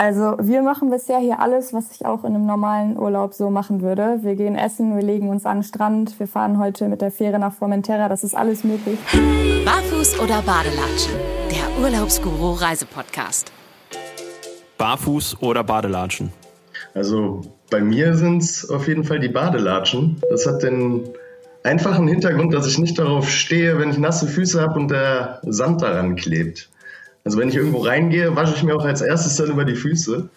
Also 0.00 0.38
wir 0.40 0.62
machen 0.62 0.88
bisher 0.88 1.18
hier 1.18 1.40
alles, 1.40 1.74
was 1.74 1.90
ich 1.94 2.06
auch 2.06 2.24
in 2.24 2.34
einem 2.34 2.46
normalen 2.46 2.96
Urlaub 2.98 3.34
so 3.34 3.50
machen 3.50 3.82
würde. 3.82 4.20
Wir 4.22 4.34
gehen 4.34 4.56
essen, 4.56 4.96
wir 4.96 5.02
legen 5.02 5.28
uns 5.28 5.44
an 5.44 5.58
den 5.58 5.62
Strand, 5.62 6.18
wir 6.18 6.26
fahren 6.26 6.58
heute 6.58 6.88
mit 6.88 7.02
der 7.02 7.10
Fähre 7.10 7.38
nach 7.38 7.52
Formentera, 7.52 8.08
das 8.08 8.24
ist 8.24 8.34
alles 8.34 8.64
möglich. 8.64 8.98
Barfuß 9.66 10.18
oder 10.20 10.40
Badelatschen, 10.40 11.12
der 11.50 11.84
Urlaubsguru 11.84 12.52
Reisepodcast. 12.52 13.52
Barfuß 14.78 15.42
oder 15.42 15.62
Badelatschen? 15.64 16.32
Also 16.94 17.42
bei 17.68 17.82
mir 17.82 18.14
sind 18.14 18.42
es 18.42 18.70
auf 18.70 18.88
jeden 18.88 19.04
Fall 19.04 19.20
die 19.20 19.28
Badelatschen. 19.28 20.22
Das 20.30 20.46
hat 20.46 20.62
den 20.62 21.10
einfachen 21.62 22.08
Hintergrund, 22.08 22.54
dass 22.54 22.66
ich 22.66 22.78
nicht 22.78 22.98
darauf 22.98 23.28
stehe, 23.28 23.78
wenn 23.78 23.90
ich 23.90 23.98
nasse 23.98 24.26
Füße 24.26 24.62
habe 24.62 24.80
und 24.80 24.90
der 24.90 25.42
Sand 25.42 25.82
daran 25.82 26.16
klebt. 26.16 26.70
Also 27.24 27.38
wenn 27.38 27.48
ich 27.48 27.56
irgendwo 27.56 27.78
reingehe, 27.78 28.34
wasche 28.34 28.54
ich 28.54 28.62
mir 28.62 28.74
auch 28.74 28.84
als 28.84 29.02
erstes 29.02 29.36
dann 29.36 29.50
über 29.50 29.64
die 29.64 29.74
Füße. 29.74 30.28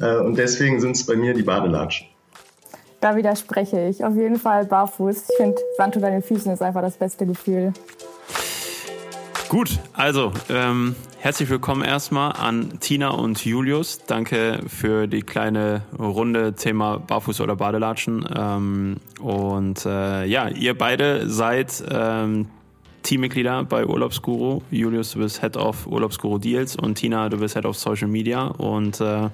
Äh, 0.00 0.16
und 0.18 0.36
deswegen 0.36 0.80
sind 0.80 0.96
es 0.96 1.06
bei 1.06 1.16
mir 1.16 1.34
die 1.34 1.42
Badelatschen. 1.42 2.06
Da 3.00 3.16
widerspreche 3.16 3.88
ich. 3.88 4.04
Auf 4.04 4.14
jeden 4.16 4.38
Fall 4.38 4.64
barfuß. 4.64 5.28
Ich 5.28 5.36
finde, 5.36 5.60
Sand 5.76 5.96
unter 5.96 6.10
den 6.10 6.22
Füßen 6.22 6.50
ist 6.52 6.62
einfach 6.62 6.80
das 6.80 6.96
beste 6.96 7.26
Gefühl. 7.26 7.72
Gut, 9.50 9.78
also 9.92 10.32
ähm, 10.48 10.96
herzlich 11.18 11.50
willkommen 11.50 11.82
erstmal 11.82 12.32
an 12.32 12.80
Tina 12.80 13.10
und 13.10 13.44
Julius. 13.44 13.98
Danke 14.06 14.60
für 14.66 15.06
die 15.06 15.22
kleine 15.22 15.82
Runde 15.98 16.54
Thema 16.54 16.98
Barfuß 16.98 17.40
oder 17.40 17.56
Badelatschen. 17.56 18.26
Ähm, 18.34 18.96
und 19.20 19.84
äh, 19.84 20.24
ja, 20.24 20.48
ihr 20.48 20.76
beide 20.76 21.28
seid 21.28 21.84
ähm, 21.90 22.48
Teammitglieder 23.04 23.64
bei 23.64 23.86
Urlaubsguru. 23.86 24.62
Julius, 24.70 25.12
du 25.12 25.20
bist 25.20 25.40
Head 25.40 25.56
of 25.56 25.86
Urlaubsguru 25.86 26.38
Deals 26.38 26.74
und 26.74 26.96
Tina, 26.96 27.28
du 27.28 27.36
bist 27.36 27.54
Head 27.54 27.66
of 27.66 27.76
Social 27.76 28.08
Media. 28.08 28.46
Und 28.46 29.00
äh, 29.00 29.04
ja, 29.04 29.30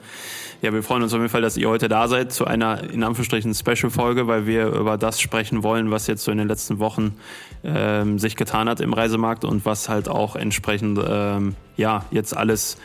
wir 0.61 0.83
freuen 0.83 1.05
uns 1.05 1.15
auf 1.15 1.21
jeden 1.21 1.31
Fall, 1.31 1.41
dass 1.41 1.57
ihr 1.57 1.69
heute 1.69 1.89
da 1.89 2.09
seid 2.09 2.33
zu 2.33 2.45
einer 2.45 2.83
in 2.91 3.03
Anführungsstrichen 3.05 3.55
Special-Folge, 3.55 4.27
weil 4.27 4.47
wir 4.47 4.67
über 4.67 4.99
das 4.99 5.21
sprechen 5.21 5.63
wollen, 5.63 5.91
was 5.91 6.09
jetzt 6.09 6.25
so 6.25 6.33
in 6.33 6.39
den 6.39 6.49
letzten 6.49 6.81
Wochen 6.81 7.15
ähm, 7.65 8.19
sich 8.19 8.35
getan 8.37 8.69
hat 8.69 8.81
im 8.81 8.93
Reisemarkt 8.93 9.45
und 9.45 9.65
was 9.65 9.89
halt 9.89 10.09
auch 10.09 10.35
entsprechend 10.35 11.01
ähm, 11.09 11.55
ja 11.77 12.05
jetzt 12.11 12.37
alles 12.37 12.77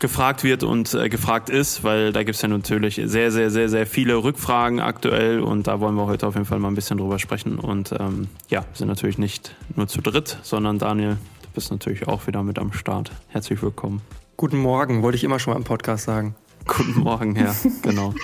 gefragt 0.00 0.42
wird 0.42 0.64
und 0.64 0.92
äh, 0.94 1.08
gefragt 1.08 1.50
ist, 1.50 1.84
weil 1.84 2.12
da 2.12 2.24
gibt's 2.24 2.42
ja 2.42 2.48
natürlich 2.48 3.00
sehr, 3.04 3.30
sehr, 3.30 3.50
sehr, 3.50 3.68
sehr 3.68 3.86
viele 3.86 4.16
Rückfragen 4.16 4.80
aktuell 4.80 5.40
und 5.40 5.66
da 5.66 5.78
wollen 5.78 5.94
wir 5.94 6.06
heute 6.06 6.26
auf 6.26 6.34
jeden 6.34 6.46
Fall 6.46 6.58
mal 6.58 6.68
ein 6.68 6.74
bisschen 6.74 6.98
drüber 6.98 7.18
sprechen. 7.18 7.58
Und 7.58 7.94
ähm, 7.98 8.28
ja, 8.48 8.64
sind 8.72 8.88
natürlich 8.88 9.18
nicht 9.18 9.54
nur 9.76 9.86
zu 9.86 10.00
dritt, 10.00 10.38
sondern 10.42 10.78
Daniel, 10.78 11.18
du 11.42 11.48
bist 11.54 11.70
natürlich 11.70 12.08
auch 12.08 12.26
wieder 12.26 12.42
mit 12.42 12.58
am 12.58 12.72
Start. 12.72 13.12
Herzlich 13.28 13.62
willkommen. 13.62 14.00
Guten 14.36 14.58
Morgen, 14.58 15.02
wollte 15.02 15.16
ich 15.16 15.24
immer 15.24 15.38
schon 15.38 15.52
mal 15.52 15.58
im 15.58 15.64
Podcast 15.64 16.04
sagen. 16.04 16.34
Guten 16.66 17.00
Morgen, 17.00 17.36
ja, 17.36 17.54
genau. 17.82 18.14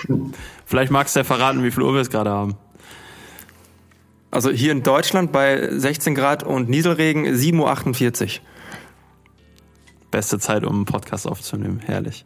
Vielleicht 0.65 0.91
magst 0.91 1.15
du 1.15 1.19
ja 1.19 1.23
verraten, 1.23 1.63
wie 1.63 1.71
viel 1.71 1.83
Uhr 1.83 1.93
wir 1.93 2.01
es 2.01 2.09
gerade 2.09 2.31
haben. 2.31 2.55
Also 4.31 4.49
hier 4.49 4.71
in 4.71 4.83
Deutschland 4.83 5.31
bei 5.31 5.69
16 5.71 6.15
Grad 6.15 6.43
und 6.43 6.69
Nieselregen 6.69 7.25
7.48 7.25 8.39
Uhr. 8.39 8.41
Beste 10.11 10.39
Zeit, 10.39 10.63
um 10.63 10.75
einen 10.75 10.85
Podcast 10.85 11.27
aufzunehmen. 11.27 11.81
Herrlich. 11.85 12.25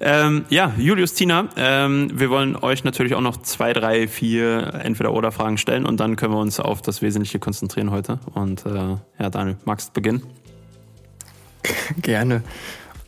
Ähm, 0.00 0.44
ja, 0.48 0.72
Julius, 0.76 1.14
Tina, 1.14 1.48
ähm, 1.56 2.10
wir 2.12 2.28
wollen 2.30 2.56
euch 2.56 2.84
natürlich 2.84 3.14
auch 3.14 3.20
noch 3.20 3.42
zwei, 3.42 3.72
drei, 3.72 4.08
vier 4.08 4.74
Entweder-Oder-Fragen 4.82 5.58
stellen 5.58 5.86
und 5.86 6.00
dann 6.00 6.16
können 6.16 6.34
wir 6.34 6.40
uns 6.40 6.58
auf 6.58 6.82
das 6.82 7.02
Wesentliche 7.02 7.38
konzentrieren 7.38 7.90
heute. 7.90 8.18
Und 8.34 8.66
äh, 8.66 8.96
ja, 9.18 9.30
Daniel, 9.30 9.56
magst 9.64 9.88
du 9.88 9.92
beginnen? 9.92 10.22
Gerne. 12.02 12.42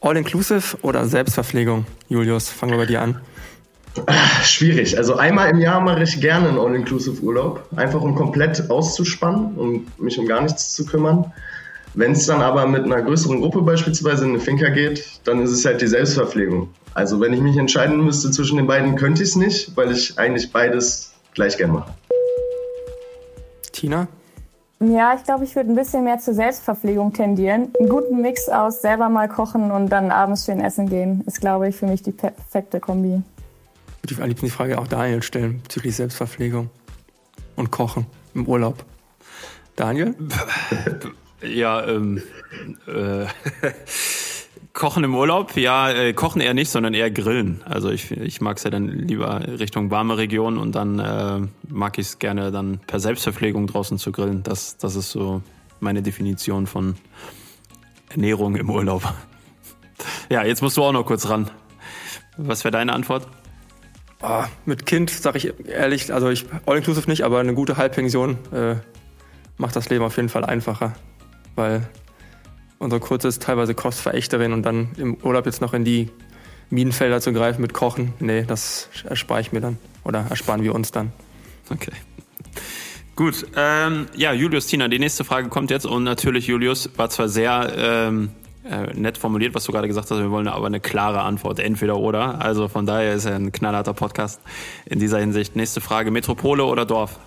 All-inclusive 0.00 0.78
oder 0.82 1.06
Selbstverpflegung? 1.06 1.86
Julius, 2.08 2.48
fangen 2.48 2.72
wir 2.72 2.78
bei 2.78 2.86
dir 2.86 3.02
an. 3.02 3.20
Schwierig. 4.44 4.98
Also 4.98 5.16
einmal 5.16 5.48
im 5.50 5.58
Jahr 5.58 5.80
mache 5.80 6.02
ich 6.02 6.20
gerne 6.20 6.48
einen 6.48 6.58
All-inclusive-Urlaub, 6.58 7.66
einfach 7.76 8.02
um 8.02 8.14
komplett 8.14 8.70
auszuspannen 8.70 9.54
und 9.54 9.98
mich 9.98 10.18
um 10.18 10.26
gar 10.26 10.42
nichts 10.42 10.74
zu 10.74 10.84
kümmern. 10.84 11.32
Wenn 11.96 12.12
es 12.12 12.26
dann 12.26 12.42
aber 12.42 12.66
mit 12.66 12.84
einer 12.84 13.00
größeren 13.00 13.40
Gruppe 13.40 13.62
beispielsweise 13.62 14.26
in 14.26 14.32
eine 14.32 14.40
Finca 14.40 14.68
geht, 14.68 15.18
dann 15.24 15.40
ist 15.40 15.50
es 15.50 15.64
halt 15.64 15.80
die 15.80 15.86
Selbstverpflegung. 15.86 16.68
Also 16.92 17.20
wenn 17.20 17.32
ich 17.32 17.40
mich 17.40 17.56
entscheiden 17.56 18.04
müsste 18.04 18.30
zwischen 18.30 18.58
den 18.58 18.66
beiden, 18.66 18.96
könnte 18.96 19.22
ich 19.22 19.30
es 19.30 19.36
nicht, 19.36 19.74
weil 19.78 19.90
ich 19.90 20.18
eigentlich 20.18 20.52
beides 20.52 21.14
gleich 21.32 21.56
gern 21.56 21.72
mache. 21.72 21.94
Tina? 23.72 24.08
Ja, 24.78 25.14
ich 25.16 25.24
glaube, 25.24 25.44
ich 25.44 25.56
würde 25.56 25.70
ein 25.70 25.74
bisschen 25.74 26.04
mehr 26.04 26.18
zur 26.18 26.34
Selbstverpflegung 26.34 27.14
tendieren. 27.14 27.70
Einen 27.78 27.88
guten 27.88 28.20
Mix 28.20 28.50
aus 28.50 28.82
selber 28.82 29.08
mal 29.08 29.26
kochen 29.26 29.70
und 29.70 29.88
dann 29.88 30.10
abends 30.10 30.44
schön 30.44 30.60
essen 30.60 30.90
gehen, 30.90 31.24
ist, 31.26 31.40
glaube 31.40 31.70
ich, 31.70 31.76
für 31.76 31.86
mich 31.86 32.02
die 32.02 32.12
perfekte 32.12 32.78
Kombi. 32.78 33.22
Ich 34.04 34.10
würde 34.10 34.22
am 34.22 34.28
liebsten 34.28 34.44
die 34.44 34.52
Frage 34.52 34.78
auch 34.78 34.86
Daniel 34.86 35.22
stellen 35.22 35.62
bezüglich 35.62 35.96
Selbstverpflegung 35.96 36.68
und 37.56 37.70
Kochen 37.70 38.04
im 38.34 38.46
Urlaub. 38.46 38.84
Daniel? 39.76 40.14
Ja, 41.42 41.86
ähm, 41.86 42.22
äh, 42.86 43.26
Kochen 44.76 45.04
im 45.04 45.14
Urlaub? 45.14 45.56
Ja, 45.56 45.90
äh, 45.90 46.12
kochen 46.12 46.42
eher 46.42 46.52
nicht, 46.52 46.70
sondern 46.70 46.92
eher 46.92 47.10
grillen. 47.10 47.62
Also 47.64 47.90
ich, 47.90 48.10
ich 48.10 48.42
mag 48.42 48.58
es 48.58 48.64
ja 48.64 48.70
dann 48.70 48.88
lieber 48.88 49.40
Richtung 49.58 49.90
warme 49.90 50.18
Region 50.18 50.58
und 50.58 50.74
dann 50.74 50.98
äh, 50.98 51.48
mag 51.68 51.98
ich 51.98 52.08
es 52.08 52.18
gerne 52.18 52.50
dann 52.50 52.78
per 52.86 53.00
Selbstverpflegung 53.00 53.66
draußen 53.66 53.96
zu 53.96 54.12
grillen. 54.12 54.42
Das, 54.42 54.76
das 54.76 54.94
ist 54.94 55.10
so 55.10 55.40
meine 55.80 56.02
Definition 56.02 56.66
von 56.66 56.96
Ernährung 58.10 58.56
im 58.56 58.70
Urlaub. 58.70 59.02
Ja, 60.28 60.44
jetzt 60.44 60.60
musst 60.60 60.76
du 60.76 60.82
auch 60.82 60.92
noch 60.92 61.06
kurz 61.06 61.28
ran. 61.28 61.50
Was 62.36 62.64
wäre 62.64 62.72
deine 62.72 62.92
Antwort? 62.92 63.26
Oh, 64.20 64.44
mit 64.66 64.84
Kind 64.84 65.08
sage 65.08 65.38
ich 65.38 65.54
ehrlich, 65.68 66.12
also 66.12 66.28
ich 66.28 66.44
all 66.66 66.76
inclusive 66.76 67.08
nicht, 67.08 67.22
aber 67.22 67.38
eine 67.38 67.54
gute 67.54 67.76
Halbpension 67.78 68.36
äh, 68.52 68.74
macht 69.56 69.74
das 69.74 69.88
Leben 69.88 70.04
auf 70.04 70.16
jeden 70.16 70.28
Fall 70.28 70.44
einfacher 70.44 70.92
weil 71.56 71.88
unsere 72.78 73.00
Kurze 73.00 73.28
ist 73.28 73.42
teilweise 73.42 73.74
Kostverächterin 73.74 74.52
und 74.52 74.62
dann 74.62 74.90
im 74.96 75.16
Urlaub 75.22 75.46
jetzt 75.46 75.60
noch 75.60 75.74
in 75.74 75.84
die 75.84 76.10
Minenfelder 76.70 77.20
zu 77.20 77.32
greifen 77.32 77.62
mit 77.62 77.72
Kochen, 77.72 78.12
nee, 78.20 78.44
das 78.46 78.88
erspare 79.04 79.40
ich 79.40 79.52
mir 79.52 79.60
dann 79.60 79.78
oder 80.04 80.26
ersparen 80.30 80.62
wir 80.62 80.74
uns 80.74 80.92
dann. 80.92 81.12
Okay. 81.70 81.92
Gut, 83.14 83.46
ähm, 83.56 84.06
ja, 84.14 84.32
Julius, 84.32 84.66
Tina, 84.66 84.88
die 84.88 84.98
nächste 84.98 85.24
Frage 85.24 85.48
kommt 85.48 85.70
jetzt 85.70 85.86
und 85.86 86.04
natürlich, 86.04 86.48
Julius, 86.48 86.90
war 86.96 87.08
zwar 87.08 87.28
sehr 87.28 87.72
ähm, 87.74 88.30
äh, 88.70 88.92
nett 88.94 89.16
formuliert, 89.16 89.54
was 89.54 89.64
du 89.64 89.72
gerade 89.72 89.88
gesagt 89.88 90.10
hast, 90.10 90.18
wir 90.18 90.30
wollen 90.30 90.48
aber 90.48 90.66
eine 90.66 90.80
klare 90.80 91.22
Antwort, 91.22 91.58
entweder 91.58 91.96
oder. 91.96 92.42
Also 92.42 92.68
von 92.68 92.84
daher 92.84 93.14
ist 93.14 93.24
er 93.24 93.36
ein 93.36 93.52
knallharter 93.52 93.94
Podcast 93.94 94.40
in 94.84 94.98
dieser 94.98 95.18
Hinsicht. 95.18 95.56
Nächste 95.56 95.80
Frage, 95.80 96.10
Metropole 96.10 96.64
oder 96.64 96.84
Dorf? 96.84 97.18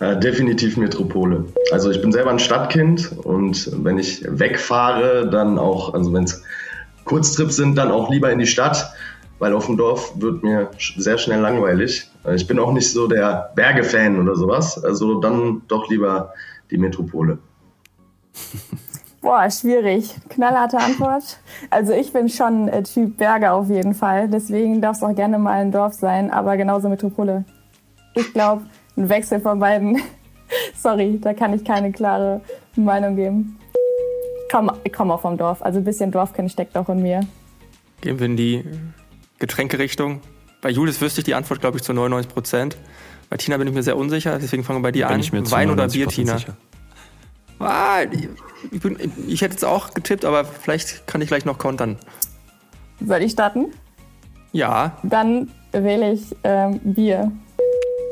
Äh, 0.00 0.18
definitiv 0.18 0.76
Metropole. 0.76 1.44
Also 1.70 1.90
ich 1.90 2.00
bin 2.00 2.10
selber 2.10 2.30
ein 2.30 2.40
Stadtkind 2.40 3.12
und 3.22 3.70
wenn 3.84 3.98
ich 3.98 4.24
wegfahre, 4.28 5.28
dann 5.30 5.58
auch, 5.58 5.94
also 5.94 6.12
wenn 6.12 6.24
es 6.24 6.42
Kurztrips 7.04 7.56
sind, 7.56 7.76
dann 7.76 7.92
auch 7.92 8.10
lieber 8.10 8.32
in 8.32 8.40
die 8.40 8.46
Stadt, 8.46 8.92
weil 9.38 9.54
auf 9.54 9.66
dem 9.66 9.76
Dorf 9.76 10.12
wird 10.16 10.42
mir 10.42 10.70
sehr 10.98 11.18
schnell 11.18 11.40
langweilig. 11.40 12.10
Äh, 12.24 12.34
ich 12.34 12.46
bin 12.46 12.58
auch 12.58 12.72
nicht 12.72 12.90
so 12.90 13.06
der 13.06 13.52
Berge-Fan 13.54 14.20
oder 14.20 14.34
sowas, 14.34 14.82
also 14.82 15.20
dann 15.20 15.62
doch 15.68 15.88
lieber 15.88 16.32
die 16.70 16.78
Metropole. 16.78 17.38
Boah, 19.20 19.48
schwierig. 19.48 20.14
Knallharte 20.28 20.76
Antwort. 20.76 21.38
Also 21.70 21.92
ich 21.92 22.12
bin 22.12 22.28
schon 22.28 22.68
äh, 22.68 22.82
Typ 22.82 23.16
Berge 23.16 23.52
auf 23.52 23.70
jeden 23.70 23.94
Fall. 23.94 24.28
Deswegen 24.28 24.82
darf 24.82 24.96
es 24.96 25.02
auch 25.02 25.14
gerne 25.14 25.38
mal 25.38 25.52
ein 25.52 25.72
Dorf 25.72 25.94
sein, 25.94 26.30
aber 26.30 26.58
genauso 26.58 26.90
Metropole. 26.90 27.44
Ich 28.14 28.34
glaube, 28.34 28.64
ein 28.96 29.08
Wechsel 29.08 29.40
von 29.40 29.58
beiden. 29.58 30.00
Sorry, 30.76 31.18
da 31.20 31.34
kann 31.34 31.54
ich 31.54 31.64
keine 31.64 31.92
klare 31.92 32.40
Meinung 32.76 33.16
geben. 33.16 33.58
Komm, 34.50 34.70
ich 34.84 34.92
komme 34.92 35.14
auch 35.14 35.22
vom 35.22 35.36
Dorf, 35.36 35.62
also 35.62 35.78
ein 35.78 35.84
bisschen 35.84 36.10
Dorfkind 36.10 36.50
steckt 36.50 36.76
auch 36.76 36.88
in 36.88 37.02
mir. 37.02 37.20
Gehen 38.00 38.18
wir 38.18 38.26
in 38.26 38.36
die 38.36 38.64
Getränkerichtung. 39.38 40.20
Bei 40.60 40.70
Julius 40.70 41.00
wüsste 41.00 41.20
ich 41.20 41.24
die 41.24 41.34
Antwort, 41.34 41.60
glaube 41.60 41.78
ich, 41.78 41.82
zu 41.82 41.92
99 41.92 42.32
Prozent. 42.32 42.76
Bei 43.30 43.36
Tina 43.36 43.56
bin 43.56 43.66
ich 43.66 43.74
mir 43.74 43.82
sehr 43.82 43.96
unsicher, 43.96 44.38
deswegen 44.38 44.62
fangen 44.64 44.78
wir 44.78 44.82
bei 44.84 44.92
dir 44.92 45.06
bin 45.06 45.14
an. 45.14 45.20
Ich 45.20 45.32
mir 45.32 45.50
Wein 45.50 45.70
oder 45.70 45.88
Bier, 45.88 46.06
Tina? 46.06 46.36
Ah, 47.58 48.02
ich, 48.70 48.80
bin, 48.80 48.96
ich 49.26 49.42
hätte 49.42 49.56
es 49.56 49.64
auch 49.64 49.94
getippt, 49.94 50.24
aber 50.24 50.44
vielleicht 50.44 51.06
kann 51.06 51.20
ich 51.20 51.28
gleich 51.28 51.44
noch 51.44 51.58
kontern. 51.58 51.98
Soll 53.04 53.22
ich 53.22 53.32
starten? 53.32 53.66
Ja. 54.52 54.96
Dann 55.02 55.50
wähle 55.72 56.12
ich 56.12 56.36
ähm, 56.44 56.78
Bier. 56.84 57.32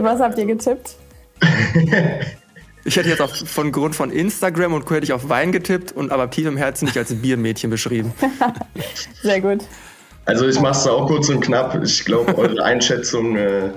Was 0.02 0.20
habt 0.20 0.38
ihr 0.38 0.46
getippt? 0.46 0.96
Ich 2.84 2.96
hätte 2.96 3.08
jetzt 3.08 3.20
auf, 3.20 3.30
von 3.32 3.70
Grund 3.70 3.94
von 3.94 4.10
Instagram 4.10 4.72
und 4.72 4.86
Co. 4.86 4.96
hätte 4.96 5.04
ich 5.04 5.12
auf 5.12 5.28
Wein 5.28 5.52
getippt 5.52 5.92
und 5.92 6.10
aber 6.10 6.30
tief 6.30 6.46
im 6.46 6.56
Herzen 6.56 6.86
nicht 6.86 6.98
als 6.98 7.14
Biermädchen 7.14 7.70
beschrieben. 7.70 8.12
Sehr 9.22 9.40
gut. 9.40 9.60
Also 10.24 10.48
ich 10.48 10.58
mache 10.60 10.72
es 10.72 10.86
auch 10.86 11.06
kurz 11.06 11.28
und 11.28 11.40
knapp. 11.40 11.80
Ich 11.82 12.04
glaube, 12.04 12.36
eure 12.36 12.62
Einschätzung 12.64 13.36
äh, 13.36 13.70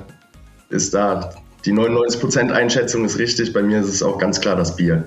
ist 0.69 0.93
da. 0.93 1.35
Die 1.65 1.71
99% 1.71 2.51
Einschätzung 2.51 3.05
ist 3.05 3.17
richtig. 3.19 3.53
Bei 3.53 3.61
mir 3.61 3.79
ist 3.79 3.89
es 3.89 4.01
auch 4.01 4.17
ganz 4.17 4.41
klar 4.41 4.55
das 4.55 4.75
Bier. 4.75 5.03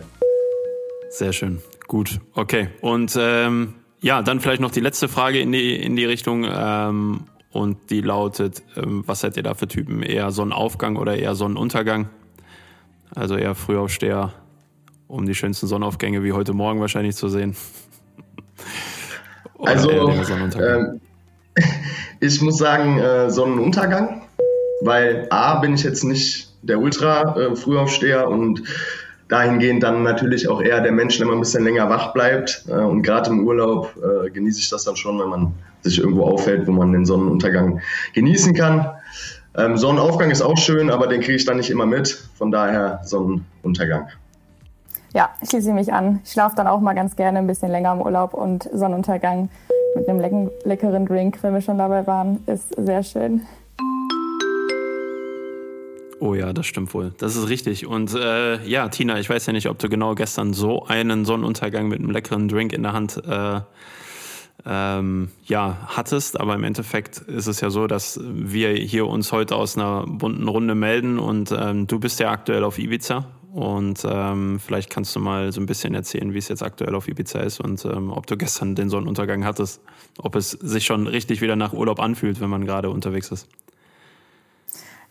Sehr 1.11 1.33
schön. 1.33 1.61
Gut. 1.89 2.21
Okay. 2.35 2.69
Und 2.81 3.17
ähm, 3.19 3.75
ja, 4.01 4.23
dann 4.23 4.41
vielleicht 4.41 4.61
noch 4.61 4.71
die 4.71 4.81
letzte 4.81 5.09
Frage 5.09 5.41
in 5.41 5.51
die, 5.51 5.75
in 5.75 5.97
die 5.97 6.05
Richtung. 6.05 6.47
Ähm, 6.49 7.25
und 7.51 7.91
die 7.91 8.01
lautet, 8.01 8.63
ähm, 8.77 9.03
was 9.07 9.21
seid 9.21 9.37
ihr 9.37 9.43
da 9.43 9.55
für 9.55 9.69
Typen? 9.69 10.03
Eher 10.03 10.31
Sonnenaufgang 10.31 10.97
oder 10.97 11.17
eher 11.17 11.35
Sonnenuntergang? 11.35 12.09
Also 13.15 13.37
eher 13.37 13.55
Frühaufsteher, 13.55 14.33
um 15.07 15.25
die 15.25 15.35
schönsten 15.35 15.67
Sonnenaufgänge 15.67 16.23
wie 16.23 16.33
heute 16.33 16.53
Morgen 16.53 16.81
wahrscheinlich 16.81 17.17
zu 17.17 17.29
sehen. 17.29 17.57
also, 19.59 19.91
ähm, 19.91 21.01
ich 22.21 22.41
muss 22.43 22.59
sagen, 22.59 22.99
äh, 22.99 23.31
Sonnenuntergang, 23.31 24.23
weil 24.83 25.27
A, 25.31 25.59
bin 25.61 25.75
ich 25.75 25.83
jetzt 25.83 26.05
nicht 26.05 26.53
der 26.63 26.79
Ultra-Frühaufsteher 26.79 28.23
äh, 28.23 28.27
und 28.27 28.63
dahingehend 29.29 29.83
dann 29.83 30.03
natürlich 30.03 30.49
auch 30.49 30.61
eher 30.61 30.81
der 30.81 30.93
Mensch, 30.93 31.19
der 31.19 31.27
mal 31.27 31.35
ein 31.35 31.41
bisschen 31.41 31.65
länger 31.65 31.89
wach 31.89 32.13
bleibt. 32.13 32.65
Äh, 32.69 32.73
und 32.73 33.03
gerade 33.03 33.31
im 33.31 33.47
Urlaub 33.47 33.95
äh, 33.97 34.31
genieße 34.31 34.61
ich 34.61 34.71
das 34.71 34.85
dann 34.85 34.97
schon, 34.97 35.19
wenn 35.19 35.29
man 35.29 35.53
sich 35.83 35.99
irgendwo 35.99 36.25
aufhält, 36.25 36.67
wo 36.67 36.73
man 36.73 36.93
den 36.93 37.05
Sonnenuntergang 37.05 37.81
genießen 38.15 38.55
kann. 38.55 38.91
Ähm, 39.57 39.77
Sonnenaufgang 39.77 40.31
ist 40.31 40.43
auch 40.43 40.57
schön, 40.57 40.91
aber 40.91 41.07
den 41.07 41.21
kriege 41.21 41.37
ich 41.37 41.45
dann 41.45 41.57
nicht 41.57 41.71
immer 41.71 41.87
mit. 41.87 42.09
Von 42.37 42.51
daher 42.51 43.01
Sonnenuntergang. 43.05 44.09
Ja, 45.15 45.31
schließe 45.43 45.71
ich 45.71 45.75
mich 45.75 45.93
an. 45.93 46.21
Ich 46.25 46.33
schlafe 46.33 46.57
dann 46.57 46.67
auch 46.67 46.81
mal 46.81 46.95
ganz 46.95 47.17
gerne 47.17 47.39
ein 47.39 47.47
bisschen 47.47 47.71
länger 47.71 47.93
im 47.93 48.03
Urlaub 48.03 48.35
und 48.35 48.69
Sonnenuntergang 48.73 49.49
mit 49.95 50.09
einem 50.09 50.51
leckeren 50.65 51.07
Drink, 51.07 51.39
wenn 51.43 51.55
wir 51.55 51.61
schon 51.61 51.79
dabei 51.79 52.07
waren, 52.07 52.43
ist 52.47 52.75
sehr 52.77 53.03
schön. 53.03 53.43
Oh 56.21 56.35
ja, 56.35 56.53
das 56.53 56.67
stimmt 56.67 56.93
wohl. 56.95 57.13
Das 57.19 57.37
ist 57.37 57.49
richtig. 57.49 57.87
Und 57.87 58.15
äh, 58.15 58.65
ja, 58.67 58.89
Tina, 58.89 59.21
ich 59.21 59.31
weiß 59.31 59.47
ja 59.47 59.53
nicht, 59.53 59.69
ob 59.69 59.79
du 59.79 59.89
genau 59.89 60.15
gestern 60.15 60.53
so 60.53 60.85
einen 60.87 61.25
Sonnenuntergang 61.25 61.89
mit 61.89 62.01
einem 62.01 62.11
leckeren 62.11 62.49
Drink 62.49 62.73
in 62.73 62.83
der 62.83 62.93
Hand 62.93 63.23
äh, 63.25 63.61
ähm, 64.67 65.31
ja, 65.45 65.79
hattest, 65.87 66.39
aber 66.41 66.55
im 66.55 66.65
Endeffekt 66.65 67.19
ist 67.19 67.47
es 67.47 67.61
ja 67.61 67.71
so, 67.71 67.87
dass 67.87 68.21
wir 68.23 68.73
hier 68.73 69.07
uns 69.07 69.33
heute 69.33 69.55
aus 69.55 69.77
einer 69.77 70.05
bunten 70.07 70.49
Runde 70.49 70.75
melden 70.75 71.19
und 71.19 71.53
ähm, 71.57 71.87
du 71.87 72.01
bist 72.01 72.19
ja 72.19 72.31
aktuell 72.31 72.65
auf 72.65 72.79
Ibiza 72.79 73.27
und 73.53 74.05
ähm, 74.05 74.59
vielleicht 74.59 74.91
kannst 74.91 75.15
du 75.15 75.21
mal 75.21 75.53
so 75.53 75.61
ein 75.61 75.67
bisschen 75.67 75.95
erzählen, 75.95 76.35
wie 76.35 76.39
es 76.39 76.49
jetzt 76.49 76.63
aktuell 76.63 76.95
auf 76.95 77.09
Ibiza 77.09 77.41
ist 77.41 77.61
und 77.61 77.85
ähm, 77.85 78.11
ob 78.11 78.27
du 78.27 78.37
gestern 78.37 78.75
den 78.75 78.91
Sonnenuntergang 78.91 79.45
hattest, 79.45 79.81
ob 80.19 80.35
es 80.35 80.51
sich 80.51 80.85
schon 80.85 81.07
richtig 81.07 81.41
wieder 81.41 81.57
nach 81.57 81.73
Urlaub 81.73 82.01
anfühlt, 82.01 82.41
wenn 82.41 82.51
man 82.51 82.67
gerade 82.67 82.91
unterwegs 82.91 83.31
ist. 83.31 83.49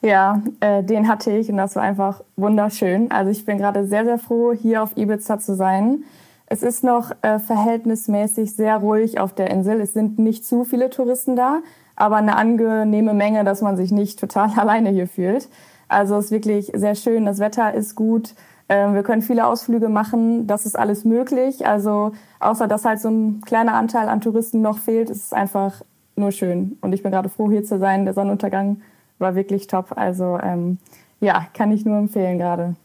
Ja, 0.08 0.42
äh, 0.62 0.84
den 0.84 1.10
hatte 1.10 1.32
ich 1.32 1.50
und 1.50 1.58
das 1.58 1.76
war 1.76 1.84
einfach 1.84 2.24
wunderschön. 2.38 3.12
Also 3.12 3.30
ich 3.30 3.44
bin 3.44 3.58
gerade 3.58 3.86
sehr, 3.86 4.06
sehr 4.06 4.18
froh, 4.18 4.54
hier 4.54 4.82
auf 4.82 4.96
Ibiza 4.96 5.38
zu 5.38 5.54
sein. 5.54 6.06
Es 6.46 6.64
ist 6.64 6.82
noch 6.82 7.12
äh, 7.24 7.40
verhältnismäßig 7.40 8.56
sehr 8.56 8.78
ruhig 8.78 9.20
auf 9.20 9.34
der 9.34 9.50
Insel. 9.50 9.82
Es 9.82 9.92
sind 9.92 10.18
nicht 10.18 10.46
zu 10.46 10.64
viele 10.64 10.90
Touristen 10.90 11.36
da, 11.36 11.58
aber 11.98 12.16
eine 12.16 12.38
angenehme 12.38 13.14
Menge, 13.14 13.44
dass 13.44 13.62
man 13.62 13.76
sich 13.76 13.92
nicht 13.92 14.18
total 14.18 14.52
alleine 14.58 14.92
hier 14.92 15.10
fühlt. 15.10 15.50
Also 15.90 16.16
es 16.16 16.26
ist 16.26 16.32
wirklich 16.32 16.72
sehr 16.74 16.96
schön. 16.96 17.26
Das 17.26 17.40
Wetter 17.40 17.74
ist 17.74 17.96
gut. 17.96 18.34
Ähm, 18.70 18.94
wir 18.94 19.04
können 19.04 19.22
viele 19.22 19.46
Ausflüge 19.46 19.90
machen. 19.90 20.48
Das 20.48 20.66
ist 20.66 20.80
alles 20.80 21.04
möglich. 21.04 21.68
Also 21.68 22.14
außer 22.40 22.70
dass 22.70 22.86
halt 22.86 23.02
so 23.02 23.10
ein 23.10 23.42
kleiner 23.42 23.74
Anteil 23.74 24.08
an 24.08 24.22
Touristen 24.22 24.62
noch 24.62 24.78
fehlt, 24.78 25.10
ist 25.10 25.26
es 25.26 25.34
einfach 25.34 25.82
nur 26.16 26.32
schön. 26.32 26.78
Und 26.80 26.94
ich 26.94 27.04
bin 27.04 27.12
gerade 27.12 27.28
froh, 27.28 27.52
hier 27.52 27.66
zu 27.66 27.78
sein. 27.78 28.06
Der 28.06 28.14
Sonnenuntergang 28.14 28.78
war 29.20 29.36
wirklich 29.36 29.68
top. 29.68 29.94
Also 29.96 30.40
ähm, 30.42 30.78
ja, 31.20 31.48
kann 31.54 31.72
ich 31.72 31.86
nur 31.86 31.98
empfehlen 31.98 32.38
gerade. 32.38 32.76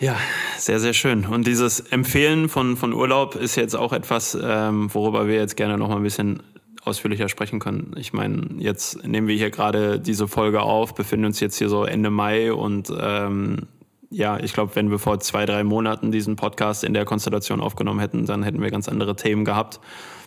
Ja, 0.00 0.16
sehr, 0.56 0.78
sehr 0.78 0.92
schön. 0.92 1.26
Und 1.26 1.46
dieses 1.46 1.80
Empfehlen 1.80 2.48
von, 2.48 2.76
von 2.76 2.92
Urlaub 2.92 3.34
ist 3.34 3.56
jetzt 3.56 3.74
auch 3.74 3.92
etwas, 3.92 4.38
ähm, 4.40 4.92
worüber 4.94 5.26
wir 5.26 5.34
jetzt 5.34 5.56
gerne 5.56 5.76
noch 5.76 5.88
mal 5.88 5.96
ein 5.96 6.04
bisschen 6.04 6.42
ausführlicher 6.84 7.28
sprechen 7.28 7.58
können. 7.58 7.94
Ich 7.96 8.12
meine, 8.12 8.48
jetzt 8.58 9.04
nehmen 9.04 9.26
wir 9.26 9.36
hier 9.36 9.50
gerade 9.50 9.98
diese 9.98 10.28
Folge 10.28 10.62
auf, 10.62 10.94
befinden 10.94 11.26
uns 11.26 11.40
jetzt 11.40 11.58
hier 11.58 11.68
so 11.68 11.84
Ende 11.84 12.10
Mai 12.10 12.52
und 12.52 12.92
ähm, 12.98 13.66
ja, 14.10 14.38
ich 14.38 14.52
glaube, 14.54 14.74
wenn 14.76 14.90
wir 14.90 14.98
vor 14.98 15.20
zwei, 15.20 15.44
drei 15.44 15.64
Monaten 15.64 16.12
diesen 16.12 16.36
Podcast 16.36 16.84
in 16.84 16.94
der 16.94 17.04
Konstellation 17.04 17.60
aufgenommen 17.60 18.00
hätten, 18.00 18.24
dann 18.24 18.42
hätten 18.42 18.62
wir 18.62 18.70
ganz 18.70 18.88
andere 18.88 19.16
Themen 19.16 19.44
gehabt. 19.44 19.80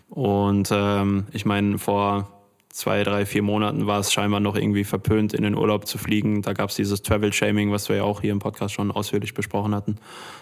Und 0.10 0.70
ähm, 0.72 1.26
ich 1.32 1.46
meine, 1.46 1.80
vor 1.80 2.41
zwei, 2.72 3.04
drei, 3.04 3.26
vier 3.26 3.42
Monaten 3.42 3.88
war 3.88 4.00
es 4.00 4.12
scheinbar 4.12 4.40
noch 4.40 4.56
irgendwie 4.56 4.84
verpönt, 4.84 5.34
in 5.34 5.44
den 5.44 5.56
Urlaub 5.56 5.88
zu 5.88 5.98
fliegen. 5.98 6.42
Da 6.42 6.54
gab 6.54 6.70
es 6.70 6.76
dieses 6.76 7.02
Travel-Shaming, 7.02 7.72
was 7.72 7.90
wir 7.90 7.98
ja 7.98 8.04
auch 8.04 8.22
hier 8.22 8.32
im 8.32 8.40
Podcast 8.40 8.74
schon 8.74 8.92
ausführlich 8.92 9.34
besprochen 9.34 9.76
hatten. 9.76 9.98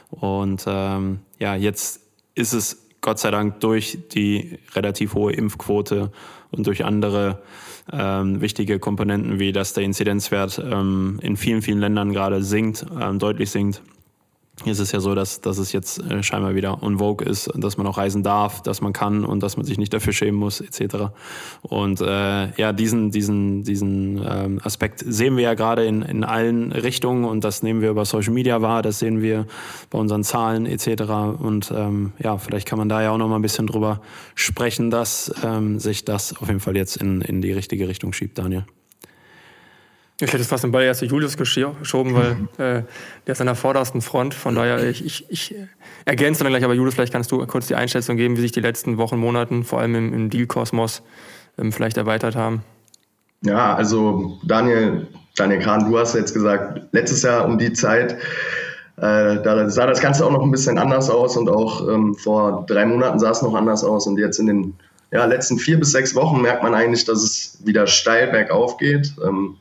Und 0.10 0.64
ähm, 0.68 1.20
ja, 1.40 1.56
jetzt 1.56 2.02
ist 2.36 2.54
es 2.54 2.86
Gott 3.02 3.20
sei 3.20 3.32
Dank 3.32 3.60
durch 3.62 3.98
die 4.12 4.60
relativ 4.76 5.14
hohe 5.14 5.34
Impfquote 5.34 6.12
und 6.52 6.68
durch 6.68 6.84
andere 6.84 7.42
ähm, 7.92 8.42
wichtige 8.42 8.80
Komponenten, 8.80 9.40
wie 9.40 9.52
dass 9.52 9.74
der 9.74 9.84
Inzidenzwert 9.84 10.60
ähm, 10.60 11.20
in 11.22 11.38
vielen, 11.38 11.62
vielen 11.62 11.80
Ländern 11.80 12.12
gerade 12.12 12.44
sinkt, 12.44 12.86
ähm, 13.00 13.20
deutlich 13.20 13.52
sinkt, 13.52 13.82
ist 14.66 14.80
es 14.80 14.92
ja 14.92 15.00
so, 15.00 15.16
dass, 15.16 15.42
dass 15.42 15.58
es 15.58 15.72
jetzt 15.72 16.00
äh, 16.00 16.24
scheinbar 16.24 16.56
wieder 16.56 16.82
on 16.84 17.00
vogue 17.00 17.26
ist, 17.28 17.50
dass 17.56 17.78
man 17.78 17.88
auch 17.88 17.98
reisen 17.98 18.24
darf, 18.24 18.62
dass 18.62 18.82
man 18.82 18.94
kann 18.94 19.26
und 19.26 19.42
dass 19.42 19.58
man 19.58 19.66
sich 19.66 19.78
nicht 19.78 19.94
dafür 19.94 20.14
schämen 20.14 20.40
muss, 20.40 20.62
etc. 20.62 21.12
Und 21.62 22.02
äh, 22.02 22.52
ja, 22.56 22.74
diesen, 22.74 23.12
diesen, 23.12 23.64
diesen 23.64 24.22
ähm, 24.26 24.60
Aspekt 24.64 25.04
sehen 25.06 25.38
wir 25.38 25.44
ja 25.44 25.54
gerade 25.54 25.86
in, 25.86 26.02
in 26.02 26.24
allen 26.24 26.72
Richtungen 26.72 27.26
und 27.26 27.44
das 27.44 27.64
nehmen 27.64 27.82
wir 27.82 27.90
über 27.90 28.06
Social 28.06 28.34
Media 28.34 28.62
wahr, 28.62 28.82
das 28.82 29.00
sehen 29.00 29.22
wir 29.22 29.46
bei 29.90 30.00
unseren 30.00 30.24
Zahlen 30.24 30.66
etc. 30.66 31.04
Und 31.40 31.72
ähm, 31.76 32.14
ja, 32.20 32.38
vielleicht 32.38 32.68
kann 32.68 32.80
man 32.80 32.90
da 32.90 33.02
ja 33.02 33.12
auch 33.12 33.18
noch 33.18 33.28
mal 33.28 33.38
ein 33.38 33.42
bisschen 33.42 33.68
drüber 33.68 34.02
sprechen, 34.36 34.92
dass 34.92 35.34
ähm, 35.44 35.80
sich 35.80 36.06
das 36.06 36.36
auf 36.42 36.48
jeden 36.48 36.60
Fall 36.60 36.76
jetzt 36.76 36.98
in, 36.98 37.22
in 37.22 37.42
die 37.42 37.52
richtige 37.52 37.88
Richtung 37.88 38.14
schiebt, 38.14 38.38
Daniel. 38.38 38.66
Ich 40.22 40.28
hätte 40.34 40.42
es 40.42 40.48
fast 40.48 40.66
den 40.66 40.72
Ball 40.72 40.84
erst 40.84 41.00
zu 41.00 41.06
Julius 41.06 41.38
geschoben, 41.38 42.14
weil 42.14 42.32
äh, 42.58 42.84
der 43.26 43.32
ist 43.32 43.40
an 43.40 43.48
der 43.48 43.56
vordersten 43.56 44.02
Front. 44.02 44.34
Von 44.34 44.54
daher, 44.54 44.84
ich, 44.90 45.06
ich, 45.06 45.26
ich 45.30 45.56
ergänze 46.04 46.44
dann 46.44 46.52
gleich, 46.52 46.66
aber 46.66 46.74
Julius, 46.74 46.96
vielleicht 46.96 47.14
kannst 47.14 47.32
du 47.32 47.46
kurz 47.48 47.68
die 47.68 47.76
Einschätzung 47.76 48.18
geben, 48.18 48.36
wie 48.36 48.42
sich 48.42 48.52
die 48.52 48.60
letzten 48.60 48.98
Wochen, 48.98 49.18
Monaten, 49.18 49.64
vor 49.64 49.80
allem 49.80 49.96
im, 49.96 50.14
im 50.14 50.30
Deal-Kosmos, 50.30 51.04
ähm, 51.58 51.72
vielleicht 51.72 51.96
erweitert 51.96 52.36
haben. 52.36 52.64
Ja, 53.44 53.74
also 53.76 54.38
Daniel, 54.44 55.08
Daniel 55.38 55.62
Kahn, 55.62 55.90
du 55.90 55.98
hast 55.98 56.16
jetzt 56.16 56.34
gesagt, 56.34 56.82
letztes 56.92 57.24
Jahr 57.24 57.46
um 57.46 57.58
die 57.58 57.72
Zeit, 57.72 58.18
äh, 58.98 59.42
da 59.42 59.70
sah 59.70 59.88
das 59.88 60.02
Ganze 60.02 60.26
auch 60.26 60.32
noch 60.32 60.44
ein 60.44 60.52
bisschen 60.52 60.78
anders 60.78 61.10
aus 61.10 61.38
und 61.38 61.48
auch 61.48 61.88
ähm, 61.88 62.14
vor 62.16 62.66
drei 62.68 62.86
Monaten 62.86 63.20
sah 63.20 63.32
es 63.32 63.42
noch 63.42 63.54
anders 63.54 63.86
aus 63.86 64.06
und 64.08 64.18
jetzt 64.18 64.38
in 64.40 64.48
den 64.48 64.74
ja, 65.12 65.24
letzten 65.24 65.58
vier 65.58 65.80
bis 65.80 65.94
sechs 65.94 66.14
Wochen 66.16 66.42
merkt 66.42 66.62
man 66.62 66.76
eigentlich, 66.76 67.06
dass 67.06 67.24
es 67.24 67.58
wieder 67.64 67.88
steil 67.88 68.28
bergauf 68.28 68.78
geht. 68.78 69.14
Ähm, 69.26 69.56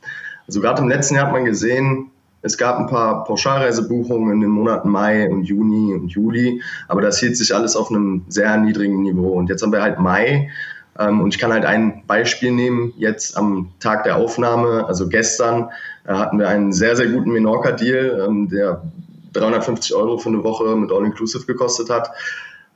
also 0.49 0.61
gerade 0.61 0.83
im 0.83 0.89
letzten 0.89 1.15
Jahr 1.15 1.27
hat 1.27 1.33
man 1.33 1.45
gesehen, 1.45 2.11
es 2.41 2.57
gab 2.57 2.79
ein 2.79 2.87
paar 2.87 3.25
Pauschalreisebuchungen 3.25 4.33
in 4.33 4.41
den 4.41 4.51
Monaten 4.51 4.89
Mai 4.89 5.29
und 5.29 5.45
Juni 5.45 5.93
und 5.95 6.09
Juli, 6.09 6.63
aber 6.89 7.03
das 7.03 7.21
hielt 7.21 7.37
sich 7.37 7.55
alles 7.55 7.77
auf 7.77 7.91
einem 7.91 8.25
sehr 8.29 8.57
niedrigen 8.57 9.03
Niveau. 9.03 9.33
Und 9.33 9.49
jetzt 9.49 9.63
haben 9.63 9.73
wir 9.73 9.83
halt 9.83 9.99
Mai 9.99 10.51
ähm, 10.99 11.21
und 11.21 11.35
ich 11.35 11.41
kann 11.41 11.53
halt 11.53 11.65
ein 11.65 12.05
Beispiel 12.07 12.53
nehmen. 12.53 12.93
Jetzt 12.97 13.37
am 13.37 13.73
Tag 13.81 14.05
der 14.05 14.17
Aufnahme, 14.17 14.87
also 14.87 15.09
gestern, 15.09 15.69
äh, 16.07 16.15
hatten 16.15 16.39
wir 16.39 16.49
einen 16.49 16.73
sehr, 16.73 16.97
sehr 16.97 17.09
guten 17.09 17.31
Menorca-Deal, 17.31 18.25
ähm, 18.27 18.49
der 18.49 18.83
350 19.33 19.95
Euro 19.95 20.19
für 20.19 20.31
eine 20.31 20.43
Woche 20.43 20.75
mit 20.77 20.91
All-Inclusive 20.91 21.45
gekostet 21.45 21.91
hat. 21.91 22.11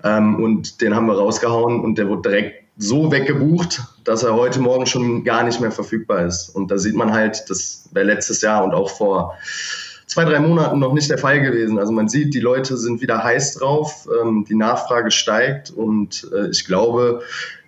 Ähm, 0.05 0.43
und 0.43 0.81
den 0.81 0.95
haben 0.95 1.07
wir 1.07 1.15
rausgehauen 1.15 1.81
und 1.81 1.97
der 1.97 2.09
wurde 2.09 2.31
direkt 2.31 2.62
so 2.77 3.13
weggebucht, 3.13 3.83
dass 4.05 4.23
er 4.23 4.35
heute 4.35 4.61
Morgen 4.61 4.87
schon 4.87 5.25
gar 5.25 5.45
nicht 5.45 5.61
mehr 5.61 5.73
verfügbar 5.73 6.27
ist. 6.27 6.49
Und 6.49 6.71
da 6.71 6.79
sieht 6.79 6.95
man 6.95 7.13
halt, 7.13 7.45
das 7.49 7.89
wäre 7.93 8.07
letztes 8.07 8.41
Jahr 8.41 8.65
und 8.65 8.73
auch 8.73 8.91
vor 8.91 9.37
zwei, 10.07 10.25
drei 10.25 10.41
Monaten 10.41 10.79
noch 10.79 10.93
nicht 10.93 11.11
der 11.11 11.19
Fall 11.19 11.41
gewesen. 11.41 11.79
Also 11.79 11.93
man 11.93 12.09
sieht, 12.09 12.35
die 12.35 12.41
Leute 12.41 12.77
sind 12.77 13.01
wieder 13.01 13.23
heiß 13.23 13.55
drauf, 13.55 14.09
ähm, 14.21 14.45
die 14.49 14.55
Nachfrage 14.55 15.11
steigt 15.11 15.71
und 15.71 16.29
äh, 16.35 16.49
ich 16.51 16.65
glaube, 16.65 17.23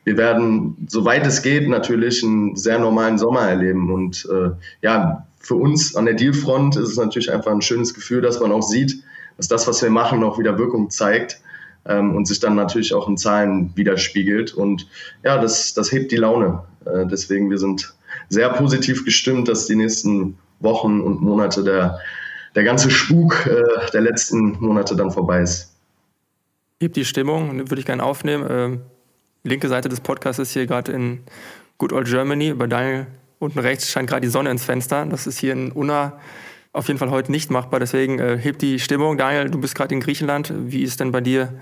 wir 0.04 0.16
werden, 0.18 0.86
soweit 0.88 1.26
es 1.26 1.42
geht, 1.42 1.68
natürlich 1.68 2.22
einen 2.22 2.56
sehr 2.56 2.78
normalen 2.78 3.16
Sommer 3.18 3.42
erleben. 3.42 3.90
Und 3.92 4.28
äh, 4.30 4.50
ja, 4.82 5.26
für 5.38 5.54
uns 5.54 5.96
an 5.96 6.04
der 6.04 6.14
Dealfront 6.14 6.76
ist 6.76 6.90
es 6.90 6.96
natürlich 6.96 7.32
einfach 7.32 7.50
ein 7.50 7.62
schönes 7.62 7.94
Gefühl, 7.94 8.20
dass 8.20 8.40
man 8.40 8.52
auch 8.52 8.62
sieht, 8.62 9.02
dass 9.36 9.48
das, 9.48 9.66
was 9.66 9.82
wir 9.82 9.90
machen, 9.90 10.22
auch 10.22 10.38
wieder 10.38 10.58
Wirkung 10.58 10.90
zeigt 10.90 11.40
ähm, 11.86 12.14
und 12.14 12.26
sich 12.26 12.40
dann 12.40 12.54
natürlich 12.54 12.94
auch 12.94 13.08
in 13.08 13.16
Zahlen 13.16 13.72
widerspiegelt. 13.74 14.54
Und 14.54 14.86
ja, 15.22 15.40
das, 15.40 15.74
das 15.74 15.92
hebt 15.92 16.12
die 16.12 16.16
Laune. 16.16 16.62
Äh, 16.84 17.06
deswegen, 17.06 17.50
wir 17.50 17.58
sind 17.58 17.94
sehr 18.28 18.48
positiv 18.50 19.04
gestimmt, 19.04 19.48
dass 19.48 19.66
die 19.66 19.76
nächsten 19.76 20.38
Wochen 20.60 21.00
und 21.00 21.20
Monate 21.20 21.62
der, 21.62 21.98
der 22.54 22.64
ganze 22.64 22.90
Spuk 22.90 23.46
äh, 23.46 23.90
der 23.92 24.00
letzten 24.00 24.58
Monate 24.60 24.96
dann 24.96 25.10
vorbei 25.10 25.42
ist. 25.42 25.74
Hebt 26.80 26.96
die 26.96 27.04
Stimmung, 27.04 27.58
würde 27.58 27.78
ich 27.78 27.86
gerne 27.86 28.02
aufnehmen. 28.02 28.46
Ähm, 28.48 28.80
linke 29.42 29.68
Seite 29.68 29.88
des 29.88 30.00
Podcasts 30.00 30.38
ist 30.38 30.52
hier 30.52 30.66
gerade 30.66 30.92
in 30.92 31.20
Good 31.78 31.92
Old 31.92 32.08
Germany. 32.08 32.54
Bei 32.54 32.66
Daniel 32.66 33.06
unten 33.38 33.58
rechts 33.58 33.90
scheint 33.90 34.08
gerade 34.08 34.22
die 34.22 34.28
Sonne 34.28 34.50
ins 34.50 34.64
Fenster. 34.64 35.06
Das 35.06 35.26
ist 35.26 35.38
hier 35.38 35.52
in 35.52 35.72
Unna 35.72 36.18
auf 36.74 36.88
jeden 36.88 36.98
Fall 36.98 37.10
heute 37.10 37.32
nicht 37.32 37.50
machbar. 37.50 37.80
Deswegen 37.80 38.18
äh, 38.18 38.36
hebt 38.36 38.60
die 38.60 38.78
Stimmung. 38.78 39.16
Daniel, 39.16 39.48
du 39.48 39.58
bist 39.58 39.74
gerade 39.74 39.94
in 39.94 40.00
Griechenland. 40.00 40.52
Wie 40.54 40.82
ist 40.82 41.00
denn 41.00 41.12
bei 41.12 41.22
dir 41.22 41.54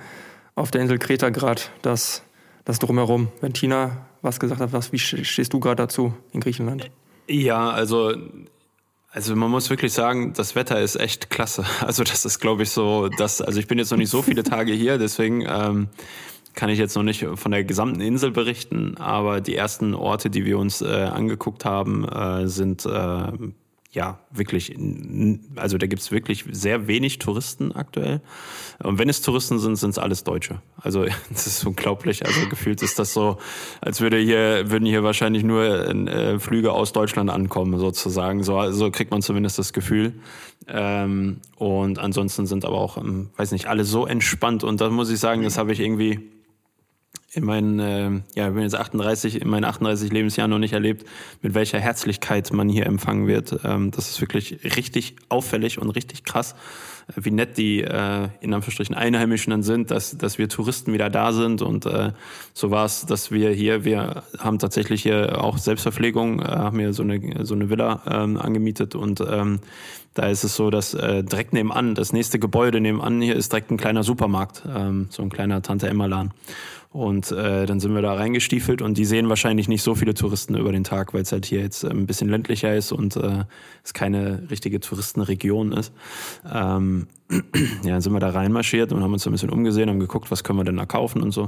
auf 0.54 0.71
der 0.71 0.81
Insel 0.81 0.99
Kreta 0.99 1.31
gerade 1.31 1.62
das, 1.83 2.23
das 2.64 2.78
Drumherum. 2.78 3.28
Wenn 3.40 3.52
Tina 3.52 4.07
was 4.21 4.38
gesagt 4.38 4.61
hat, 4.61 4.73
was, 4.73 4.92
wie 4.92 4.99
stehst 4.99 5.52
du 5.52 5.61
gerade 5.61 5.76
dazu 5.76 6.14
in 6.33 6.40
Griechenland? 6.40 6.90
Ja, 7.28 7.71
also 7.71 8.14
also 9.14 9.37
man 9.37 9.50
muss 9.50 9.69
wirklich 9.69 9.92
sagen, 9.92 10.33
das 10.33 10.54
Wetter 10.54 10.81
ist 10.81 10.97
echt 10.97 11.28
klasse. 11.28 11.66
Also 11.81 12.02
das 12.02 12.25
ist, 12.25 12.40
glaube 12.40 12.62
ich, 12.62 12.71
so, 12.71 13.09
dass, 13.09 13.42
also 13.42 13.61
ich 13.61 13.66
bin 13.66 13.78
jetzt 13.78 13.90
noch 13.90 13.99
nicht 13.99 14.09
so 14.09 14.23
viele 14.23 14.42
Tage 14.42 14.73
hier, 14.73 14.97
deswegen 14.97 15.45
ähm, 15.47 15.88
kann 16.54 16.71
ich 16.71 16.78
jetzt 16.78 16.97
noch 16.97 17.02
nicht 17.02 17.26
von 17.35 17.50
der 17.50 17.64
gesamten 17.64 18.00
Insel 18.00 18.31
berichten, 18.31 18.97
aber 18.97 19.42
die 19.42 19.54
ersten 19.54 19.95
Orte, 19.95 20.31
die 20.31 20.47
wir 20.47 20.59
uns 20.59 20.81
äh, 20.81 20.87
angeguckt 20.87 21.66
haben, 21.66 22.09
äh, 22.09 22.49
sind 22.49 22.87
äh, 22.87 23.33
ja, 23.92 24.18
wirklich, 24.30 24.75
also 25.56 25.76
da 25.76 25.87
gibt's 25.87 26.11
wirklich 26.11 26.46
sehr 26.50 26.87
wenig 26.87 27.18
Touristen 27.18 27.72
aktuell. 27.72 28.22
Und 28.82 28.99
wenn 28.99 29.11
es 29.11 29.20
Touristen 29.20 29.58
sind, 29.58 29.76
sind 29.76 29.90
es 29.90 29.99
alles 29.99 30.25
Deutsche. 30.25 30.62
Also 30.78 31.04
das 31.30 31.46
ist 31.46 31.66
unglaublich. 31.66 32.25
Also 32.25 32.49
gefühlt 32.49 32.80
ist 32.80 32.99
das 32.99 33.12
so, 33.12 33.37
als 33.82 34.00
würde 34.00 34.16
hier, 34.16 34.70
würden 34.70 34.87
hier 34.87 35.02
wahrscheinlich 35.04 35.44
nur 35.44 35.64
äh, 35.64 36.38
Flüge 36.38 36.72
aus 36.72 36.92
Deutschland 36.92 37.28
ankommen, 37.28 37.78
sozusagen. 37.78 38.42
So, 38.42 38.72
so 38.72 38.90
kriegt 38.90 39.11
man 39.11 39.20
zumindest 39.20 39.58
das 39.58 39.75
Gefühl. 39.75 40.14
Ähm, 40.68 41.40
und 41.56 41.99
ansonsten 41.99 42.46
sind 42.46 42.64
aber 42.64 42.78
auch, 42.78 42.96
ähm, 42.96 43.28
weiß 43.37 43.52
nicht, 43.52 43.66
alle 43.66 43.84
so 43.84 44.06
entspannt. 44.06 44.64
Und 44.64 44.80
da 44.80 44.88
muss 44.88 45.11
ich 45.11 45.18
sagen, 45.18 45.42
das 45.42 45.58
habe 45.58 45.70
ich 45.70 45.80
irgendwie 45.80 46.31
in 47.34 47.44
meinen, 47.44 47.78
äh, 47.78 48.10
ja, 48.34 48.48
ich 48.48 48.54
bin 48.54 48.62
jetzt 48.62 48.76
38, 48.76 49.40
in 49.40 49.48
meinen 49.48 49.64
38 49.64 50.12
Lebensjahren 50.12 50.50
noch 50.50 50.58
nicht 50.58 50.74
erlebt, 50.74 51.06
mit 51.40 51.54
welcher 51.54 51.80
Herzlichkeit 51.80 52.52
man 52.52 52.68
hier 52.68 52.84
empfangen 52.86 53.26
wird. 53.26 53.60
Ähm, 53.64 53.90
das 53.90 54.10
ist 54.10 54.20
wirklich 54.20 54.58
richtig 54.76 55.16
auffällig 55.30 55.78
und 55.78 55.88
richtig 55.90 56.24
krass, 56.24 56.54
äh, 57.08 57.12
wie 57.24 57.30
nett 57.30 57.56
die 57.56 57.80
äh, 57.80 58.28
in 58.40 58.52
Anführungsstrichen 58.52 58.94
Einheimischen 58.94 59.50
dann 59.50 59.62
sind, 59.62 59.90
dass, 59.90 60.16
dass 60.18 60.36
wir 60.36 60.50
Touristen 60.50 60.92
wieder 60.92 61.08
da 61.08 61.32
sind. 61.32 61.62
Und 61.62 61.86
äh, 61.86 62.12
so 62.52 62.70
war 62.70 62.84
es, 62.84 63.06
dass 63.06 63.30
wir 63.30 63.50
hier, 63.50 63.86
wir 63.86 64.24
haben 64.38 64.58
tatsächlich 64.58 65.02
hier 65.02 65.42
auch 65.42 65.56
Selbstverpflegung, 65.56 66.40
äh, 66.40 66.44
haben 66.44 66.78
hier 66.78 66.92
so 66.92 67.02
eine, 67.02 67.46
so 67.46 67.54
eine 67.54 67.70
Villa 67.70 68.02
ähm, 68.10 68.36
angemietet 68.36 68.94
und 68.94 69.22
ähm, 69.22 69.60
da 70.14 70.26
ist 70.26 70.44
es 70.44 70.56
so, 70.56 70.68
dass 70.68 70.92
äh, 70.92 71.24
direkt 71.24 71.54
nebenan, 71.54 71.94
das 71.94 72.12
nächste 72.12 72.38
Gebäude 72.38 72.82
nebenan 72.82 73.22
hier 73.22 73.34
ist 73.34 73.50
direkt 73.50 73.70
ein 73.70 73.78
kleiner 73.78 74.02
Supermarkt, 74.02 74.62
ähm, 74.68 75.06
so 75.08 75.22
ein 75.22 75.30
kleiner 75.30 75.62
Tante-Emma-Laden. 75.62 76.32
Und 76.92 77.32
äh, 77.32 77.64
dann 77.64 77.80
sind 77.80 77.94
wir 77.94 78.02
da 78.02 78.14
reingestiefelt 78.14 78.82
und 78.82 78.99
die 78.99 79.06
sehen 79.06 79.30
wahrscheinlich 79.30 79.66
nicht 79.66 79.82
so 79.82 79.94
viele 79.94 80.12
Touristen 80.12 80.56
über 80.56 80.72
den 80.72 80.84
Tag, 80.84 81.14
weil 81.14 81.22
es 81.22 81.32
halt 81.32 81.46
hier 81.46 81.61
jetzt 81.61 81.84
ein 81.84 82.06
bisschen 82.06 82.28
ländlicher 82.28 82.75
ist 82.75 82.92
und 82.92 83.16
äh, 83.16 83.44
es 83.82 83.94
keine 83.94 84.42
richtige 84.50 84.78
Touristenregion 84.78 85.72
ist. 85.72 85.92
Ähm, 86.52 87.06
ja, 87.30 87.92
dann 87.92 88.02
sind 88.02 88.12
wir 88.12 88.20
da 88.20 88.30
reinmarschiert 88.30 88.92
und 88.92 89.02
haben 89.02 89.12
uns 89.12 89.26
ein 89.26 89.32
bisschen 89.32 89.50
umgesehen, 89.50 89.88
haben 89.88 90.00
geguckt, 90.00 90.30
was 90.30 90.44
können 90.44 90.58
wir 90.58 90.64
denn 90.64 90.76
da 90.76 90.84
kaufen 90.84 91.22
und 91.22 91.30
so. 91.30 91.46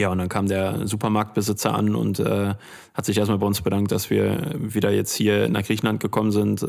Ja, 0.00 0.08
und 0.08 0.16
dann 0.16 0.30
kam 0.30 0.48
der 0.48 0.86
Supermarktbesitzer 0.86 1.74
an 1.74 1.94
und 1.94 2.20
äh, 2.20 2.54
hat 2.94 3.04
sich 3.04 3.18
erstmal 3.18 3.36
bei 3.36 3.46
uns 3.46 3.60
bedankt, 3.60 3.92
dass 3.92 4.08
wir 4.08 4.54
wieder 4.56 4.90
jetzt 4.90 5.14
hier 5.14 5.50
nach 5.50 5.62
Griechenland 5.62 6.00
gekommen 6.00 6.32
sind, 6.32 6.62
äh, 6.62 6.66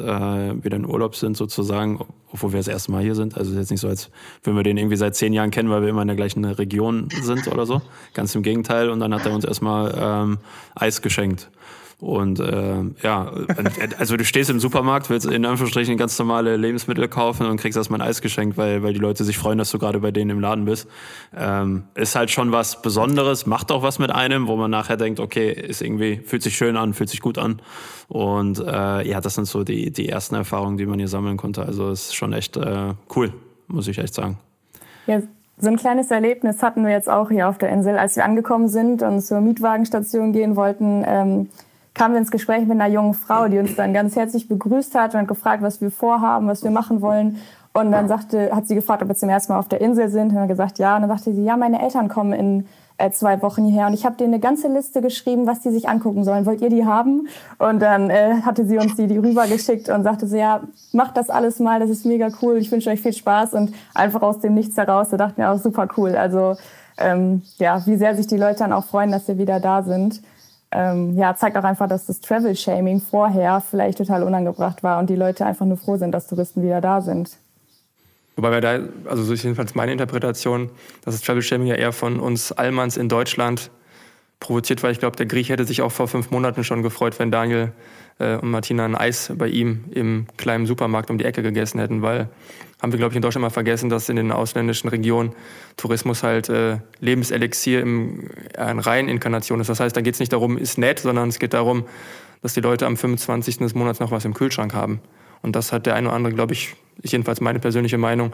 wieder 0.61 0.75
in 0.75 0.85
Urlaub 0.85 1.15
sind 1.15 1.37
sozusagen, 1.37 2.05
obwohl 2.33 2.51
wir 2.51 2.59
das 2.59 2.67
erste 2.67 2.91
Mal 2.91 3.03
hier 3.03 3.15
sind. 3.15 3.37
Also 3.37 3.51
es 3.51 3.53
ist 3.55 3.61
jetzt 3.61 3.71
nicht 3.71 3.79
so, 3.79 3.87
als 3.87 4.09
würden 4.43 4.57
wir 4.57 4.63
den 4.63 4.75
irgendwie 4.75 4.97
seit 4.97 5.15
zehn 5.15 5.31
Jahren 5.31 5.49
kennen, 5.49 5.69
weil 5.69 5.81
wir 5.81 5.87
immer 5.87 6.01
in 6.01 6.09
der 6.09 6.17
gleichen 6.17 6.43
Region 6.43 7.07
sind 7.21 7.47
oder 7.47 7.65
so. 7.65 7.81
Ganz 8.13 8.35
im 8.35 8.43
Gegenteil. 8.43 8.89
Und 8.89 8.99
dann 8.99 9.13
hat 9.13 9.25
er 9.25 9.31
uns 9.31 9.45
erstmal 9.45 9.95
ähm, 9.97 10.37
Eis 10.75 11.01
geschenkt. 11.01 11.49
Und 12.01 12.39
äh, 12.39 12.77
ja, 13.03 13.31
also 13.99 14.17
du 14.17 14.25
stehst 14.25 14.49
im 14.49 14.59
Supermarkt, 14.59 15.11
willst 15.11 15.27
in 15.27 15.45
Anführungsstrichen 15.45 15.97
ganz 15.97 16.17
normale 16.17 16.57
Lebensmittel 16.57 17.07
kaufen 17.07 17.45
und 17.45 17.57
kriegst 17.57 17.77
erstmal 17.77 18.01
ein 18.01 18.07
Eis 18.07 18.21
geschenkt, 18.21 18.57
weil, 18.57 18.81
weil 18.81 18.93
die 18.93 18.99
Leute 18.99 19.23
sich 19.23 19.37
freuen, 19.37 19.59
dass 19.59 19.69
du 19.69 19.77
gerade 19.77 19.99
bei 19.99 20.09
denen 20.09 20.31
im 20.31 20.39
Laden 20.39 20.65
bist. 20.65 20.87
Ähm, 21.37 21.83
ist 21.93 22.15
halt 22.15 22.31
schon 22.31 22.51
was 22.51 22.81
Besonderes, 22.81 23.45
macht 23.45 23.71
auch 23.71 23.83
was 23.83 23.99
mit 23.99 24.11
einem, 24.11 24.47
wo 24.47 24.55
man 24.55 24.71
nachher 24.71 24.97
denkt, 24.97 25.19
okay, 25.19 25.51
ist 25.51 25.83
irgendwie, 25.83 26.17
fühlt 26.25 26.41
sich 26.41 26.57
schön 26.57 26.75
an, 26.75 26.95
fühlt 26.95 27.11
sich 27.11 27.21
gut 27.21 27.37
an. 27.37 27.61
Und 28.07 28.57
äh, 28.57 29.07
ja, 29.07 29.21
das 29.21 29.35
sind 29.35 29.45
so 29.45 29.63
die, 29.63 29.91
die 29.91 30.09
ersten 30.09 30.33
Erfahrungen, 30.33 30.77
die 30.77 30.87
man 30.87 30.97
hier 30.97 31.07
sammeln 31.07 31.37
konnte. 31.37 31.63
Also 31.63 31.91
ist 31.91 32.15
schon 32.15 32.33
echt 32.33 32.57
äh, 32.57 32.95
cool, 33.15 33.31
muss 33.67 33.87
ich 33.87 33.99
echt 33.99 34.15
sagen. 34.15 34.39
Ja, 35.05 35.21
so 35.59 35.67
ein 35.67 35.77
kleines 35.77 36.09
Erlebnis 36.09 36.63
hatten 36.63 36.83
wir 36.83 36.91
jetzt 36.91 37.07
auch 37.07 37.29
hier 37.29 37.47
auf 37.47 37.59
der 37.59 37.69
Insel, 37.69 37.99
als 37.99 38.15
wir 38.15 38.25
angekommen 38.25 38.69
sind 38.69 39.03
und 39.03 39.21
zur 39.21 39.39
Mietwagenstation 39.41 40.33
gehen 40.33 40.55
wollten. 40.55 41.03
Ähm, 41.05 41.49
kamen 41.93 42.13
wir 42.13 42.19
ins 42.19 42.31
Gespräch 42.31 42.61
mit 42.61 42.79
einer 42.79 42.87
jungen 42.87 43.13
Frau, 43.13 43.47
die 43.47 43.59
uns 43.59 43.75
dann 43.75 43.93
ganz 43.93 44.15
herzlich 44.15 44.47
begrüßt 44.47 44.95
hat 44.95 45.15
und 45.15 45.27
gefragt, 45.27 45.61
was 45.61 45.81
wir 45.81 45.91
vorhaben, 45.91 46.47
was 46.47 46.63
wir 46.63 46.71
machen 46.71 47.01
wollen. 47.01 47.37
Und 47.73 47.91
dann 47.91 48.07
sagte, 48.07 48.53
hat 48.53 48.67
sie 48.67 48.75
gefragt, 48.75 49.01
ob 49.01 49.07
wir 49.07 49.15
zum 49.15 49.29
ersten 49.29 49.53
Mal 49.53 49.59
auf 49.59 49.69
der 49.69 49.79
Insel 49.79 50.09
sind. 50.09 50.29
Und 50.29 50.35
dann 50.35 50.47
gesagt, 50.47 50.77
ja. 50.77 50.95
Und 50.95 51.03
dann 51.03 51.09
sagte 51.09 51.33
sie, 51.33 51.43
ja, 51.43 51.55
meine 51.55 51.81
Eltern 51.81 52.09
kommen 52.09 52.33
in 52.33 52.67
äh, 53.01 53.11
zwei 53.11 53.41
Wochen 53.41 53.65
hierher 53.65 53.87
und 53.87 53.93
ich 53.93 54.05
habe 54.05 54.15
denen 54.15 54.33
eine 54.33 54.39
ganze 54.39 54.67
Liste 54.67 55.01
geschrieben, 55.01 55.47
was 55.47 55.61
die 55.61 55.71
sich 55.71 55.89
angucken 55.89 56.23
sollen. 56.23 56.45
Wollt 56.45 56.61
ihr 56.61 56.69
die 56.69 56.85
haben? 56.85 57.27
Und 57.57 57.81
dann 57.81 58.09
äh, 58.09 58.41
hatte 58.45 58.65
sie 58.65 58.77
uns 58.77 58.95
die, 58.95 59.07
die 59.07 59.17
rübergeschickt 59.17 59.89
und 59.89 60.03
sagte 60.03 60.27
so, 60.27 60.37
ja, 60.37 60.61
macht 60.91 61.17
das 61.17 61.29
alles 61.29 61.59
mal, 61.59 61.79
das 61.79 61.89
ist 61.89 62.05
mega 62.05 62.29
cool, 62.41 62.57
ich 62.57 62.71
wünsche 62.71 62.89
euch 62.89 63.01
viel 63.01 63.13
Spaß 63.13 63.53
und 63.53 63.73
einfach 63.93 64.21
aus 64.21 64.39
dem 64.39 64.53
Nichts 64.53 64.77
heraus, 64.77 65.09
da 65.09 65.17
dachten 65.17 65.37
wir 65.37 65.51
auch 65.51 65.57
super 65.57 65.87
cool. 65.97 66.15
Also 66.15 66.55
ähm, 66.97 67.41
ja, 67.57 67.81
wie 67.85 67.97
sehr 67.97 68.15
sich 68.15 68.27
die 68.27 68.37
Leute 68.37 68.59
dann 68.59 68.73
auch 68.73 68.85
freuen, 68.85 69.11
dass 69.11 69.27
wir 69.27 69.37
wieder 69.37 69.59
da 69.59 69.81
sind 69.83 70.21
ähm, 70.71 71.17
ja, 71.17 71.35
zeigt 71.35 71.57
auch 71.57 71.63
einfach, 71.63 71.87
dass 71.87 72.05
das 72.05 72.21
Travel-Shaming 72.21 73.01
vorher 73.01 73.61
vielleicht 73.61 73.97
total 73.97 74.23
unangebracht 74.23 74.83
war 74.83 74.99
und 74.99 75.09
die 75.09 75.15
Leute 75.15 75.45
einfach 75.45 75.65
nur 75.65 75.77
froh 75.77 75.97
sind, 75.97 76.11
dass 76.11 76.27
Touristen 76.27 76.63
wieder 76.63 76.81
da 76.81 77.01
sind. 77.01 77.37
Wobei 78.37 78.51
wir 78.51 78.61
da, 78.61 78.79
also 79.09 79.23
so 79.23 79.33
ist 79.33 79.43
jedenfalls 79.43 79.75
meine 79.75 79.91
Interpretation, 79.91 80.69
dass 81.03 81.15
das 81.15 81.21
Travel-Shaming 81.21 81.67
ja 81.67 81.75
eher 81.75 81.91
von 81.91 82.19
uns 82.19 82.51
Allmanns 82.51 82.95
in 82.95 83.09
Deutschland 83.09 83.69
provoziert 84.39 84.81
war. 84.81 84.91
Ich 84.91 84.99
glaube, 84.99 85.17
der 85.17 85.25
Griech 85.25 85.49
hätte 85.49 85.65
sich 85.65 85.81
auch 85.81 85.91
vor 85.91 86.07
fünf 86.07 86.31
Monaten 86.31 86.63
schon 86.63 86.83
gefreut, 86.83 87.19
wenn 87.19 87.31
Daniel 87.31 87.73
äh, 88.21 88.37
und 88.37 88.51
Martina 88.51 88.85
ein 88.85 88.95
Eis 88.95 89.31
bei 89.35 89.47
ihm 89.47 89.85
im 89.91 90.27
kleinen 90.37 90.65
Supermarkt 90.65 91.09
um 91.09 91.17
die 91.17 91.25
Ecke 91.25 91.41
gegessen 91.41 91.79
hätten, 91.79 92.01
weil 92.01 92.29
haben 92.81 92.91
wir, 92.91 92.97
glaube 92.97 93.11
ich, 93.13 93.15
in 93.15 93.21
Deutschland 93.21 93.43
mal 93.43 93.49
vergessen, 93.51 93.89
dass 93.89 94.09
in 94.09 94.15
den 94.15 94.31
ausländischen 94.31 94.89
Regionen 94.89 95.33
Tourismus 95.77 96.23
halt 96.23 96.49
äh, 96.49 96.79
Lebenselixier 96.99 97.81
im, 97.81 98.29
äh, 98.57 98.71
in 98.71 98.79
Reiheninkarnation 98.79 99.59
ist. 99.59 99.69
Das 99.69 99.79
heißt, 99.79 99.95
da 99.95 100.01
geht 100.01 100.15
es 100.15 100.19
nicht 100.19 100.33
darum, 100.33 100.57
ist 100.57 100.77
nett, 100.77 100.99
sondern 100.99 101.29
es 101.29 101.37
geht 101.37 101.53
darum, 101.53 101.85
dass 102.41 102.53
die 102.53 102.61
Leute 102.61 102.87
am 102.87 102.97
25. 102.97 103.59
des 103.59 103.75
Monats 103.75 103.99
noch 103.99 104.11
was 104.11 104.25
im 104.25 104.33
Kühlschrank 104.33 104.73
haben. 104.73 104.99
Und 105.43 105.55
das 105.55 105.71
hat 105.71 105.85
der 105.85 105.95
eine 105.95 106.07
oder 106.07 106.15
andere, 106.15 106.33
glaube 106.33 106.53
ich, 106.53 106.75
ist 107.01 107.11
jedenfalls 107.11 107.39
meine 107.39 107.59
persönliche 107.59 107.97
Meinung, 107.97 108.33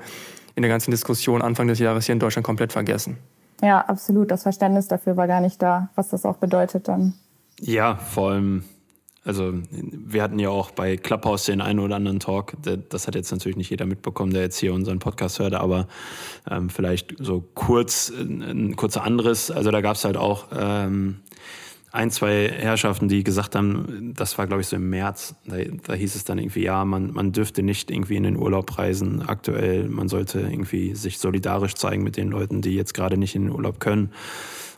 in 0.55 0.63
der 0.63 0.69
ganzen 0.69 0.91
Diskussion 0.91 1.41
Anfang 1.41 1.67
des 1.67 1.79
Jahres 1.79 2.05
hier 2.05 2.13
in 2.13 2.19
Deutschland 2.19 2.45
komplett 2.45 2.71
vergessen. 2.71 3.17
Ja, 3.61 3.81
absolut. 3.81 4.31
Das 4.31 4.43
Verständnis 4.43 4.87
dafür 4.87 5.17
war 5.17 5.27
gar 5.27 5.41
nicht 5.41 5.61
da, 5.61 5.89
was 5.95 6.09
das 6.09 6.25
auch 6.25 6.37
bedeutet 6.37 6.87
dann. 6.87 7.13
Ja, 7.59 7.95
vor 7.95 8.31
allem 8.31 8.63
also 9.27 9.53
wir 9.71 10.23
hatten 10.23 10.39
ja 10.39 10.49
auch 10.49 10.71
bei 10.71 10.95
Clubhouse 10.95 11.45
den 11.45 11.59
einen 11.59 11.79
oder 11.79 11.97
anderen 11.97 12.21
Talk. 12.21 12.53
Das 12.89 13.07
hat 13.07 13.15
jetzt 13.15 13.29
natürlich 13.31 13.57
nicht 13.57 13.69
jeder 13.69 13.85
mitbekommen, 13.85 14.31
der 14.31 14.43
jetzt 14.43 14.57
hier 14.57 14.73
unseren 14.73 14.99
Podcast 14.99 15.39
hört, 15.39 15.53
aber 15.53 15.87
ähm, 16.49 16.69
vielleicht 16.69 17.15
so 17.19 17.43
kurz 17.53 18.09
ein 18.09 18.77
kurzer 18.77 19.03
anderes. 19.03 19.51
Also 19.51 19.69
da 19.69 19.81
gab 19.81 19.97
es 19.97 20.05
halt 20.05 20.15
auch 20.15 20.47
ähm, 20.57 21.17
ein, 21.91 22.09
zwei 22.09 22.47
Herrschaften, 22.47 23.09
die 23.09 23.25
gesagt 23.25 23.55
haben, 23.55 24.13
das 24.15 24.37
war 24.37 24.47
glaube 24.47 24.61
ich 24.61 24.67
so 24.67 24.77
im 24.77 24.89
März, 24.89 25.35
da, 25.45 25.57
da 25.57 25.93
hieß 25.93 26.15
es 26.15 26.23
dann 26.23 26.37
irgendwie, 26.37 26.63
ja, 26.63 26.85
man, 26.85 27.11
man 27.11 27.33
dürfte 27.33 27.63
nicht 27.63 27.91
irgendwie 27.91 28.15
in 28.15 28.23
den 28.23 28.37
Urlaub 28.37 28.77
reisen 28.77 29.21
aktuell. 29.27 29.89
Man 29.89 30.07
sollte 30.07 30.39
irgendwie 30.39 30.95
sich 30.95 31.19
solidarisch 31.19 31.75
zeigen 31.75 32.03
mit 32.03 32.15
den 32.15 32.29
Leuten, 32.29 32.61
die 32.61 32.75
jetzt 32.75 32.93
gerade 32.93 33.17
nicht 33.17 33.35
in 33.35 33.43
den 33.43 33.51
Urlaub 33.51 33.81
können 33.81 34.11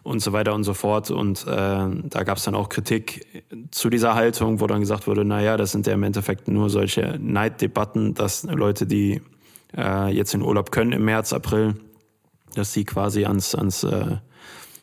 und 0.09 0.21
so 0.21 0.33
weiter 0.33 0.55
und 0.55 0.63
so 0.63 0.73
fort. 0.73 1.11
Und 1.11 1.45
äh, 1.45 1.45
da 1.45 2.23
gab 2.23 2.37
es 2.37 2.43
dann 2.43 2.55
auch 2.55 2.69
Kritik 2.69 3.43
zu 3.69 3.91
dieser 3.91 4.15
Haltung, 4.15 4.59
wo 4.59 4.65
dann 4.65 4.79
gesagt 4.79 5.05
wurde, 5.05 5.23
naja, 5.23 5.55
das 5.55 5.71
sind 5.71 5.85
ja 5.85 5.93
im 5.93 6.01
Endeffekt 6.01 6.47
nur 6.47 6.71
solche 6.71 7.19
Neiddebatten, 7.21 8.15
dass 8.15 8.41
Leute, 8.43 8.87
die 8.87 9.21
äh, 9.77 10.11
jetzt 10.11 10.33
in 10.33 10.41
Urlaub 10.41 10.71
können 10.71 10.93
im 10.93 11.05
März, 11.05 11.31
April, 11.31 11.75
dass 12.55 12.73
sie 12.73 12.85
quasi 12.85 13.25
ans, 13.25 13.53
ans, 13.53 13.83
äh, 13.83 14.17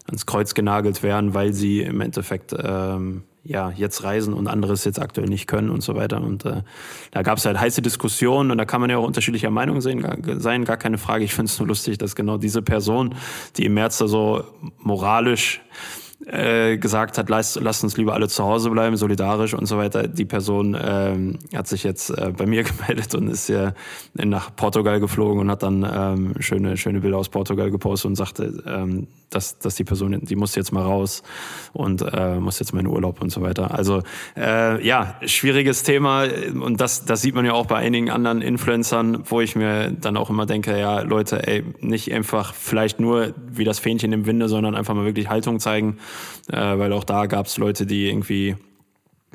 ans 0.07 0.27
Kreuz 0.27 0.55
genagelt 0.55 1.03
werden, 1.03 1.35
weil 1.35 1.53
sie 1.53 1.81
im 1.81 2.01
Endeffekt 2.01 2.55
ähm, 2.57 3.25
ja, 3.47 3.71
jetzt 3.71 4.03
reisen 4.03 4.35
und 4.35 4.49
anderes 4.49 4.85
jetzt 4.85 5.01
aktuell 5.01 5.29
nicht 5.29 5.47
können 5.47 5.71
und 5.71 5.83
so 5.83 5.95
weiter. 5.95 6.21
Und 6.21 6.45
äh, 6.45 6.63
da 7.11 7.23
gab 7.23 7.39
es 7.39 7.45
halt 7.45 7.59
heiße 7.59 7.83
Diskussionen 7.83 8.51
und 8.51 8.59
da 8.59 8.65
kann 8.65 8.81
man 8.81 8.91
ja 8.91 8.99
auch 8.99 9.07
unterschiedlicher 9.07 9.51
Meinung 9.51 9.81
sehen, 9.81 10.03
gar, 10.03 10.17
sein, 10.41 10.65
gar 10.65 10.77
keine 10.77 10.99
Frage. 10.99 11.25
Ich 11.25 11.35
finde 11.35 11.51
es 11.51 11.59
nur 11.59 11.69
lustig, 11.69 11.99
dass 11.99 12.15
genau 12.15 12.39
diese 12.39 12.63
Person, 12.63 13.15
die 13.57 13.65
im 13.65 13.75
März 13.75 13.99
da 13.99 14.09
so 14.09 14.45
moralisch 14.79 15.61
äh, 16.27 16.77
gesagt 16.77 17.19
hat, 17.19 17.29
lasst, 17.29 17.61
lasst 17.61 17.85
uns 17.85 17.97
lieber 17.97 18.15
alle 18.15 18.29
zu 18.29 18.43
Hause 18.43 18.71
bleiben, 18.71 18.97
solidarisch 18.97 19.55
und 19.55 19.67
so 19.67 19.79
weiter. 19.79 20.09
Die 20.09 20.25
Person 20.25 20.77
ähm, 20.81 21.39
hat 21.55 21.69
sich 21.69 21.85
jetzt 21.85 22.11
äh, 22.11 22.33
bei 22.37 22.47
mir 22.47 22.65
gemeldet 22.65 23.15
und 23.15 23.29
ist 23.29 23.49
ja 23.49 23.75
nach 24.15 24.55
Portugal 24.57 24.99
geflogen 24.99 25.41
und 25.41 25.51
hat 25.51 25.63
dann 25.63 25.89
ähm, 25.89 26.35
schöne, 26.41 26.77
schöne 26.77 27.01
Bilder 27.01 27.19
aus 27.19 27.29
Portugal 27.29 27.71
gepostet 27.71 28.09
und 28.09 28.17
sagte, 28.17 28.63
ähm, 28.67 29.07
dass, 29.31 29.59
dass 29.59 29.77
die 29.77 29.85
Person, 29.85 30.19
die 30.21 30.37
muss 30.37 30.55
jetzt 30.57 30.73
mal 30.73 30.83
raus 30.83 31.23
und 31.73 32.03
äh, 32.03 32.41
muss 32.41 32.59
jetzt 32.59 32.73
mal 32.73 32.81
in 32.81 32.87
Urlaub 32.89 33.23
und 33.23 33.31
so 33.31 33.43
weiter. 33.43 33.73
Also 33.73 34.03
äh, 34.37 34.85
ja, 34.85 35.17
schwieriges 35.25 35.85
Thema 35.85 36.25
und 36.61 36.81
das, 36.81 37.05
das 37.05 37.23
sieht 37.23 37.35
man 37.35 37.45
ja 37.45 37.53
auch 37.53 37.67
bei 37.67 37.77
einigen 37.77 38.11
anderen 38.11 38.43
Influencern, 38.43 39.23
wo 39.27 39.41
ich 39.41 39.55
mir 39.55 39.93
dann 39.93 40.17
auch 40.17 40.31
immer 40.31 40.47
denke, 40.47 40.79
ja 40.79 41.03
Leute, 41.03 41.47
ey, 41.47 41.65
nicht 41.81 42.13
einfach 42.13 42.53
vielleicht 42.55 42.99
nur 42.99 43.35
wie 43.49 43.65
das 43.65 43.79
Fähnchen 43.79 44.13
im 44.13 44.27
Winde, 44.27 44.49
sondern 44.49 44.75
einfach 44.75 44.95
mal 44.95 45.05
wirklich 45.05 45.29
Haltung 45.29 45.61
zeigen, 45.61 45.99
äh, 46.51 46.57
weil 46.57 46.93
auch 46.93 47.05
da 47.05 47.27
gab 47.27 47.47
es 47.47 47.59
Leute, 47.59 47.87
die 47.87 48.09
irgendwie 48.09 48.57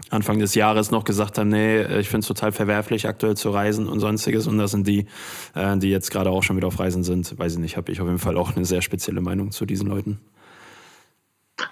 Anfang 0.09 0.39
des 0.39 0.55
Jahres 0.55 0.91
noch 0.91 1.03
gesagt 1.03 1.37
haben, 1.37 1.49
nee, 1.49 1.81
ich 1.99 2.09
finde 2.09 2.21
es 2.21 2.27
total 2.27 2.51
verwerflich, 2.51 3.07
aktuell 3.07 3.35
zu 3.35 3.51
reisen 3.51 3.87
und 3.87 3.99
sonstiges. 3.99 4.47
Und 4.47 4.57
das 4.57 4.71
sind 4.71 4.87
die, 4.87 5.05
äh, 5.55 5.77
die 5.77 5.89
jetzt 5.89 6.11
gerade 6.11 6.29
auch 6.29 6.43
schon 6.43 6.57
wieder 6.57 6.67
auf 6.67 6.79
Reisen 6.79 7.03
sind. 7.03 7.37
Weiß 7.37 7.53
ich 7.53 7.59
nicht, 7.59 7.77
habe 7.77 7.91
ich 7.91 8.01
auf 8.01 8.07
jeden 8.07 8.19
Fall 8.19 8.37
auch 8.37 8.55
eine 8.55 8.65
sehr 8.65 8.81
spezielle 8.81 9.21
Meinung 9.21 9.51
zu 9.51 9.65
diesen 9.65 9.87
Leuten. 9.87 10.19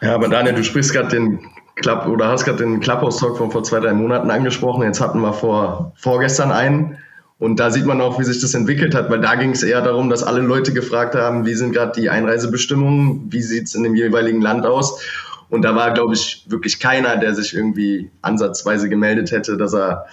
Ja, 0.02 0.16
aber 0.16 0.28
Daniel, 0.30 0.56
du 0.56 0.64
sprichst 0.64 0.94
gerade 0.94 1.10
den 1.10 1.40
Club 1.76 2.06
oder 2.08 2.28
hast 2.28 2.46
gerade 2.46 2.60
den 2.60 2.80
Clubhouse-Talk 2.80 3.38
von 3.38 3.52
vor 3.52 3.64
zwei, 3.64 3.80
drei 3.80 3.94
Monaten 3.94 4.30
angesprochen. 4.30 4.84
Jetzt 4.84 5.02
hatten 5.02 5.20
wir 5.22 5.34
vor 5.34 5.94
vorgestern 5.96 6.52
einen. 6.52 6.98
Und 7.40 7.62
da 7.62 7.72
sieht 7.72 7.86
man 7.86 8.02
auch, 8.02 8.20
wie 8.20 8.26
sich 8.26 8.42
das 8.42 8.54
entwickelt 8.54 8.94
hat, 8.94 9.10
weil 9.10 9.22
da 9.22 9.36
ging 9.36 9.52
es 9.52 9.64
eher 9.64 9.82
darum, 9.82 10.10
dass 10.10 10.24
alle 10.24 10.42
Leute 10.42 10.74
gefragt 10.74 11.16
haben, 11.16 11.46
wie 11.46 11.54
sind 11.54 11.72
gerade 11.72 12.00
die 12.00 12.10
Einreisebestimmungen, 12.10 13.32
wie 13.32 13.42
sieht 13.42 13.68
es 13.68 13.76
in 13.76 13.84
dem 13.84 13.96
jeweiligen 13.96 14.42
Land 14.42 14.66
aus. 14.66 15.02
Und 15.50 15.64
da 15.64 15.74
war, 15.74 15.94
glaube 15.94 16.14
ich, 16.14 16.46
wirklich 16.48 16.80
keiner, 16.80 17.16
der 17.18 17.34
sich 17.34 17.56
irgendwie 17.56 18.12
ansatzweise 18.22 18.90
gemeldet 18.90 19.32
hätte, 19.32 19.58
dass 19.58 19.74
er 19.74 20.06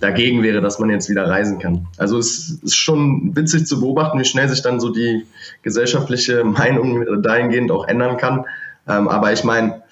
dagegen 0.00 0.42
wäre, 0.42 0.60
dass 0.60 0.78
man 0.78 0.88
jetzt 0.88 1.10
wieder 1.10 1.28
reisen 1.28 1.58
kann. 1.58 1.88
Also 1.98 2.16
es 2.16 2.58
ist 2.62 2.76
schon 2.76 3.36
witzig 3.36 3.66
zu 3.66 3.80
beobachten, 3.80 4.18
wie 4.20 4.24
schnell 4.24 4.48
sich 4.48 4.62
dann 4.62 4.80
so 4.80 4.90
die 4.90 5.26
gesellschaftliche 5.62 6.44
Meinung 6.44 7.22
dahingehend 7.22 7.70
auch 7.72 7.86
ändern 7.86 8.16
kann. 8.16 8.46
Ähm, 8.88 9.08
aber 9.08 9.32
ich 9.32 9.44
meine, 9.44 9.82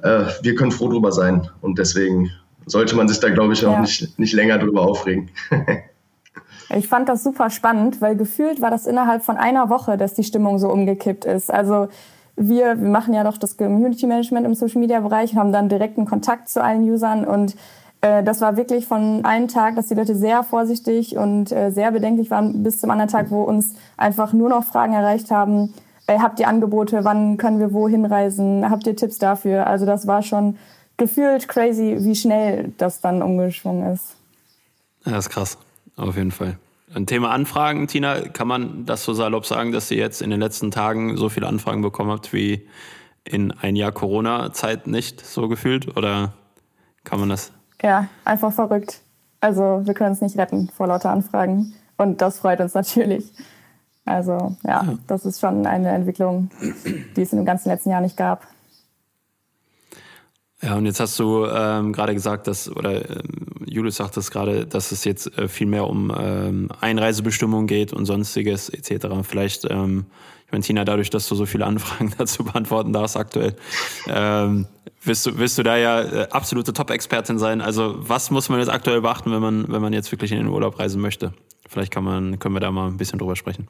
äh, 0.00 0.24
wir 0.42 0.54
können 0.54 0.70
froh 0.70 0.88
drüber 0.88 1.12
sein. 1.12 1.50
Und 1.60 1.78
deswegen 1.78 2.30
sollte 2.66 2.96
man 2.96 3.08
sich 3.08 3.18
da, 3.18 3.28
glaube 3.30 3.52
ich, 3.52 3.66
auch 3.66 3.74
ja. 3.74 3.80
nicht, 3.80 4.18
nicht 4.18 4.32
länger 4.32 4.58
drüber 4.58 4.82
aufregen. 4.82 5.30
Ich 6.74 6.88
fand 6.88 7.08
das 7.08 7.24
super 7.24 7.50
spannend, 7.50 8.00
weil 8.00 8.16
gefühlt 8.16 8.60
war 8.60 8.70
das 8.70 8.86
innerhalb 8.86 9.22
von 9.22 9.36
einer 9.36 9.70
Woche, 9.70 9.96
dass 9.96 10.14
die 10.14 10.24
Stimmung 10.24 10.58
so 10.58 10.70
umgekippt 10.70 11.24
ist. 11.24 11.50
Also 11.50 11.88
wir, 12.36 12.80
wir 12.80 12.88
machen 12.88 13.12
ja 13.12 13.24
doch 13.24 13.38
das 13.38 13.56
Community 13.56 14.06
Management 14.06 14.46
im 14.46 14.54
Social 14.54 14.80
Media 14.80 15.00
Bereich, 15.00 15.34
haben 15.34 15.52
dann 15.52 15.68
direkten 15.68 16.06
Kontakt 16.06 16.48
zu 16.48 16.62
allen 16.62 16.82
Usern 16.82 17.24
und 17.24 17.56
äh, 18.00 18.22
das 18.22 18.40
war 18.40 18.56
wirklich 18.56 18.86
von 18.86 19.24
einem 19.24 19.48
Tag, 19.48 19.76
dass 19.76 19.88
die 19.88 19.94
Leute 19.94 20.14
sehr 20.14 20.42
vorsichtig 20.42 21.16
und 21.16 21.52
äh, 21.52 21.70
sehr 21.70 21.90
bedenklich 21.90 22.30
waren, 22.30 22.62
bis 22.62 22.80
zum 22.80 22.90
anderen 22.90 23.10
Tag, 23.10 23.30
wo 23.30 23.42
uns 23.42 23.74
einfach 23.96 24.32
nur 24.32 24.48
noch 24.48 24.64
Fragen 24.64 24.94
erreicht 24.94 25.30
haben. 25.30 25.74
Äh, 26.06 26.18
habt 26.20 26.40
ihr 26.40 26.48
Angebote? 26.48 27.04
Wann 27.04 27.36
können 27.36 27.58
wir 27.58 27.72
wohin 27.72 28.04
reisen? 28.04 28.68
Habt 28.70 28.86
ihr 28.86 28.96
Tipps 28.96 29.18
dafür? 29.18 29.66
Also 29.66 29.86
das 29.86 30.06
war 30.06 30.22
schon 30.22 30.56
gefühlt 30.96 31.48
crazy, 31.48 31.98
wie 32.00 32.14
schnell 32.14 32.72
das 32.78 33.00
dann 33.00 33.22
umgeschwungen 33.22 33.92
ist. 33.92 34.14
Ja, 35.04 35.12
das 35.12 35.26
ist 35.26 35.30
krass, 35.30 35.58
auf 36.00 36.16
jeden 36.16 36.30
Fall. 36.30 36.58
Ein 36.92 37.06
Thema 37.06 37.30
Anfragen, 37.30 37.86
Tina, 37.86 38.20
kann 38.20 38.48
man 38.48 38.84
das 38.84 39.04
so 39.04 39.12
salopp 39.14 39.46
sagen, 39.46 39.70
dass 39.70 39.90
ihr 39.90 39.98
jetzt 39.98 40.22
in 40.22 40.30
den 40.30 40.40
letzten 40.40 40.70
Tagen 40.70 41.16
so 41.16 41.28
viele 41.28 41.46
Anfragen 41.46 41.82
bekommen 41.82 42.10
habt 42.10 42.32
wie 42.32 42.66
in 43.24 43.52
ein 43.52 43.76
Jahr 43.76 43.92
Corona-Zeit 43.92 44.86
nicht 44.86 45.24
so 45.24 45.48
gefühlt? 45.48 45.96
Oder 45.96 46.32
kann 47.04 47.20
man 47.20 47.28
das? 47.28 47.52
Ja, 47.82 48.08
einfach 48.24 48.52
verrückt. 48.52 49.00
Also 49.40 49.82
wir 49.84 49.94
können 49.94 50.12
es 50.12 50.20
nicht 50.20 50.36
retten 50.36 50.68
vor 50.68 50.88
lauter 50.88 51.10
Anfragen. 51.10 51.74
Und 51.96 52.20
das 52.20 52.38
freut 52.38 52.60
uns 52.60 52.74
natürlich. 52.74 53.30
Also 54.04 54.56
ja, 54.64 54.82
ja, 54.82 54.98
das 55.06 55.24
ist 55.24 55.40
schon 55.40 55.66
eine 55.66 55.90
Entwicklung, 55.90 56.50
die 57.16 57.22
es 57.22 57.32
in 57.32 57.38
dem 57.38 57.44
ganzen 57.44 57.68
letzten 57.68 57.90
Jahr 57.90 58.00
nicht 58.00 58.16
gab. 58.16 58.46
Ja, 60.62 60.76
und 60.76 60.84
jetzt 60.84 61.00
hast 61.00 61.18
du 61.18 61.46
ähm, 61.46 61.92
gerade 61.92 62.12
gesagt, 62.12 62.46
dass, 62.46 62.70
oder 62.70 63.08
ähm, 63.08 63.50
Julius 63.64 63.96
sagt 63.96 64.16
es 64.18 64.30
gerade, 64.30 64.66
dass 64.66 64.92
es 64.92 65.04
jetzt 65.04 65.38
äh, 65.38 65.48
viel 65.48 65.66
mehr 65.66 65.86
um 65.86 66.12
ähm, 66.16 66.68
Einreisebestimmungen 66.80 67.66
geht 67.66 67.94
und 67.94 68.04
sonstiges 68.04 68.68
etc. 68.68 69.06
Vielleicht, 69.22 69.64
ähm, 69.70 70.06
ich 70.44 70.52
meine, 70.52 70.62
Tina, 70.62 70.84
dadurch, 70.84 71.08
dass 71.08 71.28
du 71.28 71.34
so 71.34 71.46
viele 71.46 71.64
Anfragen 71.64 72.12
dazu 72.18 72.44
beantworten 72.44 72.92
darfst 72.92 73.16
aktuell, 73.16 73.56
ähm, 74.06 74.66
wirst, 75.02 75.24
du, 75.24 75.38
wirst 75.38 75.56
du 75.56 75.62
da 75.62 75.78
ja 75.78 76.02
äh, 76.02 76.28
absolute 76.30 76.74
Top-Expertin 76.74 77.38
sein. 77.38 77.62
Also 77.62 77.94
was 77.96 78.30
muss 78.30 78.50
man 78.50 78.58
jetzt 78.58 78.70
aktuell 78.70 79.00
beachten, 79.00 79.32
wenn 79.32 79.40
man, 79.40 79.64
wenn 79.68 79.80
man 79.80 79.94
jetzt 79.94 80.12
wirklich 80.12 80.30
in 80.30 80.38
den 80.38 80.48
Urlaub 80.48 80.78
reisen 80.78 81.00
möchte? 81.00 81.32
Vielleicht 81.68 81.90
kann 81.90 82.04
man, 82.04 82.38
können 82.38 82.54
wir 82.54 82.60
da 82.60 82.70
mal 82.70 82.88
ein 82.88 82.98
bisschen 82.98 83.18
drüber 83.18 83.36
sprechen. 83.36 83.66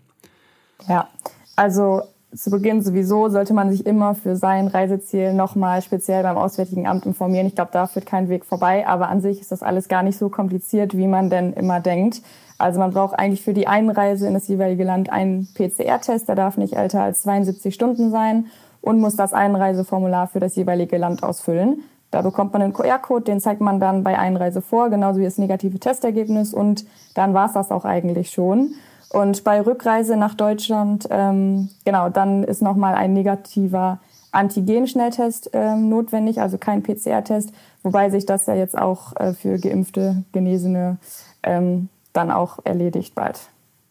Ja, 0.89 1.09
also 1.55 2.03
zu 2.35 2.51
Beginn 2.51 2.83
sowieso 2.83 3.29
sollte 3.29 3.55
man 3.55 3.71
sich 3.71 3.87
immer 3.87 4.15
für 4.15 4.37
sein 4.37 4.69
Reiseziel 4.69 5.33
nochmal 5.33 5.83
speziell 5.83 6.23
beim 6.23 6.37
Auswärtigen 6.37 6.87
Amt 6.87 7.07
informieren. 7.07 7.47
Ich 7.47 7.57
glaube, 7.57 7.71
da 7.73 7.87
führt 7.87 8.07
kein 8.07 8.29
Weg 8.29 8.45
vorbei, 8.45 8.87
aber 8.87 9.09
an 9.09 9.21
sich 9.21 9.41
ist 9.41 9.51
das 9.51 9.63
alles 9.63 9.89
gar 9.89 10.03
nicht 10.03 10.19
so 10.19 10.29
kompliziert, 10.29 10.97
wie 10.97 11.09
man 11.09 11.29
denn 11.29 11.53
immer 11.53 11.81
denkt. 11.81 12.23
Also 12.57 12.79
man 12.79 12.93
braucht 12.93 13.19
eigentlich 13.19 13.43
für 13.43 13.55
die 13.55 13.67
Einreise 13.67 14.29
in 14.29 14.35
das 14.35 14.47
jeweilige 14.47 14.85
Land 14.85 15.11
einen 15.11 15.49
PCR-Test, 15.55 16.29
der 16.29 16.37
darf 16.37 16.57
nicht 16.57 16.77
älter 16.77 17.03
als 17.03 17.23
72 17.23 17.75
Stunden 17.75 18.11
sein 18.11 18.47
und 18.81 19.01
muss 19.01 19.17
das 19.17 19.33
Einreiseformular 19.33 20.29
für 20.29 20.41
das 20.41 20.55
jeweilige 20.57 20.99
Land 20.99 21.23
ausfüllen. 21.23 21.83
Da 22.11 22.23
bekommt 22.23 22.53
man 22.53 22.63
einen 22.63 22.73
QR-Code, 22.73 23.25
den 23.25 23.41
zeigt 23.41 23.61
man 23.61 23.81
dann 23.81 24.05
bei 24.05 24.19
Einreise 24.19 24.63
vor, 24.63 24.91
genauso 24.91 25.21
wie 25.21 25.25
das 25.25 25.39
negative 25.39 25.79
Testergebnis 25.79 26.53
und 26.53 26.85
dann 27.15 27.35
war 27.35 27.47
es 27.47 27.55
das 27.55 27.71
auch 27.71 27.85
eigentlich 27.85 28.31
schon. 28.31 28.75
Und 29.13 29.43
bei 29.43 29.61
Rückreise 29.61 30.17
nach 30.17 30.35
Deutschland, 30.35 31.09
ähm, 31.11 31.69
genau, 31.85 32.09
dann 32.09 32.45
ist 32.45 32.63
nochmal 32.63 32.95
ein 32.95 33.13
negativer 33.13 33.99
Antigen-Schnelltest 34.31 35.51
ähm, 35.53 35.89
notwendig, 35.89 36.41
also 36.41 36.59
kein 36.59 36.83
PCR-Test, 36.83 37.53
wobei 37.83 38.11
sich 38.11 38.25
das 38.25 38.47
ja 38.47 38.55
jetzt 38.55 38.79
auch 38.79 39.17
äh, 39.17 39.35
für 39.35 39.59
geimpfte, 39.59 40.23
Genesene 40.33 40.99
ähm, 41.43 41.89
dann 42.13 42.31
auch 42.31 42.61
erledigt 42.65 43.17
bald. 43.17 43.41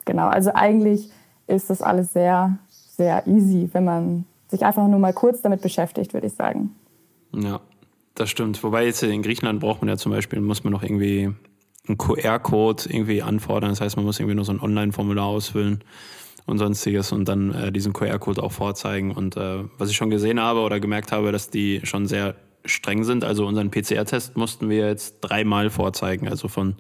Genau, 0.06 0.28
also 0.28 0.52
eigentlich 0.54 1.12
ist 1.48 1.70
das 1.70 1.82
alles 1.82 2.14
sehr, 2.14 2.58
sehr 2.70 3.28
easy, 3.28 3.70
wenn 3.74 3.84
man 3.84 4.26
sich 4.48 4.66
einfach 4.66 4.88
nur 4.88 5.00
mal 5.00 5.14
kurz 5.14 5.42
damit 5.42 5.62
beschäftigt, 5.62 6.14
würde 6.14 6.28
ich 6.28 6.34
sagen. 6.34 6.76
Ja, 7.34 7.60
das 8.16 8.30
stimmt. 8.30 8.64
Wobei 8.64 8.86
jetzt 8.86 9.04
in 9.04 9.22
Griechenland 9.22 9.60
braucht 9.60 9.82
man 9.82 9.90
ja 9.90 9.98
zum 9.98 10.12
Beispiel, 10.12 10.40
muss 10.40 10.64
man 10.64 10.72
noch 10.74 10.84
irgendwie 10.84 11.34
einen 11.88 11.98
QR-Code 11.98 12.84
irgendwie 12.90 13.22
anfordern. 13.22 13.70
Das 13.72 13.82
heißt, 13.82 13.96
man 13.96 14.06
muss 14.06 14.20
irgendwie 14.20 14.36
nur 14.36 14.46
so 14.46 14.52
ein 14.52 14.60
Online-Formular 14.60 15.26
ausfüllen 15.26 15.84
und 16.46 16.58
sonstiges 16.58 17.12
und 17.12 17.26
dann 17.26 17.54
äh, 17.54 17.72
diesen 17.72 17.94
QR-Code 17.94 18.44
auch 18.44 18.52
vorzeigen. 18.52 19.12
Und 19.12 19.38
äh, 19.38 19.64
was 19.78 19.90
ich 19.90 19.96
schon 19.96 20.10
gesehen 20.10 20.40
habe 20.40 20.60
oder 20.62 20.80
gemerkt 20.80 21.12
habe, 21.12 21.32
dass 21.32 21.50
die 21.50 21.82
schon 21.84 22.08
sehr 22.08 22.36
streng 22.66 23.04
sind. 23.04 23.24
Also 23.24 23.46
unseren 23.46 23.72
PCR-Test 23.72 24.38
mussten 24.38 24.70
wir 24.70 24.88
jetzt 24.88 25.18
dreimal 25.22 25.70
vorzeigen. 25.70 26.28
Also 26.28 26.48
von 26.48 26.76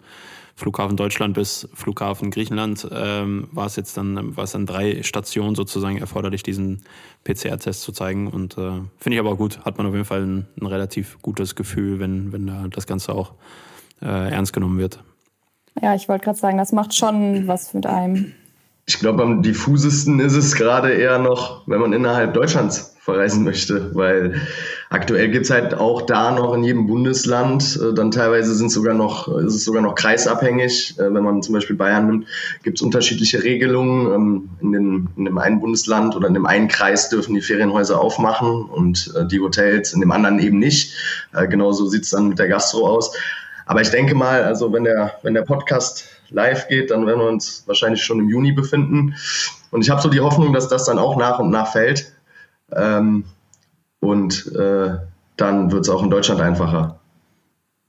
Flughafen 0.56 0.98
Deutschland 0.98 1.36
bis 1.36 1.70
Flughafen 1.74 2.32
Griechenland 2.32 2.86
ähm, 2.92 3.48
war 3.54 3.66
es 3.66 3.78
jetzt 3.78 3.96
dann, 3.96 4.36
war 4.36 4.44
es 4.44 4.52
dann 4.52 4.66
drei 4.66 5.04
Stationen 5.04 5.56
sozusagen 5.56 5.98
erforderlich, 5.98 6.44
diesen 6.44 6.82
PCR-Test 7.24 7.82
zu 7.82 7.94
zeigen. 7.94 8.28
Und 8.28 8.58
äh, 8.58 8.82
finde 8.98 9.16
ich 9.16 9.20
aber 9.20 9.38
gut, 9.38 9.60
hat 9.64 9.78
man 9.78 9.88
auf 9.88 9.94
jeden 9.94 10.06
Fall 10.06 10.24
ein, 10.24 10.48
ein 10.60 10.66
relativ 10.66 11.18
gutes 11.22 11.56
Gefühl, 11.56 12.00
wenn, 12.00 12.34
wenn 12.34 12.46
da 12.46 12.68
das 12.70 12.88
Ganze 12.88 13.14
auch 13.14 13.36
äh, 14.02 14.32
ernst 14.32 14.54
genommen 14.54 14.78
wird. 14.78 15.04
Ja, 15.82 15.96
ich 15.96 16.10
wollte 16.10 16.26
gerade 16.26 16.38
sagen, 16.38 16.58
das 16.58 16.72
macht 16.72 16.96
schon 16.96 17.48
was 17.48 17.74
mit 17.74 17.86
einem. 17.86 18.34
Ich 18.86 19.00
glaube, 19.00 19.22
am 19.22 19.44
diffusesten 19.44 20.20
ist 20.20 20.36
es 20.36 20.56
gerade 20.56 20.92
eher 20.92 21.20
noch, 21.20 21.68
wenn 21.68 21.80
man 21.80 21.94
innerhalb 21.94 22.34
Deutschlands 22.34 22.96
verreisen 23.00 23.44
möchte, 23.44 23.96
weil 23.96 24.42
aktuell 24.90 25.30
gibt 25.30 25.46
es 25.46 25.52
halt 25.52 25.74
auch 25.74 26.04
da 26.04 26.32
noch 26.32 26.54
in 26.54 26.64
jedem 26.64 26.88
Bundesland, 26.88 27.80
äh, 27.82 27.94
dann 27.94 28.12
teilweise 28.12 28.54
sind 28.56 28.72
sogar 28.72 28.94
noch, 28.94 29.28
ist 29.40 29.56
es 29.56 29.64
sogar 29.64 29.82
noch 29.82 29.96
kreisabhängig. 29.96 30.96
Äh, 30.98 31.14
wenn 31.14 31.24
man 31.24 31.42
zum 31.42 31.54
Beispiel 31.54 31.76
Bayern 31.76 32.08
nimmt, 32.08 32.28
gibt 32.64 32.78
es 32.78 32.82
unterschiedliche 32.82 33.44
Regelungen. 33.44 34.12
Ähm, 34.12 34.50
in, 34.62 34.72
den, 34.72 35.10
in 35.18 35.26
dem 35.26 35.38
einen 35.38 35.60
Bundesland 35.60 36.16
oder 36.16 36.28
in 36.28 36.34
dem 36.34 36.46
einen 36.46 36.68
Kreis 36.68 37.10
dürfen 37.10 37.36
die 37.36 37.42
Ferienhäuser 37.42 38.00
aufmachen 38.00 38.66
und 38.66 39.14
äh, 39.16 39.26
die 39.26 39.40
Hotels 39.40 39.94
in 39.94 40.02
dem 40.02 40.12
anderen 40.12 40.40
eben 40.40 40.60
nicht. 40.60 40.94
Genauso 41.50 41.86
sieht 41.88 42.04
es 42.04 42.10
dann 42.10 42.30
mit 42.30 42.40
der 42.40 42.48
Gastro 42.48 42.88
aus. 42.88 43.16
Aber 43.70 43.82
ich 43.82 43.92
denke 43.92 44.16
mal, 44.16 44.44
also 44.44 44.74
wenn 44.74 44.84
der, 44.84 45.20
wenn 45.22 45.36
der 45.36 45.44
Podcast 45.44 46.06
live 46.32 46.68
geht, 46.70 46.90
dann 46.90 47.06
werden 47.06 47.20
wir 47.20 47.28
uns 47.28 47.68
wahrscheinlich 47.68 48.04
schon 48.04 48.18
im 48.18 48.28
Juni 48.28 48.52
befinden. 48.52 49.14
Und 49.70 49.84
ich 49.84 49.92
habe 49.92 50.02
so 50.02 50.10
die 50.10 50.22
Hoffnung, 50.22 50.54
dass 50.54 50.70
das 50.70 50.86
dann 50.86 50.98
auch 50.98 51.16
nach 51.18 51.38
und 51.38 51.52
nach 51.52 51.72
fällt. 51.72 52.12
Ähm, 52.72 53.26
und 54.00 54.52
äh, 54.56 54.98
dann 55.38 55.72
wird 55.72 55.86
es 55.86 55.90
auch 55.90 56.02
in 56.02 56.10
Deutschland 56.10 56.42
einfacher. 56.42 57.00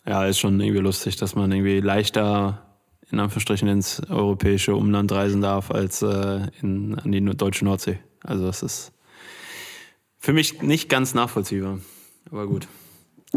Ja, 0.06 0.26
ist 0.26 0.38
schon 0.38 0.60
irgendwie 0.60 0.82
lustig, 0.82 1.16
dass 1.16 1.34
man 1.34 1.50
irgendwie 1.50 1.80
leichter 1.80 2.58
in 3.10 3.18
Anführungsstrichen 3.18 3.66
ins 3.66 4.02
europäische 4.10 4.74
Umland 4.74 5.10
reisen 5.12 5.40
darf 5.40 5.70
als 5.70 6.02
äh, 6.02 6.40
in, 6.60 6.98
an 6.98 7.10
die 7.10 7.24
deutsche 7.24 7.64
Nordsee. 7.64 7.98
Also 8.22 8.44
das 8.44 8.62
ist 8.62 8.92
Für 10.18 10.34
mich 10.34 10.60
nicht 10.60 10.90
ganz 10.90 11.14
nachvollziehbar, 11.14 11.78
aber 12.30 12.46
gut. 12.46 12.68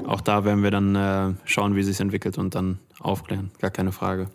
Auch 0.05 0.21
da 0.21 0.43
werden 0.43 0.63
wir 0.63 0.71
dann 0.71 0.95
äh, 0.95 1.33
schauen, 1.45 1.75
wie 1.75 1.83
sich 1.83 1.99
entwickelt 1.99 2.37
und 2.37 2.55
dann 2.55 2.79
aufklären. 2.99 3.51
Gar 3.59 3.71
keine 3.71 3.91
Frage. 3.91 4.29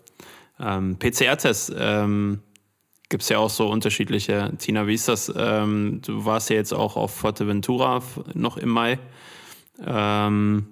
Ähm, 0.61 0.99
PCR-Test 0.99 1.73
ähm, 1.77 2.41
gibt 3.09 3.23
es 3.23 3.29
ja 3.29 3.39
auch 3.39 3.51
so 3.51 3.69
unterschiedliche. 3.69 4.53
Tina, 4.59 4.87
wie 4.87 4.95
ist 4.95 5.09
das? 5.09 5.33
Ähm, 5.35 6.01
du 6.05 6.25
warst 6.25 6.51
ja 6.51 6.57
jetzt 6.57 6.73
auch 6.73 6.97
auf 6.97 7.15
Fuerteventura 7.15 8.03
noch 8.35 8.57
im 8.57 8.69
Mai. 8.69 8.99
Ähm, 9.85 10.67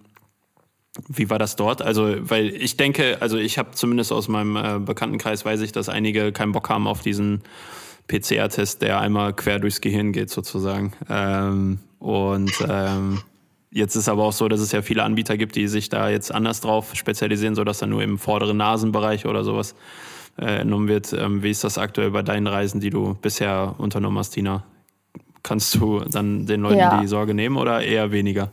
wie 1.09 1.31
war 1.31 1.39
das 1.39 1.57
dort? 1.57 1.83
Also, 1.83 2.15
weil 2.21 2.49
ich 2.49 2.77
denke, 2.77 3.19
also 3.21 3.37
ich 3.37 3.59
habe 3.59 3.73
zumindest 3.73 4.13
aus 4.13 4.29
meinem 4.29 4.57
äh, 4.57 4.79
Bekanntenkreis 4.79 5.45
weiß 5.45 5.61
ich, 5.61 5.73
dass 5.73 5.89
einige 5.89 6.33
keinen 6.33 6.53
Bock 6.53 6.69
haben 6.69 6.87
auf 6.87 7.03
diesen 7.03 7.43
PCR-Test, 8.09 8.83
der 8.83 9.01
einmal 9.01 9.35
quer 9.35 9.59
durchs 9.59 9.81
Gehirn 9.81 10.13
geht 10.13 10.31
sozusagen. 10.31 10.93
Ähm, 11.09 11.81
und 11.99 12.53
ähm, 12.69 13.21
Jetzt 13.77 13.95
ist 13.95 14.09
aber 14.09 14.25
auch 14.25 14.33
so, 14.33 14.49
dass 14.49 14.61
es 14.61 14.73
ja 14.73 14.81
viele 14.81 15.03
Anbieter 15.03 15.37
gibt, 15.37 15.55
die 15.55 15.69
sich 15.69 15.91
da 15.91 16.09
jetzt 16.09 16.33
anders 16.33 16.63
drauf 16.63 16.95
spezialisieren, 16.95 17.55
sodass 17.55 17.77
dann 17.77 17.91
nur 17.91 18.03
im 18.03 18.17
vorderen 18.17 18.57
Nasenbereich 18.57 19.27
oder 19.27 19.45
sowas 19.45 19.75
äh, 20.41 20.61
entnommen 20.61 20.89
wird. 20.89 21.13
Ähm, 21.13 21.43
wie 21.43 21.51
ist 21.51 21.63
das 21.63 21.77
aktuell 21.77 22.11
bei 22.11 22.23
deinen 22.23 22.47
Reisen, 22.47 22.81
die 22.81 22.89
du 22.89 23.19
bisher 23.21 23.75
unternommen 23.77 24.17
hast, 24.17 24.31
Tina? 24.31 24.65
Kannst 25.43 25.75
du 25.75 26.01
dann 26.01 26.47
den 26.47 26.63
Leuten 26.63 26.79
ja. 26.79 26.99
die 27.03 27.07
Sorge 27.07 27.35
nehmen 27.35 27.59
oder 27.59 27.83
eher 27.83 28.13
weniger? 28.13 28.51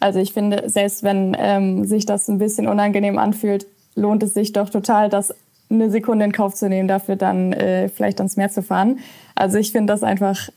Also 0.00 0.20
ich 0.20 0.32
finde, 0.32 0.62
selbst 0.70 1.02
wenn 1.02 1.36
ähm, 1.38 1.84
sich 1.84 2.06
das 2.06 2.28
ein 2.28 2.38
bisschen 2.38 2.66
unangenehm 2.66 3.18
anfühlt, 3.18 3.66
lohnt 3.94 4.22
es 4.22 4.32
sich 4.32 4.54
doch 4.54 4.70
total, 4.70 5.10
das 5.10 5.34
eine 5.68 5.90
Sekunde 5.90 6.24
in 6.24 6.32
Kauf 6.32 6.54
zu 6.54 6.66
nehmen, 6.70 6.88
dafür 6.88 7.16
dann 7.16 7.52
äh, 7.52 7.90
vielleicht 7.90 8.20
ans 8.20 8.38
Meer 8.38 8.48
zu 8.48 8.62
fahren. 8.62 9.00
Also 9.34 9.58
ich 9.58 9.70
finde 9.70 9.92
das 9.92 10.02
einfach 10.02 10.48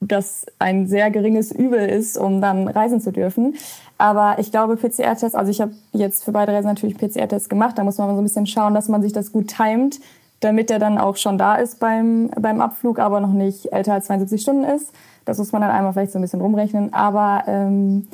das 0.00 0.46
ein 0.58 0.86
sehr 0.86 1.10
geringes 1.10 1.52
Übel 1.52 1.88
ist, 1.88 2.18
um 2.18 2.40
dann 2.40 2.68
reisen 2.68 3.00
zu 3.00 3.12
dürfen. 3.12 3.54
Aber 3.98 4.38
ich 4.38 4.50
glaube, 4.50 4.76
PCR-Tests, 4.76 5.34
also 5.34 5.50
ich 5.50 5.60
habe 5.60 5.72
jetzt 5.92 6.24
für 6.24 6.32
beide 6.32 6.52
Reisen 6.52 6.68
natürlich 6.68 6.98
PCR-Tests 6.98 7.48
gemacht, 7.48 7.78
da 7.78 7.84
muss 7.84 7.98
man 7.98 8.10
so 8.10 8.20
ein 8.20 8.24
bisschen 8.24 8.46
schauen, 8.46 8.74
dass 8.74 8.88
man 8.88 9.02
sich 9.02 9.12
das 9.12 9.32
gut 9.32 9.48
timet, 9.48 10.00
damit 10.40 10.68
der 10.68 10.78
dann 10.78 10.98
auch 10.98 11.16
schon 11.16 11.38
da 11.38 11.54
ist 11.56 11.80
beim, 11.80 12.30
beim 12.38 12.60
Abflug, 12.60 12.98
aber 12.98 13.20
noch 13.20 13.32
nicht 13.32 13.72
älter 13.72 13.94
als 13.94 14.06
72 14.06 14.40
Stunden 14.40 14.64
ist. 14.64 14.92
Das 15.24 15.38
muss 15.38 15.52
man 15.52 15.62
dann 15.62 15.70
einmal 15.70 15.92
vielleicht 15.92 16.12
so 16.12 16.18
ein 16.18 16.22
bisschen 16.22 16.42
rumrechnen. 16.42 16.92
Aber 16.92 17.44
ähm, 17.46 18.06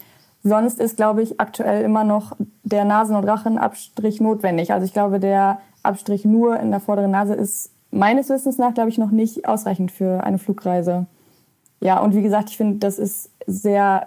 sonst 0.44 0.78
ist, 0.78 0.96
glaube 0.96 1.22
ich, 1.22 1.40
aktuell 1.40 1.82
immer 1.82 2.04
noch 2.04 2.36
der 2.62 2.84
Nasen- 2.84 3.16
und 3.16 3.24
Rachenabstrich 3.24 4.20
notwendig. 4.20 4.72
Also 4.72 4.86
ich 4.86 4.92
glaube, 4.92 5.18
der 5.18 5.58
Abstrich 5.82 6.24
nur 6.24 6.58
in 6.60 6.70
der 6.70 6.80
vorderen 6.80 7.10
Nase 7.10 7.34
ist 7.34 7.70
meines 7.90 8.28
Wissens 8.28 8.56
nach, 8.56 8.72
glaube 8.72 8.88
ich, 8.88 8.98
noch 8.98 9.10
nicht 9.10 9.46
ausreichend 9.46 9.90
für 9.90 10.22
eine 10.24 10.38
Flugreise. 10.38 11.06
Ja, 11.82 11.98
und 11.98 12.14
wie 12.14 12.22
gesagt, 12.22 12.50
ich 12.50 12.56
finde, 12.56 12.78
das 12.78 12.98
ist 12.98 13.30
sehr 13.46 14.06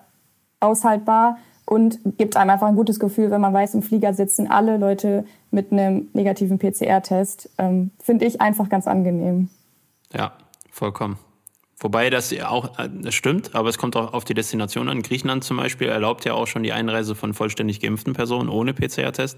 aushaltbar 0.61 1.37
und 1.65 1.99
gibt 2.17 2.37
einem 2.37 2.51
einfach 2.51 2.67
ein 2.67 2.75
gutes 2.75 2.99
Gefühl, 2.99 3.31
wenn 3.31 3.41
man 3.41 3.53
weiß, 3.53 3.75
im 3.75 3.81
Flieger 3.81 4.13
sitzen 4.13 4.49
alle 4.49 4.77
Leute 4.77 5.25
mit 5.51 5.71
einem 5.71 6.07
negativen 6.13 6.57
PCR-Test. 6.57 7.49
Ähm, 7.57 7.91
finde 8.01 8.25
ich 8.25 8.39
einfach 8.39 8.69
ganz 8.69 8.87
angenehm. 8.87 9.49
Ja, 10.13 10.33
vollkommen. 10.71 11.17
Wobei 11.77 12.09
das 12.09 12.31
ja 12.31 12.47
auch 12.47 12.79
äh, 12.79 12.87
das 12.89 13.13
stimmt, 13.13 13.53
aber 13.55 13.67
es 13.67 13.77
kommt 13.77 13.97
auch 13.97 14.13
auf 14.13 14.23
die 14.23 14.33
Destination 14.33 14.87
an. 14.87 15.01
Griechenland 15.01 15.43
zum 15.43 15.57
Beispiel 15.57 15.89
erlaubt 15.89 16.23
ja 16.23 16.33
auch 16.33 16.47
schon 16.47 16.63
die 16.63 16.71
Einreise 16.71 17.13
von 17.13 17.33
vollständig 17.33 17.81
geimpften 17.81 18.13
Personen 18.13 18.47
ohne 18.47 18.73
PCR-Test. 18.73 19.37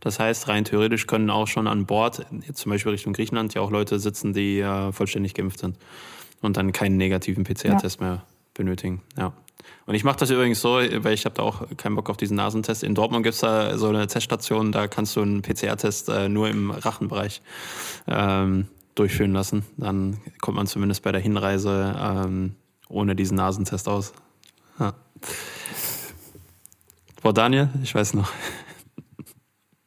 Das 0.00 0.18
heißt, 0.18 0.48
rein 0.48 0.64
theoretisch 0.64 1.06
können 1.06 1.28
auch 1.28 1.48
schon 1.48 1.66
an 1.66 1.84
Bord, 1.84 2.24
zum 2.54 2.72
Beispiel 2.72 2.92
Richtung 2.92 3.12
Griechenland, 3.12 3.52
ja 3.52 3.60
auch 3.60 3.70
Leute 3.70 3.98
sitzen, 3.98 4.32
die 4.32 4.60
äh, 4.60 4.90
vollständig 4.92 5.34
geimpft 5.34 5.58
sind 5.58 5.76
und 6.44 6.56
dann 6.56 6.72
keinen 6.72 6.96
negativen 6.96 7.44
PCR-Test 7.44 8.00
ja. 8.00 8.06
mehr 8.06 8.22
benötigen. 8.54 9.02
Ja. 9.16 9.32
Und 9.86 9.94
ich 9.94 10.04
mache 10.04 10.18
das 10.18 10.30
übrigens 10.30 10.60
so, 10.60 10.76
weil 10.76 11.12
ich 11.12 11.24
habe 11.24 11.34
da 11.34 11.42
auch 11.42 11.62
keinen 11.76 11.94
Bock 11.94 12.08
auf 12.08 12.16
diesen 12.16 12.36
Nasentest. 12.36 12.82
In 12.82 12.94
Dortmund 12.94 13.22
gibt 13.22 13.34
es 13.34 13.40
da 13.40 13.76
so 13.76 13.88
eine 13.88 14.06
Teststation, 14.06 14.72
da 14.72 14.88
kannst 14.88 15.16
du 15.16 15.22
einen 15.22 15.42
PCR-Test 15.42 16.08
äh, 16.08 16.28
nur 16.28 16.48
im 16.48 16.70
Rachenbereich 16.70 17.42
ähm, 18.06 18.68
durchführen 18.94 19.32
lassen. 19.32 19.64
Dann 19.76 20.18
kommt 20.40 20.56
man 20.56 20.66
zumindest 20.66 21.02
bei 21.02 21.12
der 21.12 21.20
Hinreise 21.20 21.94
ähm, 21.98 22.54
ohne 22.88 23.14
diesen 23.14 23.36
Nasentest 23.36 23.88
aus. 23.88 24.12
Ja. 24.78 24.94
Boah, 27.22 27.34
Daniel, 27.34 27.68
ich 27.82 27.94
weiß 27.94 28.14
noch. 28.14 28.30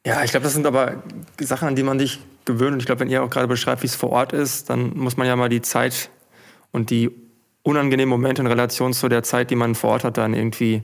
Ja, 0.06 0.24
ich 0.24 0.30
glaube, 0.30 0.44
das 0.44 0.54
sind 0.54 0.66
aber 0.66 1.02
Sachen, 1.40 1.68
an 1.68 1.76
die 1.76 1.82
man 1.82 1.98
sich 1.98 2.20
gewöhnt. 2.44 2.72
Und 2.74 2.80
ich 2.80 2.86
glaube, 2.86 3.00
wenn 3.00 3.10
ihr 3.10 3.22
auch 3.22 3.30
gerade 3.30 3.46
beschreibt, 3.46 3.82
wie 3.82 3.86
es 3.86 3.94
vor 3.94 4.10
Ort 4.10 4.32
ist, 4.32 4.70
dann 4.70 4.96
muss 4.96 5.16
man 5.16 5.26
ja 5.26 5.36
mal 5.36 5.48
die 5.48 5.62
Zeit 5.62 6.10
und 6.72 6.90
die 6.90 7.10
unangenehmen 7.62 8.10
Momente 8.10 8.42
in 8.42 8.46
Relation 8.46 8.92
zu 8.92 9.08
der 9.08 9.22
Zeit, 9.22 9.50
die 9.50 9.56
man 9.56 9.74
vor 9.74 9.90
Ort 9.90 10.04
hat, 10.04 10.16
dann 10.16 10.34
irgendwie 10.34 10.82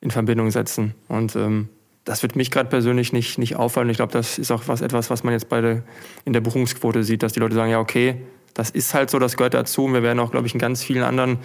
in 0.00 0.10
Verbindung 0.10 0.50
setzen. 0.50 0.94
Und 1.08 1.34
ähm, 1.34 1.68
das 2.04 2.22
wird 2.22 2.36
mich 2.36 2.50
gerade 2.50 2.68
persönlich 2.68 3.12
nicht, 3.12 3.38
nicht 3.38 3.56
auffallen. 3.56 3.88
Ich 3.88 3.96
glaube, 3.96 4.12
das 4.12 4.38
ist 4.38 4.50
auch 4.50 4.64
was, 4.66 4.82
etwas, 4.82 5.10
was 5.10 5.24
man 5.24 5.32
jetzt 5.32 5.48
bei 5.48 5.60
der, 5.60 5.82
in 6.24 6.32
der 6.32 6.40
Buchungsquote 6.40 7.02
sieht, 7.02 7.22
dass 7.22 7.32
die 7.32 7.40
Leute 7.40 7.54
sagen, 7.54 7.70
ja, 7.70 7.80
okay, 7.80 8.20
das 8.52 8.70
ist 8.70 8.94
halt 8.94 9.10
so, 9.10 9.18
das 9.18 9.36
gehört 9.36 9.54
dazu. 9.54 9.84
Und 9.84 9.94
wir 9.94 10.02
werden 10.02 10.20
auch, 10.20 10.30
glaube 10.30 10.46
ich, 10.46 10.54
in 10.54 10.60
ganz 10.60 10.82
vielen 10.84 11.02
anderen 11.02 11.38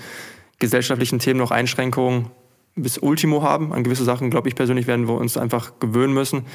gesellschaftlichen 0.59 1.19
Themen 1.19 1.39
noch 1.39 1.51
Einschränkungen 1.51 2.27
bis 2.75 2.97
Ultimo 2.97 3.41
haben. 3.41 3.73
An 3.73 3.83
gewisse 3.83 4.03
Sachen, 4.03 4.29
glaube 4.29 4.49
ich 4.49 4.55
persönlich, 4.55 4.85
werden 4.85 5.07
wir 5.07 5.15
uns 5.15 5.37
einfach 5.37 5.79
gewöhnen 5.79 6.13
müssen. 6.13 6.45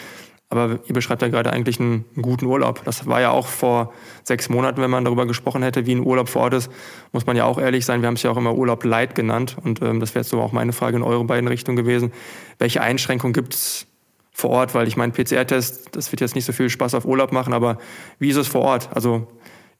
Aber 0.50 0.78
ihr 0.86 0.94
beschreibt 0.94 1.22
ja 1.22 1.28
gerade 1.28 1.52
eigentlich 1.52 1.80
einen, 1.80 2.04
guten 2.20 2.46
Urlaub. 2.46 2.84
Das 2.84 3.06
war 3.06 3.20
ja 3.20 3.30
auch 3.30 3.46
vor 3.46 3.92
sechs 4.22 4.48
Monaten, 4.48 4.80
wenn 4.80 4.90
man 4.90 5.04
darüber 5.04 5.26
gesprochen 5.26 5.62
hätte, 5.62 5.86
wie 5.86 5.94
ein 5.94 6.04
Urlaub 6.04 6.28
vor 6.28 6.42
Ort 6.42 6.54
ist, 6.54 6.70
muss 7.12 7.26
man 7.26 7.36
ja 7.36 7.44
auch 7.44 7.58
ehrlich 7.58 7.84
sein. 7.84 8.02
Wir 8.02 8.06
haben 8.06 8.14
es 8.14 8.22
ja 8.22 8.30
auch 8.30 8.36
immer 8.36 8.54
Urlaub 8.54 8.84
Light 8.84 9.14
genannt. 9.14 9.56
Und 9.62 9.82
ähm, 9.82 10.00
das 10.00 10.14
wäre 10.14 10.20
jetzt 10.20 10.30
so 10.30 10.40
auch 10.40 10.52
meine 10.52 10.72
Frage 10.72 10.96
in 10.96 11.02
eure 11.02 11.24
beiden 11.24 11.48
Richtungen 11.48 11.76
gewesen. 11.76 12.12
Welche 12.58 12.82
Einschränkungen 12.82 13.32
gibt 13.32 13.54
es 13.54 13.86
vor 14.30 14.50
Ort? 14.50 14.74
Weil 14.74 14.86
ich 14.86 14.96
meine, 14.96 15.12
PCR-Test, 15.12 15.88
das 15.96 16.12
wird 16.12 16.20
jetzt 16.20 16.34
nicht 16.34 16.44
so 16.44 16.52
viel 16.52 16.70
Spaß 16.70 16.94
auf 16.94 17.04
Urlaub 17.04 17.32
machen, 17.32 17.52
aber 17.52 17.78
wie 18.18 18.28
ist 18.28 18.36
es 18.36 18.46
vor 18.46 18.62
Ort? 18.62 18.90
Also 18.94 19.26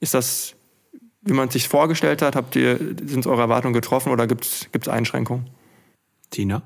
ist 0.01 0.15
das, 0.15 0.55
wie 1.23 1.35
man 1.35 1.49
es 1.49 1.53
sich 1.53 1.69
vorgestellt 1.69 2.21
hat? 2.23 2.35
Habt 2.37 2.57
ihr, 2.57 2.79
sind 3.05 3.27
eure 3.27 3.43
Erwartungen 3.43 3.75
getroffen 3.75 4.11
oder 4.11 4.27
gibt 4.27 4.45
es 4.73 4.89
Einschränkungen? 4.89 5.51
Tina? 6.31 6.63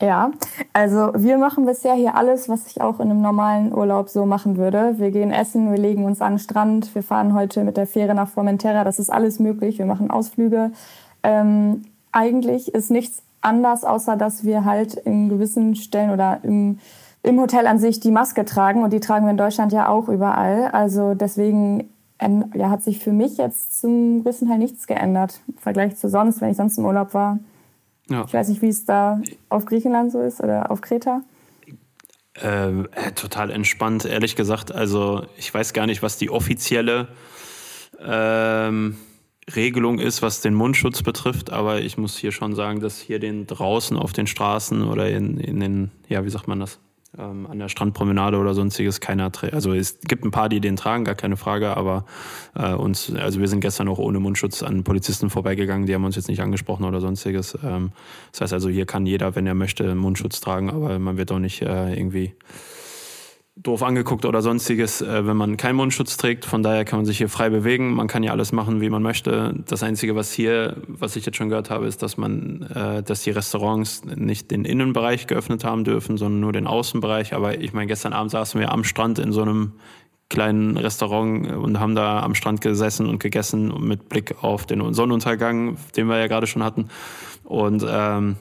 Ja, 0.00 0.30
also 0.72 1.10
wir 1.16 1.38
machen 1.38 1.66
bisher 1.66 1.94
hier 1.94 2.14
alles, 2.14 2.48
was 2.48 2.68
ich 2.68 2.80
auch 2.80 3.00
in 3.00 3.10
einem 3.10 3.20
normalen 3.20 3.74
Urlaub 3.74 4.08
so 4.08 4.26
machen 4.26 4.56
würde. 4.56 4.94
Wir 4.98 5.10
gehen 5.10 5.32
essen, 5.32 5.72
wir 5.72 5.78
legen 5.78 6.04
uns 6.04 6.22
an 6.22 6.34
den 6.34 6.38
Strand, 6.38 6.94
wir 6.94 7.02
fahren 7.02 7.34
heute 7.34 7.64
mit 7.64 7.76
der 7.76 7.86
Fähre 7.88 8.14
nach 8.14 8.28
Formentera, 8.28 8.84
das 8.84 9.00
ist 9.00 9.10
alles 9.10 9.40
möglich. 9.40 9.78
Wir 9.78 9.86
machen 9.86 10.08
Ausflüge. 10.08 10.70
Ähm, 11.24 11.82
eigentlich 12.12 12.72
ist 12.74 12.92
nichts 12.92 13.22
anders, 13.40 13.84
außer 13.84 14.16
dass 14.16 14.44
wir 14.44 14.64
halt 14.64 14.94
in 14.94 15.28
gewissen 15.28 15.74
Stellen 15.74 16.10
oder 16.10 16.38
im, 16.44 16.78
im 17.24 17.40
Hotel 17.40 17.66
an 17.66 17.80
sich 17.80 17.98
die 17.98 18.12
Maske 18.12 18.44
tragen 18.44 18.84
und 18.84 18.92
die 18.92 19.00
tragen 19.00 19.26
wir 19.26 19.32
in 19.32 19.36
Deutschland 19.36 19.72
ja 19.72 19.88
auch 19.88 20.08
überall. 20.08 20.68
Also 20.68 21.14
deswegen 21.14 21.90
ja, 22.54 22.70
hat 22.70 22.84
sich 22.84 23.00
für 23.00 23.12
mich 23.12 23.36
jetzt 23.36 23.80
zum 23.80 24.22
größten 24.22 24.46
Teil 24.46 24.58
nichts 24.58 24.86
geändert 24.86 25.40
im 25.48 25.58
Vergleich 25.58 25.96
zu 25.96 26.08
sonst, 26.08 26.40
wenn 26.40 26.50
ich 26.50 26.56
sonst 26.56 26.78
im 26.78 26.84
Urlaub 26.84 27.14
war. 27.14 27.40
Ja. 28.10 28.24
Ich 28.26 28.32
weiß 28.32 28.48
nicht, 28.48 28.62
wie 28.62 28.68
es 28.68 28.84
da 28.84 29.20
auf 29.48 29.64
Griechenland 29.66 30.12
so 30.12 30.20
ist 30.20 30.40
oder 30.40 30.70
auf 30.70 30.80
Kreta. 30.80 31.22
Äh, 32.34 32.84
total 33.14 33.50
entspannt, 33.50 34.04
ehrlich 34.04 34.36
gesagt. 34.36 34.72
Also 34.72 35.26
ich 35.36 35.52
weiß 35.52 35.72
gar 35.72 35.86
nicht, 35.86 36.02
was 36.02 36.18
die 36.18 36.30
offizielle 36.30 37.08
ähm, 38.00 38.96
Regelung 39.54 39.98
ist, 39.98 40.22
was 40.22 40.40
den 40.40 40.54
Mundschutz 40.54 41.02
betrifft, 41.02 41.50
aber 41.50 41.80
ich 41.80 41.98
muss 41.98 42.16
hier 42.16 42.32
schon 42.32 42.54
sagen, 42.54 42.80
dass 42.80 43.00
hier 43.00 43.18
den 43.18 43.46
draußen 43.46 43.96
auf 43.96 44.12
den 44.12 44.26
Straßen 44.26 44.82
oder 44.82 45.08
in, 45.08 45.38
in 45.38 45.60
den, 45.60 45.90
ja, 46.08 46.24
wie 46.24 46.30
sagt 46.30 46.48
man 46.48 46.60
das? 46.60 46.78
Ähm, 47.16 47.46
an 47.46 47.58
der 47.58 47.68
Strandpromenade 47.68 48.36
oder 48.36 48.54
sonstiges 48.54 49.00
keiner 49.00 49.32
trägt. 49.32 49.54
Also 49.54 49.72
es 49.72 50.00
gibt 50.00 50.24
ein 50.24 50.30
paar, 50.30 50.48
die 50.48 50.60
den 50.60 50.76
tragen, 50.76 51.04
gar 51.04 51.14
keine 51.14 51.36
Frage, 51.36 51.76
aber 51.76 52.04
äh, 52.54 52.74
uns, 52.74 53.12
also 53.14 53.40
wir 53.40 53.48
sind 53.48 53.60
gestern 53.60 53.88
auch 53.88 53.98
ohne 53.98 54.20
Mundschutz 54.20 54.62
an 54.62 54.84
Polizisten 54.84 55.30
vorbeigegangen, 55.30 55.86
die 55.86 55.94
haben 55.94 56.04
uns 56.04 56.16
jetzt 56.16 56.28
nicht 56.28 56.40
angesprochen 56.40 56.84
oder 56.84 57.00
sonstiges. 57.00 57.56
Ähm, 57.62 57.92
das 58.32 58.42
heißt 58.42 58.52
also, 58.52 58.68
hier 58.68 58.86
kann 58.86 59.06
jeder, 59.06 59.34
wenn 59.36 59.46
er 59.46 59.54
möchte, 59.54 59.94
Mundschutz 59.94 60.40
tragen, 60.40 60.70
aber 60.70 60.98
man 60.98 61.16
wird 61.16 61.32
auch 61.32 61.38
nicht 61.38 61.62
äh, 61.62 61.94
irgendwie 61.94 62.34
doof 63.62 63.82
angeguckt 63.82 64.24
oder 64.24 64.42
sonstiges, 64.42 65.00
äh, 65.02 65.26
wenn 65.26 65.36
man 65.36 65.56
keinen 65.56 65.76
Mundschutz 65.76 66.16
trägt. 66.16 66.44
Von 66.44 66.62
daher 66.62 66.84
kann 66.84 67.00
man 67.00 67.06
sich 67.06 67.18
hier 67.18 67.28
frei 67.28 67.50
bewegen. 67.50 67.92
Man 67.94 68.06
kann 68.06 68.22
ja 68.22 68.32
alles 68.32 68.52
machen, 68.52 68.80
wie 68.80 68.90
man 68.90 69.02
möchte. 69.02 69.54
Das 69.66 69.82
Einzige, 69.82 70.14
was 70.14 70.32
hier, 70.32 70.76
was 70.86 71.16
ich 71.16 71.26
jetzt 71.26 71.36
schon 71.36 71.48
gehört 71.48 71.70
habe, 71.70 71.86
ist, 71.86 72.02
dass 72.02 72.16
man, 72.16 72.62
äh, 72.62 73.02
dass 73.02 73.22
die 73.22 73.30
Restaurants 73.30 74.04
nicht 74.04 74.50
den 74.50 74.64
Innenbereich 74.64 75.26
geöffnet 75.26 75.64
haben 75.64 75.84
dürfen, 75.84 76.16
sondern 76.16 76.40
nur 76.40 76.52
den 76.52 76.66
Außenbereich. 76.66 77.34
Aber 77.34 77.60
ich 77.60 77.72
meine, 77.72 77.86
gestern 77.86 78.12
Abend 78.12 78.30
saßen 78.30 78.60
wir 78.60 78.70
am 78.72 78.84
Strand 78.84 79.18
in 79.18 79.32
so 79.32 79.42
einem 79.42 79.72
kleinen 80.28 80.76
Restaurant 80.76 81.50
und 81.50 81.80
haben 81.80 81.94
da 81.94 82.22
am 82.22 82.34
Strand 82.34 82.60
gesessen 82.60 83.06
und 83.06 83.18
gegessen 83.18 83.72
mit 83.80 84.08
Blick 84.08 84.42
auf 84.42 84.66
den 84.66 84.92
Sonnenuntergang, 84.92 85.78
den 85.96 86.06
wir 86.06 86.18
ja 86.18 86.26
gerade 86.26 86.46
schon 86.46 86.62
hatten. 86.62 86.88
Und 87.44 87.84
ähm, 87.88 88.36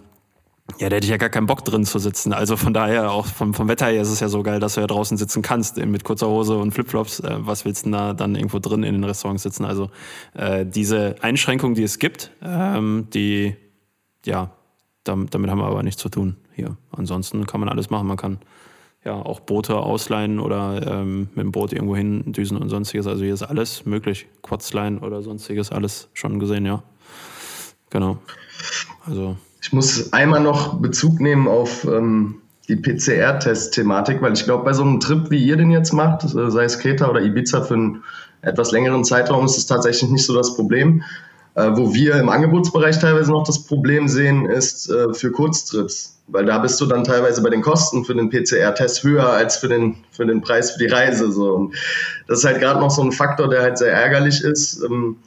Ja, 0.80 0.90
da 0.90 0.98
hätte 0.98 1.06
ich 1.06 1.12
ja 1.12 1.18
gar 1.18 1.30
keinen 1.30 1.48
Bock 1.48 1.64
drin 1.64 1.86
zu 1.86 1.98
sitzen. 1.98 2.34
Also 2.34 2.58
von 2.58 2.74
daher, 2.74 3.12
auch 3.12 3.26
vom, 3.26 3.54
vom 3.54 3.68
Wetter 3.68 3.88
her 3.88 4.02
ist 4.02 4.10
es 4.10 4.20
ja 4.20 4.28
so 4.28 4.44
geil, 4.44 4.60
dass 4.60 4.76
du 4.76 4.82
ja 4.82 4.88
draußen 4.88 5.18
sitzen 5.18 5.42
kannst 5.42 5.78
mit 5.78 6.04
kurzer 6.04 6.28
Hose 6.28 6.58
und 6.58 6.72
Flipflops. 6.72 7.22
Äh, 7.22 7.38
was 7.40 7.64
willst 7.66 7.86
du 7.86 7.92
da 7.92 8.14
dann 8.14 8.36
irgendwo 8.36 8.60
drin 8.60 8.84
in 8.84 8.94
den 8.94 9.04
Restaurants 9.04 9.44
sitzen? 9.44 9.64
Also 9.66 9.90
äh, 10.34 10.66
diese 10.66 11.16
Einschränkung, 11.22 11.74
die 11.74 11.84
es 11.84 12.00
gibt, 12.00 12.32
ähm, 12.44 13.08
die, 13.14 13.56
ja, 14.26 14.52
damit, 15.04 15.34
damit 15.34 15.50
haben 15.50 15.60
wir 15.60 15.68
aber 15.68 15.84
nichts 15.84 16.02
zu 16.02 16.10
tun 16.10 16.36
hier. 16.54 16.76
Ansonsten 16.92 17.48
kann 17.48 17.62
man 17.62 17.70
alles 17.70 17.90
machen. 17.90 18.08
Man 18.08 18.18
kann 18.18 18.40
ja 19.06 19.14
auch 19.14 19.40
Boote 19.40 19.78
ausleihen 19.78 20.40
oder 20.40 20.86
ähm, 20.86 21.30
mit 21.34 21.46
dem 21.46 21.52
Boot 21.54 21.72
irgendwo 21.72 21.96
hin 21.96 22.34
düsen 22.34 22.58
und 22.58 22.68
sonstiges. 22.68 23.08
Also 23.08 23.24
hier 23.24 23.34
ist 23.34 23.44
alles 23.44 23.86
möglich. 23.86 24.28
Quadsleihen 24.44 25.00
oder 25.00 25.22
sonstiges, 25.24 25.72
alles 25.72 26.10
schon 26.14 26.40
gesehen, 26.40 26.66
ja. 26.66 26.84
Genau. 27.90 28.18
Also. 29.06 29.38
Ich 29.68 29.74
muss 29.74 30.14
einmal 30.14 30.40
noch 30.40 30.80
Bezug 30.80 31.20
nehmen 31.20 31.46
auf 31.50 31.84
ähm, 31.84 32.36
die 32.70 32.78
PCR-Test-Thematik, 32.78 34.22
weil 34.22 34.32
ich 34.32 34.46
glaube, 34.46 34.64
bei 34.64 34.72
so 34.72 34.82
einem 34.82 35.02
Trip, 35.02 35.30
wie 35.30 35.44
ihr 35.44 35.58
den 35.58 35.72
jetzt 35.72 35.92
macht, 35.92 36.24
äh, 36.24 36.50
sei 36.50 36.64
es 36.64 36.80
Kreta 36.80 37.10
oder 37.10 37.22
Ibiza 37.22 37.64
für 37.64 37.74
einen 37.74 38.04
etwas 38.42 38.72
längeren 38.72 39.04
Zeitraum, 39.04 39.44
ist 39.44 39.58
es 39.58 39.66
tatsächlich 39.66 40.10
nicht 40.10 40.26
so 40.26 40.34
das 40.34 40.56
Problem. 40.56 41.04
Äh, 41.56 41.72
wo 41.76 41.94
wir 41.94 42.16
im 42.16 42.30
Angebotsbereich 42.30 42.98
teilweise 43.00 43.30
noch 43.30 43.44
das 43.44 43.66
Problem 43.66 44.08
sehen, 44.08 44.46
ist 44.46 44.90
äh, 44.90 45.14
für 45.14 45.32
Kurztrips. 45.34 46.18
Weil 46.28 46.46
da 46.46 46.60
bist 46.60 46.80
du 46.80 46.86
dann 46.86 47.04
teilweise 47.04 47.44
bei 47.44 47.50
den 47.50 47.62
Kosten 47.62 48.06
für 48.06 48.16
den 48.16 48.30
PCR-Test 48.30 49.04
höher 49.04 49.34
als 49.34 49.58
für 49.58 49.68
den, 49.68 49.98
für 50.12 50.26
den 50.26 50.40
Preis 50.40 50.72
für 50.72 50.80
die 50.80 50.88
Reise. 50.88 51.30
So. 51.30 51.52
Und 51.56 51.76
das 52.30 52.40
ist 52.40 52.46
halt 52.46 52.62
gerade 52.62 52.80
noch 52.80 52.92
so 52.92 53.02
ein 53.02 53.12
Faktor, 53.12 53.50
der 53.50 53.64
halt 53.64 53.78
sehr 53.78 53.92
ärgerlich 53.92 54.42
ist. 54.46 54.82
Ähm, 54.82 55.18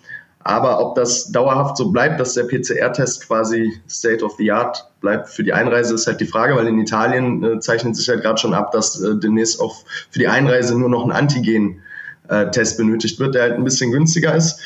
aber 0.43 0.81
ob 0.81 0.95
das 0.95 1.31
dauerhaft 1.33 1.77
so 1.77 1.91
bleibt, 1.91 2.19
dass 2.19 2.35
der 2.35 2.45
PCR-Test 2.45 3.27
quasi 3.27 3.81
State 3.89 4.25
of 4.25 4.37
the 4.39 4.51
Art 4.51 4.91
bleibt 5.01 5.29
für 5.29 5.45
die 5.45 5.53
Einreise, 5.53 5.95
ist 5.95 6.07
halt 6.07 6.21
die 6.21 6.27
Frage, 6.27 6.57
weil 6.57 6.67
in 6.67 6.79
Italien 6.79 7.45
äh, 7.45 7.61
zeichnet 7.61 7.95
sich 7.97 8.09
halt 8.09 8.23
gerade 8.23 8.41
schon 8.41 8.55
ab, 8.55 8.73
dass 8.73 9.01
äh, 9.01 9.17
demnächst 9.17 9.61
auch 9.61 9.77
für 10.11 10.19
die 10.19 10.29
Einreise 10.29 10.79
nur 10.79 10.89
noch 10.89 11.05
ein 11.05 11.13
Antigen-Test 11.13 12.79
benötigt 12.79 13.19
wird, 13.21 13.35
der 13.35 13.43
halt 13.43 13.55
ein 13.55 13.65
bisschen 13.65 13.93
günstiger 13.93 14.35
ist. 14.35 14.61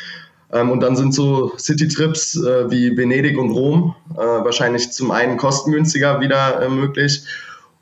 Ähm, 0.53 0.71
und 0.71 0.81
dann 0.81 0.95
sind 0.95 1.13
so 1.13 1.53
City-Trips 1.59 2.37
äh, 2.37 2.71
wie 2.71 2.97
Venedig 2.97 3.37
und 3.37 3.51
Rom 3.51 3.97
äh, 4.15 4.21
wahrscheinlich 4.21 4.93
zum 4.93 5.11
einen 5.11 5.37
kostengünstiger 5.37 6.21
wieder 6.21 6.63
äh, 6.63 6.69
möglich. 6.69 7.25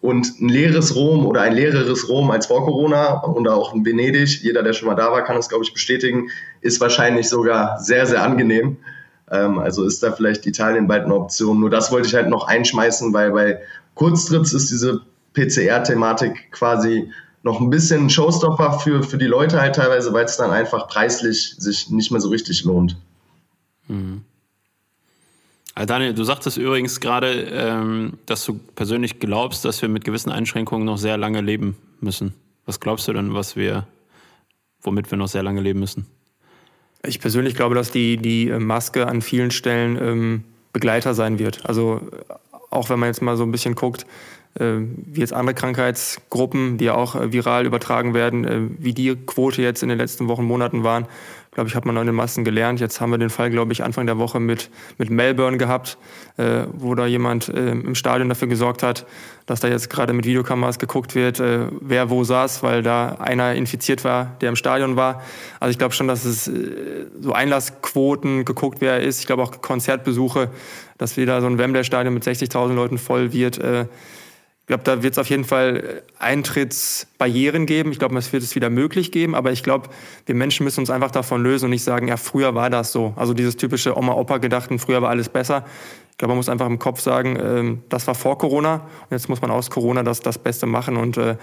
Und 0.02 0.40
ein 0.40 0.48
leeres 0.48 0.96
Rom 0.96 1.24
oder 1.26 1.42
ein 1.42 1.54
leereres 1.54 2.08
Rom 2.08 2.32
als 2.32 2.46
vor 2.46 2.64
Corona 2.64 3.20
und 3.20 3.46
auch 3.46 3.72
ein 3.72 3.86
Venedig, 3.86 4.42
jeder, 4.42 4.64
der 4.64 4.72
schon 4.72 4.88
mal 4.88 4.96
da 4.96 5.12
war, 5.12 5.22
kann 5.22 5.36
es, 5.36 5.48
glaube 5.48 5.62
ich, 5.64 5.72
bestätigen, 5.72 6.28
ist 6.60 6.80
wahrscheinlich 6.80 7.28
sogar 7.28 7.78
sehr, 7.78 8.04
sehr 8.04 8.20
angenehm. 8.20 8.78
Ähm, 9.30 9.60
also 9.60 9.84
ist 9.84 10.02
da 10.02 10.10
vielleicht 10.10 10.44
Italien 10.44 10.88
bald 10.88 11.04
eine 11.04 11.14
Option. 11.14 11.60
Nur 11.60 11.70
das 11.70 11.92
wollte 11.92 12.08
ich 12.08 12.14
halt 12.16 12.28
noch 12.28 12.48
einschmeißen, 12.48 13.14
weil 13.14 13.30
bei 13.30 13.60
Kurztrips 13.94 14.52
ist 14.52 14.72
diese 14.72 15.02
PCR-Thematik 15.34 16.50
quasi 16.50 17.08
noch 17.44 17.60
ein 17.60 17.70
bisschen 17.70 18.10
Showstopper 18.10 18.80
für, 18.80 19.04
für 19.04 19.18
die 19.18 19.26
Leute 19.26 19.60
halt 19.60 19.76
teilweise, 19.76 20.12
weil 20.12 20.24
es 20.24 20.36
dann 20.36 20.50
einfach 20.50 20.88
preislich 20.88 21.54
sich 21.58 21.90
nicht 21.90 22.10
mehr 22.10 22.20
so 22.20 22.28
richtig 22.28 22.64
lohnt. 22.64 22.96
Mhm. 23.86 24.22
Daniel, 25.74 26.12
du 26.12 26.24
sagtest 26.24 26.58
übrigens 26.58 27.00
gerade, 27.00 27.32
ähm, 27.50 28.18
dass 28.26 28.44
du 28.44 28.60
persönlich 28.74 29.20
glaubst, 29.20 29.64
dass 29.64 29.80
wir 29.80 29.88
mit 29.88 30.04
gewissen 30.04 30.30
Einschränkungen 30.30 30.84
noch 30.84 30.98
sehr 30.98 31.16
lange 31.16 31.40
leben 31.40 31.76
müssen. 32.00 32.34
Was 32.66 32.78
glaubst 32.78 33.08
du 33.08 33.12
denn, 33.12 33.34
was 33.34 33.56
wir, 33.56 33.86
womit 34.82 35.10
wir 35.10 35.18
noch 35.18 35.28
sehr 35.28 35.42
lange 35.42 35.60
leben 35.60 35.80
müssen? 35.80 36.06
Ich 37.04 37.20
persönlich 37.20 37.54
glaube, 37.54 37.74
dass 37.74 37.90
die, 37.90 38.16
die 38.16 38.46
Maske 38.46 39.06
an 39.06 39.22
vielen 39.22 39.50
Stellen 39.50 39.98
ähm, 40.00 40.44
Begleiter 40.72 41.14
sein 41.14 41.38
wird. 41.38 41.66
Also 41.66 42.00
auch 42.70 42.88
wenn 42.88 42.98
man 42.98 43.08
jetzt 43.08 43.22
mal 43.22 43.36
so 43.36 43.42
ein 43.42 43.52
bisschen 43.52 43.74
guckt, 43.74 44.06
äh, 44.54 44.76
wie 44.78 45.20
jetzt 45.20 45.32
andere 45.32 45.54
Krankheitsgruppen, 45.54 46.78
die 46.78 46.86
ja 46.86 46.94
auch 46.94 47.14
äh, 47.14 47.32
viral 47.32 47.66
übertragen 47.66 48.14
werden, 48.14 48.44
äh, 48.44 48.60
wie 48.78 48.92
die 48.94 49.14
Quote 49.14 49.62
jetzt 49.62 49.82
in 49.82 49.88
den 49.88 49.98
letzten 49.98 50.28
Wochen, 50.28 50.44
Monaten 50.44 50.84
waren, 50.84 51.06
glaube 51.52 51.68
ich, 51.68 51.76
hat 51.76 51.84
man 51.84 51.98
an 51.98 52.06
den 52.06 52.14
Massen 52.14 52.44
gelernt. 52.44 52.80
Jetzt 52.80 53.00
haben 53.00 53.10
wir 53.10 53.18
den 53.18 53.28
Fall, 53.28 53.50
glaube 53.50 53.72
ich, 53.72 53.84
Anfang 53.84 54.06
der 54.06 54.16
Woche 54.16 54.40
mit, 54.40 54.70
mit 54.96 55.10
Melbourne 55.10 55.58
gehabt, 55.58 55.98
äh, 56.38 56.64
wo 56.72 56.94
da 56.94 57.06
jemand 57.06 57.48
äh, 57.50 57.72
im 57.72 57.94
Stadion 57.94 58.30
dafür 58.30 58.48
gesorgt 58.48 58.82
hat, 58.82 59.04
dass 59.44 59.60
da 59.60 59.68
jetzt 59.68 59.90
gerade 59.90 60.14
mit 60.14 60.24
Videokameras 60.24 60.78
geguckt 60.78 61.14
wird, 61.14 61.40
äh, 61.40 61.66
wer 61.80 62.08
wo 62.08 62.24
saß, 62.24 62.62
weil 62.62 62.82
da 62.82 63.16
einer 63.18 63.54
infiziert 63.54 64.02
war, 64.02 64.34
der 64.40 64.48
im 64.48 64.56
Stadion 64.56 64.96
war. 64.96 65.22
Also 65.60 65.72
ich 65.72 65.78
glaube 65.78 65.92
schon, 65.92 66.08
dass 66.08 66.24
es 66.24 66.48
äh, 66.48 67.06
so 67.20 67.34
Einlassquoten 67.34 68.46
geguckt, 68.46 68.80
wer 68.80 68.94
er 68.94 69.00
ist. 69.00 69.20
Ich 69.20 69.26
glaube 69.26 69.42
auch 69.42 69.60
Konzertbesuche, 69.60 70.48
dass 70.96 71.18
wieder 71.18 71.42
so 71.42 71.48
ein 71.48 71.58
Wembley-Stadion 71.58 72.14
mit 72.14 72.24
60.000 72.24 72.72
Leuten 72.72 72.96
voll 72.96 73.34
wird. 73.34 73.60
Ich 74.62 74.68
glaube, 74.68 74.84
da 74.84 75.02
wird 75.02 75.12
es 75.12 75.18
auf 75.18 75.28
jeden 75.28 75.44
Fall 75.44 75.76
äh, 75.76 76.22
Eintrittsbarrieren 76.22 77.66
geben. 77.66 77.90
Ich 77.90 77.98
glaube, 77.98 78.16
es 78.16 78.32
wird 78.32 78.44
es 78.44 78.54
wieder 78.54 78.70
möglich 78.70 79.10
geben. 79.10 79.34
Aber 79.34 79.50
ich 79.50 79.64
glaube, 79.64 79.88
wir 80.26 80.36
Menschen 80.36 80.62
müssen 80.62 80.80
uns 80.80 80.90
einfach 80.90 81.10
davon 81.10 81.42
lösen 81.42 81.64
und 81.64 81.72
nicht 81.72 81.82
sagen, 81.82 82.06
ja, 82.06 82.16
früher 82.16 82.54
war 82.54 82.70
das 82.70 82.92
so. 82.92 83.12
Also 83.16 83.34
dieses 83.34 83.56
typische 83.56 83.96
Oma-Opa-Gedachten, 83.96 84.78
früher 84.78 85.02
war 85.02 85.10
alles 85.10 85.28
besser. 85.28 85.64
Ich 86.12 86.18
glaube, 86.18 86.30
man 86.30 86.36
muss 86.36 86.48
einfach 86.48 86.66
im 86.66 86.78
Kopf 86.78 87.00
sagen, 87.00 87.36
äh, 87.36 87.76
das 87.88 88.06
war 88.06 88.14
vor 88.14 88.38
Corona 88.38 88.74
und 88.74 89.10
jetzt 89.10 89.28
muss 89.28 89.40
man 89.40 89.50
aus 89.50 89.68
Corona 89.70 90.04
das, 90.04 90.20
das 90.20 90.38
Beste 90.38 90.66
machen 90.66 90.96
und 90.96 91.16
äh, 91.16 91.36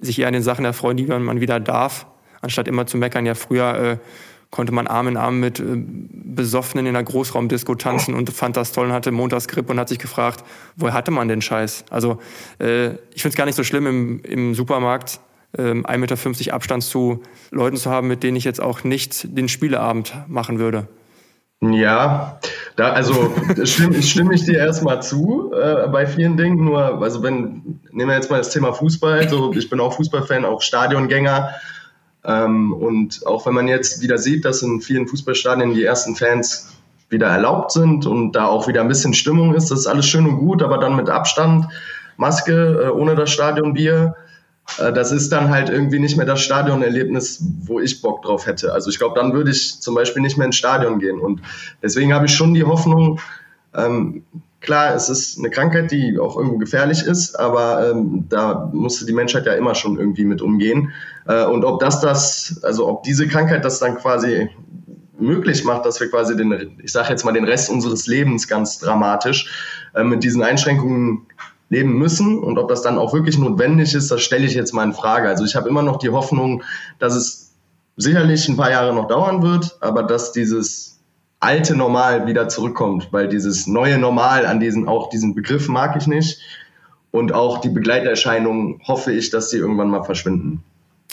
sich 0.00 0.18
eher 0.18 0.26
an 0.26 0.32
den 0.32 0.42
Sachen 0.42 0.64
erfreuen, 0.64 0.96
die 0.96 1.06
man 1.06 1.40
wieder 1.40 1.60
darf, 1.60 2.06
anstatt 2.40 2.66
immer 2.66 2.86
zu 2.86 2.96
meckern, 2.96 3.26
ja, 3.26 3.34
früher 3.34 3.74
äh, 3.76 3.98
konnte 4.50 4.72
man 4.72 4.86
Arm 4.86 5.08
in 5.08 5.16
Arm 5.16 5.40
mit 5.40 5.60
äh, 5.60 5.64
Besoffenen 5.64 6.86
in 6.86 6.96
einer 6.96 7.04
Großraumdisco 7.04 7.74
tanzen 7.74 8.14
und 8.14 8.30
fand 8.30 8.56
das 8.56 8.72
toll 8.72 8.86
und 8.86 8.92
hatte 8.92 9.10
Montagsgrip 9.10 9.68
und 9.68 9.78
hat 9.78 9.88
sich 9.88 9.98
gefragt, 9.98 10.44
woher 10.76 10.94
hatte 10.94 11.10
man 11.10 11.28
den 11.28 11.42
Scheiß? 11.42 11.84
Also 11.90 12.18
äh, 12.58 12.90
ich 13.14 13.22
finde 13.22 13.30
es 13.30 13.36
gar 13.36 13.46
nicht 13.46 13.56
so 13.56 13.64
schlimm, 13.64 13.86
im, 13.86 14.20
im 14.22 14.54
Supermarkt 14.54 15.20
äh, 15.56 15.62
1,50 15.62 15.98
Meter 15.98 16.54
Abstand 16.54 16.82
zu 16.82 17.22
Leuten 17.50 17.76
zu 17.76 17.90
haben, 17.90 18.08
mit 18.08 18.22
denen 18.22 18.36
ich 18.36 18.44
jetzt 18.44 18.60
auch 18.60 18.84
nicht 18.84 19.36
den 19.36 19.48
Spieleabend 19.48 20.14
machen 20.28 20.58
würde. 20.58 20.88
Ja, 21.60 22.38
da, 22.76 22.92
also 22.92 23.34
stimme, 23.64 24.00
stimme 24.02 24.34
ich 24.34 24.44
dir 24.44 24.58
erstmal 24.58 25.02
zu 25.02 25.52
äh, 25.52 25.88
bei 25.88 26.06
vielen 26.06 26.36
Dingen. 26.36 26.64
Nur, 26.64 27.02
also 27.02 27.22
wenn, 27.22 27.80
nehmen 27.90 28.10
wir 28.10 28.14
jetzt 28.14 28.30
mal 28.30 28.38
das 28.38 28.50
Thema 28.50 28.72
Fußball, 28.72 29.28
so 29.28 29.52
ich 29.52 29.68
bin 29.68 29.80
auch 29.80 29.94
Fußballfan, 29.94 30.44
auch 30.44 30.62
Stadiongänger. 30.62 31.50
Ähm, 32.24 32.72
und 32.72 33.26
auch 33.26 33.46
wenn 33.46 33.54
man 33.54 33.68
jetzt 33.68 34.02
wieder 34.02 34.18
sieht, 34.18 34.44
dass 34.44 34.62
in 34.62 34.80
vielen 34.80 35.06
Fußballstadien 35.06 35.74
die 35.74 35.84
ersten 35.84 36.16
Fans 36.16 36.76
wieder 37.08 37.28
erlaubt 37.28 37.72
sind 37.72 38.06
und 38.06 38.32
da 38.32 38.46
auch 38.46 38.68
wieder 38.68 38.82
ein 38.82 38.88
bisschen 38.88 39.14
Stimmung 39.14 39.54
ist, 39.54 39.70
das 39.70 39.80
ist 39.80 39.86
alles 39.86 40.06
schön 40.06 40.26
und 40.26 40.38
gut, 40.38 40.62
aber 40.62 40.78
dann 40.78 40.96
mit 40.96 41.08
Abstand, 41.08 41.66
Maske, 42.16 42.82
äh, 42.84 42.90
ohne 42.90 43.14
das 43.14 43.30
Stadionbier, 43.30 44.16
äh, 44.78 44.92
das 44.92 45.12
ist 45.12 45.30
dann 45.30 45.48
halt 45.48 45.70
irgendwie 45.70 45.98
nicht 45.98 46.16
mehr 46.16 46.26
das 46.26 46.40
Stadionerlebnis, 46.40 47.42
wo 47.62 47.80
ich 47.80 48.02
Bock 48.02 48.22
drauf 48.22 48.46
hätte. 48.46 48.72
Also 48.72 48.90
ich 48.90 48.98
glaube, 48.98 49.18
dann 49.18 49.32
würde 49.32 49.50
ich 49.50 49.80
zum 49.80 49.94
Beispiel 49.94 50.20
nicht 50.20 50.36
mehr 50.36 50.46
ins 50.46 50.56
Stadion 50.56 50.98
gehen. 50.98 51.18
Und 51.18 51.40
deswegen 51.82 52.12
habe 52.12 52.26
ich 52.26 52.34
schon 52.34 52.52
die 52.52 52.64
Hoffnung, 52.64 53.20
ähm, 53.74 54.24
Klar, 54.60 54.94
es 54.94 55.08
ist 55.08 55.38
eine 55.38 55.50
Krankheit, 55.50 55.92
die 55.92 56.18
auch 56.18 56.36
irgendwo 56.36 56.58
gefährlich 56.58 57.02
ist, 57.02 57.38
aber 57.38 57.90
ähm, 57.90 58.26
da 58.28 58.68
musste 58.72 59.06
die 59.06 59.12
Menschheit 59.12 59.46
ja 59.46 59.52
immer 59.52 59.76
schon 59.76 59.98
irgendwie 59.98 60.24
mit 60.24 60.42
umgehen. 60.42 60.92
Äh, 61.26 61.44
und 61.44 61.64
ob 61.64 61.78
das 61.78 62.00
das, 62.00 62.60
also 62.62 62.88
ob 62.88 63.04
diese 63.04 63.28
Krankheit 63.28 63.64
das 63.64 63.78
dann 63.78 63.96
quasi 63.96 64.50
möglich 65.18 65.64
macht, 65.64 65.86
dass 65.86 66.00
wir 66.00 66.10
quasi 66.10 66.36
den, 66.36 66.78
ich 66.82 66.92
sage 66.92 67.10
jetzt 67.10 67.24
mal, 67.24 67.32
den 67.32 67.44
Rest 67.44 67.70
unseres 67.70 68.06
Lebens 68.06 68.48
ganz 68.48 68.78
dramatisch 68.78 69.48
äh, 69.94 70.02
mit 70.02 70.24
diesen 70.24 70.42
Einschränkungen 70.42 71.26
leben 71.68 71.98
müssen 71.98 72.38
und 72.38 72.58
ob 72.58 72.68
das 72.68 72.82
dann 72.82 72.98
auch 72.98 73.12
wirklich 73.12 73.38
notwendig 73.38 73.94
ist, 73.94 74.10
das 74.10 74.22
stelle 74.22 74.46
ich 74.46 74.54
jetzt 74.54 74.72
mal 74.72 74.84
in 74.84 74.92
Frage. 74.92 75.28
Also 75.28 75.44
ich 75.44 75.54
habe 75.54 75.68
immer 75.68 75.82
noch 75.82 75.98
die 75.98 76.10
Hoffnung, 76.10 76.62
dass 76.98 77.14
es 77.14 77.52
sicherlich 77.96 78.48
ein 78.48 78.56
paar 78.56 78.70
Jahre 78.70 78.94
noch 78.94 79.06
dauern 79.06 79.42
wird, 79.42 79.76
aber 79.80 80.02
dass 80.02 80.32
dieses 80.32 80.97
alte 81.40 81.76
Normal 81.76 82.26
wieder 82.26 82.48
zurückkommt, 82.48 83.08
weil 83.12 83.28
dieses 83.28 83.66
neue 83.66 83.98
Normal 83.98 84.46
an 84.46 84.60
diesen, 84.60 84.88
auch 84.88 85.08
diesen 85.10 85.34
Begriff 85.34 85.68
mag 85.68 85.96
ich 85.96 86.06
nicht. 86.06 86.40
Und 87.10 87.32
auch 87.32 87.58
die 87.58 87.70
Begleiterscheinungen 87.70 88.80
hoffe 88.86 89.12
ich, 89.12 89.30
dass 89.30 89.50
sie 89.50 89.58
irgendwann 89.58 89.88
mal 89.88 90.02
verschwinden. 90.02 90.62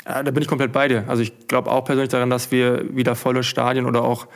Ja, 0.05 0.21
da 0.23 0.31
bin 0.31 0.43
ich 0.43 0.49
komplett 0.49 0.71
bei 0.71 0.87
dir. 0.87 1.05
Also 1.07 1.21
ich 1.21 1.47
glaube 1.47 1.71
auch 1.71 1.85
persönlich 1.85 2.09
daran, 2.09 2.29
dass 2.29 2.51
wir 2.51 2.95
wieder 2.95 3.15
volle 3.15 3.43
Stadien 3.43 3.85
oder 3.85 4.03
auch 4.03 4.27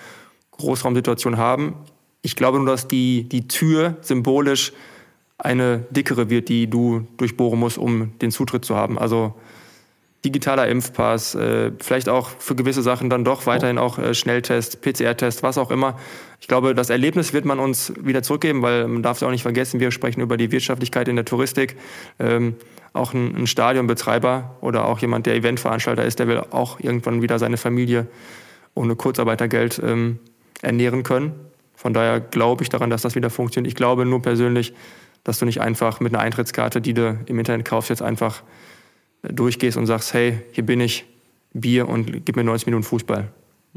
Großraumsituationen 0.52 1.40
haben. 1.40 1.76
Ich 2.22 2.36
glaube 2.36 2.58
nur, 2.58 2.68
dass 2.68 2.88
die, 2.88 3.28
die 3.28 3.48
Tür 3.48 3.98
symbolisch 4.02 4.74
eine 5.38 5.80
dickere 5.90 6.30
wird, 6.30 6.50
die 6.50 6.70
du 6.70 7.08
durchbohren 7.18 7.60
musst, 7.60 7.78
um 7.78 8.18
den 8.20 8.32
Zutritt 8.32 8.66
zu 8.66 8.76
haben. 8.76 9.00
Also 9.00 9.36
digitaler 10.26 10.68
Impfpass, 10.68 11.36
äh, 11.36 11.72
vielleicht 11.80 12.10
auch 12.10 12.30
für 12.40 12.56
gewisse 12.56 12.82
Sachen 12.82 13.10
dann 13.10 13.24
doch 13.24 13.46
weiterhin 13.46 13.78
auch 13.78 13.98
äh, 13.98 14.14
Schnelltest, 14.14 14.82
PCR-Test, 14.82 15.44
was 15.44 15.58
auch 15.58 15.72
immer. 15.72 15.98
Ich 16.42 16.48
glaube, 16.48 16.76
das 16.76 16.90
Erlebnis 16.90 17.32
wird 17.32 17.46
man 17.46 17.60
uns 17.60 17.94
wieder 18.02 18.22
zurückgeben, 18.22 18.62
weil 18.62 18.88
man 18.88 19.02
darf 19.02 19.18
es 19.18 19.24
auch 19.24 19.32
nicht 19.32 19.44
vergessen, 19.44 19.80
wir 19.80 19.92
sprechen 19.92 20.22
über 20.22 20.36
die 20.36 20.52
Wirtschaftlichkeit 20.52 21.08
in 21.08 21.16
der 21.16 21.26
Touristik. 21.26 21.78
Ähm, 22.20 22.56
auch 22.92 23.14
ein, 23.14 23.36
ein 23.36 23.48
Stadionbetreiber 23.48 24.58
oder 24.62 24.86
auch 24.86 25.00
jemand, 25.00 25.26
der 25.26 25.36
Eventveranstalter 25.36 26.04
ist, 26.04 26.20
der 26.20 26.28
will 26.28 26.42
auch 26.52 26.80
irgendwann 26.80 27.22
wieder 27.22 27.40
seine 27.40 27.58
Familie 27.58 28.08
ohne 28.74 28.96
Kurzarbeitergeld 28.96 29.82
ähm, 29.84 30.20
ernähren 30.62 31.04
können. 31.04 31.34
Von 31.76 31.94
daher 31.94 32.20
glaube 32.20 32.64
ich 32.64 32.70
daran, 32.70 32.90
dass 32.90 33.04
das 33.04 33.16
wieder 33.16 33.30
funktioniert. 33.30 33.72
Ich 33.72 33.76
glaube 33.76 34.06
nur 34.06 34.22
persönlich, 34.22 34.74
dass 35.24 35.40
du 35.40 35.46
nicht 35.46 35.62
einfach 35.62 36.02
mit 36.02 36.14
einer 36.14 36.24
Eintrittskarte, 36.24 36.82
die 36.82 36.94
du 36.94 37.18
im 37.26 37.40
Internet 37.40 37.66
kaufst, 37.66 37.90
jetzt 37.90 38.02
einfach 38.02 38.44
durchgehst 39.24 39.78
und 39.78 39.86
sagst, 39.86 40.14
hey, 40.14 40.40
hier 40.52 40.66
bin 40.66 40.80
ich, 40.80 41.06
Bier 41.54 41.88
und 41.88 42.26
gib 42.26 42.36
mir 42.36 42.44
90 42.44 42.68
Minuten 42.68 42.84
Fußball. 42.84 43.32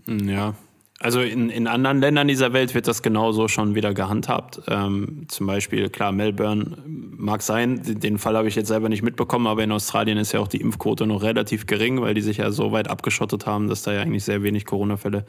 Ja, 0.07 0.55
also 1.03 1.21
in, 1.21 1.51
in 1.51 1.67
anderen 1.67 2.01
Ländern 2.01 2.29
dieser 2.29 2.53
Welt 2.53 2.77
wird 2.77 2.87
das 2.87 3.03
genauso 3.03 3.49
schon 3.49 3.75
wieder 3.75 3.93
gehandhabt. 3.93 4.63
Ähm, 4.69 5.25
zum 5.27 5.49
Beispiel, 5.49 5.91
klar, 5.91 6.13
Melbourne 6.13 6.77
mag 6.87 7.43
sein, 7.43 7.81
den 7.85 8.19
Fall 8.19 8.37
habe 8.37 8.47
ich 8.47 8.55
jetzt 8.55 8.69
selber 8.69 8.89
nicht 8.89 9.03
mitbekommen, 9.03 9.49
aber 9.49 9.65
in 9.65 9.73
Australien 9.73 10.17
ist 10.17 10.31
ja 10.31 10.39
auch 10.39 10.47
die 10.47 10.61
Impfquote 10.61 11.07
noch 11.07 11.23
relativ 11.23 11.67
gering, 11.67 12.01
weil 12.01 12.15
die 12.15 12.21
sich 12.21 12.37
ja 12.37 12.53
so 12.53 12.71
weit 12.71 12.89
abgeschottet 12.89 13.47
haben, 13.47 13.69
dass 13.69 13.83
da 13.83 13.93
ja 13.93 14.03
eigentlich 14.03 14.23
sehr 14.23 14.45
wenig 14.45 14.65
Corona-Fälle 14.65 15.25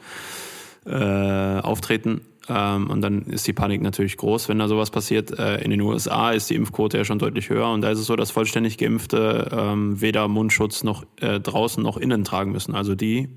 äh, 0.86 1.60
auftreten. 1.60 2.20
Ähm, 2.48 2.90
und 2.90 3.00
dann 3.00 3.22
ist 3.22 3.46
die 3.46 3.52
Panik 3.52 3.80
natürlich 3.82 4.16
groß, 4.16 4.48
wenn 4.48 4.58
da 4.58 4.68
sowas 4.68 4.90
passiert. 4.90 5.38
Äh, 5.38 5.62
in 5.62 5.70
den 5.70 5.80
USA 5.80 6.32
ist 6.32 6.50
die 6.50 6.54
Impfquote 6.54 6.98
ja 6.98 7.04
schon 7.04 7.18
deutlich 7.18 7.48
höher 7.48 7.70
und 7.70 7.80
da 7.80 7.90
ist 7.90 7.98
es 7.98 8.06
so, 8.06 8.16
dass 8.16 8.30
vollständig 8.30 8.78
Geimpfte 8.78 9.48
ähm, 9.52 10.00
weder 10.00 10.28
Mundschutz 10.28 10.84
noch 10.84 11.04
äh, 11.20 11.40
draußen 11.40 11.82
noch 11.82 11.96
innen 11.96 12.24
tragen 12.24 12.52
müssen. 12.52 12.74
Also 12.74 12.94
die 12.94 13.28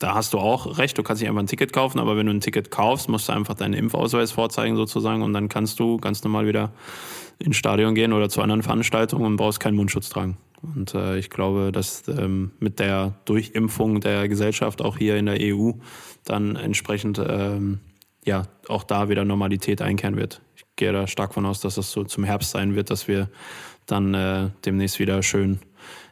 da 0.00 0.14
hast 0.14 0.32
du 0.32 0.38
auch 0.38 0.78
recht, 0.78 0.96
du 0.96 1.02
kannst 1.02 1.20
nicht 1.20 1.28
einfach 1.28 1.42
ein 1.42 1.46
Ticket 1.46 1.74
kaufen, 1.74 1.98
aber 1.98 2.16
wenn 2.16 2.24
du 2.24 2.32
ein 2.32 2.40
Ticket 2.40 2.70
kaufst, 2.70 3.10
musst 3.10 3.28
du 3.28 3.34
einfach 3.34 3.52
deinen 3.52 3.74
Impfausweis 3.74 4.32
vorzeigen 4.32 4.74
sozusagen 4.74 5.22
und 5.22 5.34
dann 5.34 5.50
kannst 5.50 5.78
du 5.78 5.98
ganz 5.98 6.24
normal 6.24 6.46
wieder 6.46 6.72
ins 7.38 7.56
Stadion 7.56 7.94
gehen 7.94 8.14
oder 8.14 8.30
zu 8.30 8.40
anderen 8.40 8.62
Veranstaltungen 8.62 9.26
und 9.26 9.36
brauchst 9.36 9.60
keinen 9.60 9.76
Mundschutz 9.76 10.08
tragen. 10.08 10.38
Und 10.62 10.94
äh, 10.94 11.18
ich 11.18 11.28
glaube, 11.28 11.70
dass 11.70 12.08
ähm, 12.08 12.52
mit 12.60 12.78
der 12.78 13.14
Durchimpfung 13.26 14.00
der 14.00 14.26
Gesellschaft 14.28 14.80
auch 14.82 14.96
hier 14.96 15.16
in 15.16 15.26
der 15.26 15.36
EU 15.38 15.72
dann 16.24 16.56
entsprechend 16.56 17.20
ähm, 17.26 17.80
ja 18.24 18.44
auch 18.68 18.84
da 18.84 19.08
wieder 19.08 19.24
Normalität 19.24 19.82
einkehren 19.82 20.16
wird. 20.16 20.40
Ich 20.56 20.64
gehe 20.76 20.92
da 20.92 21.06
stark 21.06 21.34
von 21.34 21.46
aus, 21.46 21.60
dass 21.60 21.74
das 21.76 21.90
so 21.90 22.04
zum 22.04 22.24
Herbst 22.24 22.50
sein 22.50 22.74
wird, 22.74 22.90
dass 22.90 23.08
wir 23.08 23.28
dann 23.86 24.14
äh, 24.14 24.50
demnächst 24.64 24.98
wieder 24.98 25.22
schön 25.22 25.58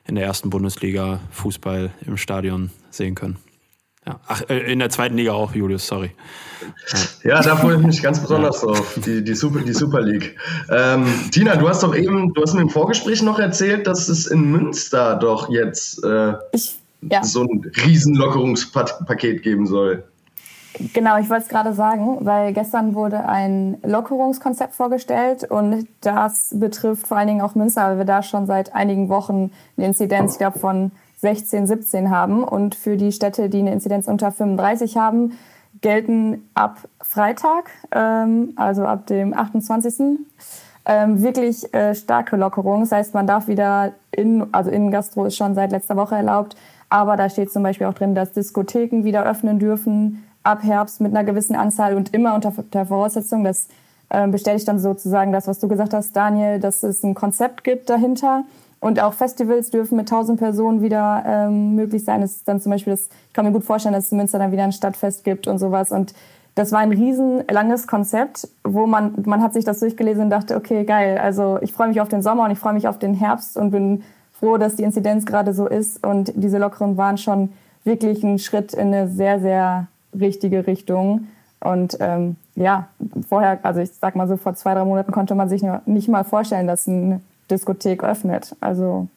in 0.06 0.14
der 0.14 0.24
ersten 0.24 0.50
Bundesliga 0.50 1.20
Fußball 1.30 1.90
im 2.06 2.16
Stadion 2.16 2.70
sehen 2.90 3.14
können. 3.14 3.36
Ja. 4.06 4.20
Ach, 4.26 4.42
äh, 4.48 4.72
in 4.72 4.78
der 4.78 4.88
zweiten 4.88 5.16
Liga 5.16 5.32
auch, 5.32 5.54
Julius, 5.54 5.86
sorry. 5.86 6.12
Ja, 7.24 7.42
da 7.42 7.56
freue 7.56 7.76
ich 7.76 7.82
mich 7.82 8.02
ganz 8.02 8.20
besonders 8.20 8.62
drauf, 8.62 8.98
die, 9.04 9.22
die, 9.22 9.34
Super, 9.34 9.60
die 9.60 9.74
Super 9.74 10.00
League. 10.00 10.36
Ähm, 10.70 11.06
Tina, 11.30 11.56
du 11.56 11.68
hast 11.68 11.82
doch 11.82 11.94
eben, 11.94 12.32
du 12.32 12.42
hast 12.42 12.54
mir 12.54 12.62
im 12.62 12.70
Vorgespräch 12.70 13.22
noch 13.22 13.38
erzählt, 13.38 13.86
dass 13.86 14.08
es 14.08 14.26
in 14.26 14.50
Münster 14.50 15.16
doch 15.16 15.50
jetzt 15.50 16.02
äh, 16.04 16.32
ich, 16.52 16.76
ja. 17.02 17.22
so 17.22 17.42
ein 17.42 17.70
Riesenlockerungspaket 17.84 19.42
geben 19.42 19.66
soll. 19.66 20.04
Genau, 20.94 21.18
ich 21.18 21.28
wollte 21.28 21.42
es 21.44 21.48
gerade 21.48 21.72
sagen, 21.72 22.18
weil 22.20 22.52
gestern 22.52 22.94
wurde 22.94 23.28
ein 23.28 23.78
Lockerungskonzept 23.82 24.74
vorgestellt 24.74 25.44
und 25.44 25.88
das 26.00 26.54
betrifft 26.54 27.08
vor 27.08 27.16
allen 27.16 27.26
Dingen 27.26 27.40
auch 27.40 27.54
Münster, 27.56 27.82
weil 27.88 27.98
wir 27.98 28.04
da 28.04 28.22
schon 28.22 28.46
seit 28.46 28.74
einigen 28.74 29.08
Wochen 29.08 29.50
eine 29.76 29.86
Inzidenz, 29.86 30.32
ich 30.32 30.38
glaube, 30.38 30.58
von 30.58 30.92
16, 31.20 31.66
17 31.66 32.10
haben. 32.10 32.44
Und 32.44 32.74
für 32.74 32.96
die 32.96 33.12
Städte, 33.12 33.48
die 33.48 33.58
eine 33.58 33.72
Inzidenz 33.72 34.06
unter 34.06 34.30
35 34.30 34.96
haben, 34.96 35.36
gelten 35.80 36.48
ab 36.54 36.78
Freitag, 37.02 37.70
ähm, 37.92 38.52
also 38.56 38.84
ab 38.84 39.06
dem 39.06 39.36
28. 39.36 40.18
Ähm, 40.86 41.22
wirklich 41.22 41.74
äh, 41.74 41.94
starke 41.94 42.36
Lockerungen. 42.36 42.80
Das 42.80 42.92
heißt, 42.92 43.14
man 43.14 43.26
darf 43.26 43.48
wieder 43.48 43.92
in, 44.10 44.46
also 44.52 44.70
in 44.70 44.90
Gastro 44.90 45.26
ist 45.26 45.36
schon 45.36 45.54
seit 45.54 45.72
letzter 45.72 45.96
Woche 45.96 46.14
erlaubt, 46.14 46.56
aber 46.88 47.16
da 47.16 47.28
steht 47.28 47.52
zum 47.52 47.62
Beispiel 47.62 47.86
auch 47.86 47.94
drin, 47.94 48.14
dass 48.14 48.32
Diskotheken 48.32 49.04
wieder 49.04 49.24
öffnen 49.24 49.58
dürfen 49.58 50.24
ab 50.48 50.62
Herbst 50.62 51.00
mit 51.00 51.14
einer 51.14 51.24
gewissen 51.24 51.54
Anzahl 51.54 51.94
und 51.94 52.14
immer 52.14 52.34
unter 52.34 52.52
der 52.72 52.86
Voraussetzung, 52.86 53.44
dass 53.44 53.68
äh, 54.08 54.26
bestätigt 54.28 54.66
dann 54.66 54.78
sozusagen 54.78 55.30
das, 55.30 55.46
was 55.46 55.58
du 55.58 55.68
gesagt 55.68 55.92
hast, 55.92 56.16
Daniel, 56.16 56.58
dass 56.58 56.82
es 56.82 57.02
ein 57.02 57.14
Konzept 57.14 57.64
gibt 57.64 57.90
dahinter 57.90 58.44
und 58.80 59.00
auch 59.00 59.12
Festivals 59.12 59.70
dürfen 59.70 59.96
mit 59.96 60.10
1000 60.10 60.38
Personen 60.38 60.80
wieder 60.80 61.22
ähm, 61.26 61.74
möglich 61.74 62.04
sein. 62.04 62.22
Es 62.22 62.36
ist 62.36 62.48
dann 62.48 62.60
zum 62.60 62.72
Beispiel, 62.72 62.92
das, 62.92 63.08
ich 63.26 63.32
kann 63.34 63.44
mir 63.44 63.52
gut 63.52 63.64
vorstellen, 63.64 63.92
dass 63.92 64.06
es 64.06 64.12
in 64.12 64.18
Münster 64.18 64.38
dann 64.38 64.50
wieder 64.50 64.64
ein 64.64 64.72
Stadtfest 64.72 65.24
gibt 65.24 65.48
und 65.48 65.58
sowas. 65.58 65.92
Und 65.92 66.14
das 66.54 66.72
war 66.72 66.78
ein 66.78 66.92
riesen 66.92 67.44
langes 67.50 67.86
Konzept, 67.86 68.48
wo 68.64 68.86
man, 68.86 69.14
man 69.26 69.42
hat 69.42 69.52
sich 69.52 69.64
das 69.64 69.80
durchgelesen 69.80 70.24
und 70.24 70.30
dachte, 70.30 70.56
okay, 70.56 70.84
geil, 70.84 71.18
also 71.18 71.58
ich 71.60 71.72
freue 71.72 71.88
mich 71.88 72.00
auf 72.00 72.08
den 72.08 72.22
Sommer 72.22 72.44
und 72.44 72.50
ich 72.52 72.58
freue 72.58 72.72
mich 72.72 72.88
auf 72.88 72.98
den 72.98 73.14
Herbst 73.14 73.56
und 73.56 73.70
bin 73.72 74.02
froh, 74.32 74.56
dass 74.56 74.76
die 74.76 74.84
Inzidenz 74.84 75.26
gerade 75.26 75.52
so 75.52 75.66
ist. 75.66 76.06
Und 76.06 76.32
diese 76.34 76.58
Lockeren 76.58 76.96
waren 76.96 77.18
schon 77.18 77.52
wirklich 77.84 78.22
ein 78.22 78.38
Schritt 78.38 78.72
in 78.72 78.88
eine 78.88 79.08
sehr, 79.08 79.40
sehr 79.40 79.88
richtige 80.18 80.66
Richtung. 80.66 81.28
Und 81.60 81.96
ähm, 82.00 82.36
ja, 82.54 82.88
vorher, 83.28 83.58
also 83.64 83.80
ich 83.80 83.90
sag 83.92 84.14
mal 84.14 84.28
so, 84.28 84.36
vor 84.36 84.54
zwei, 84.54 84.74
drei 84.74 84.84
Monaten 84.84 85.12
konnte 85.12 85.34
man 85.34 85.48
sich 85.48 85.62
nicht 85.86 86.08
mal 86.08 86.24
vorstellen, 86.24 86.66
dass 86.66 86.86
ein 86.86 87.22
Diskothek 87.50 88.04
öffnet. 88.04 88.54
Also 88.60 89.08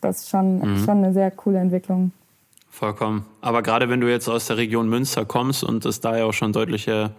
das 0.00 0.22
ist 0.22 0.30
schon, 0.30 0.58
mhm. 0.58 0.84
schon 0.84 0.98
eine 0.98 1.12
sehr 1.12 1.30
coole 1.30 1.58
Entwicklung. 1.58 2.12
Vollkommen. 2.70 3.24
Aber 3.40 3.62
gerade 3.62 3.88
wenn 3.88 4.00
du 4.00 4.10
jetzt 4.10 4.28
aus 4.28 4.46
der 4.46 4.56
Region 4.56 4.88
Münster 4.88 5.24
kommst 5.24 5.62
und 5.62 5.84
es 5.86 6.00
da 6.00 6.16
ja 6.16 6.24
auch 6.24 6.32
schon 6.32 6.52
deutliche 6.52 7.10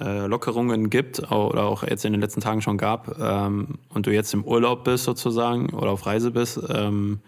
äh, 0.00 0.26
Lockerungen 0.26 0.90
gibt 0.90 1.20
oder 1.32 1.64
auch 1.64 1.84
jetzt 1.84 2.04
in 2.04 2.12
den 2.12 2.20
letzten 2.20 2.40
Tagen 2.40 2.60
schon 2.60 2.76
gab 2.76 3.18
ähm, 3.18 3.78
und 3.88 4.06
du 4.06 4.12
jetzt 4.12 4.34
im 4.34 4.44
Urlaub 4.44 4.84
bist 4.84 5.04
sozusagen 5.04 5.70
oder 5.70 5.90
auf 5.90 6.04
Reise 6.04 6.30
bist, 6.32 6.60
ähm, 6.68 7.20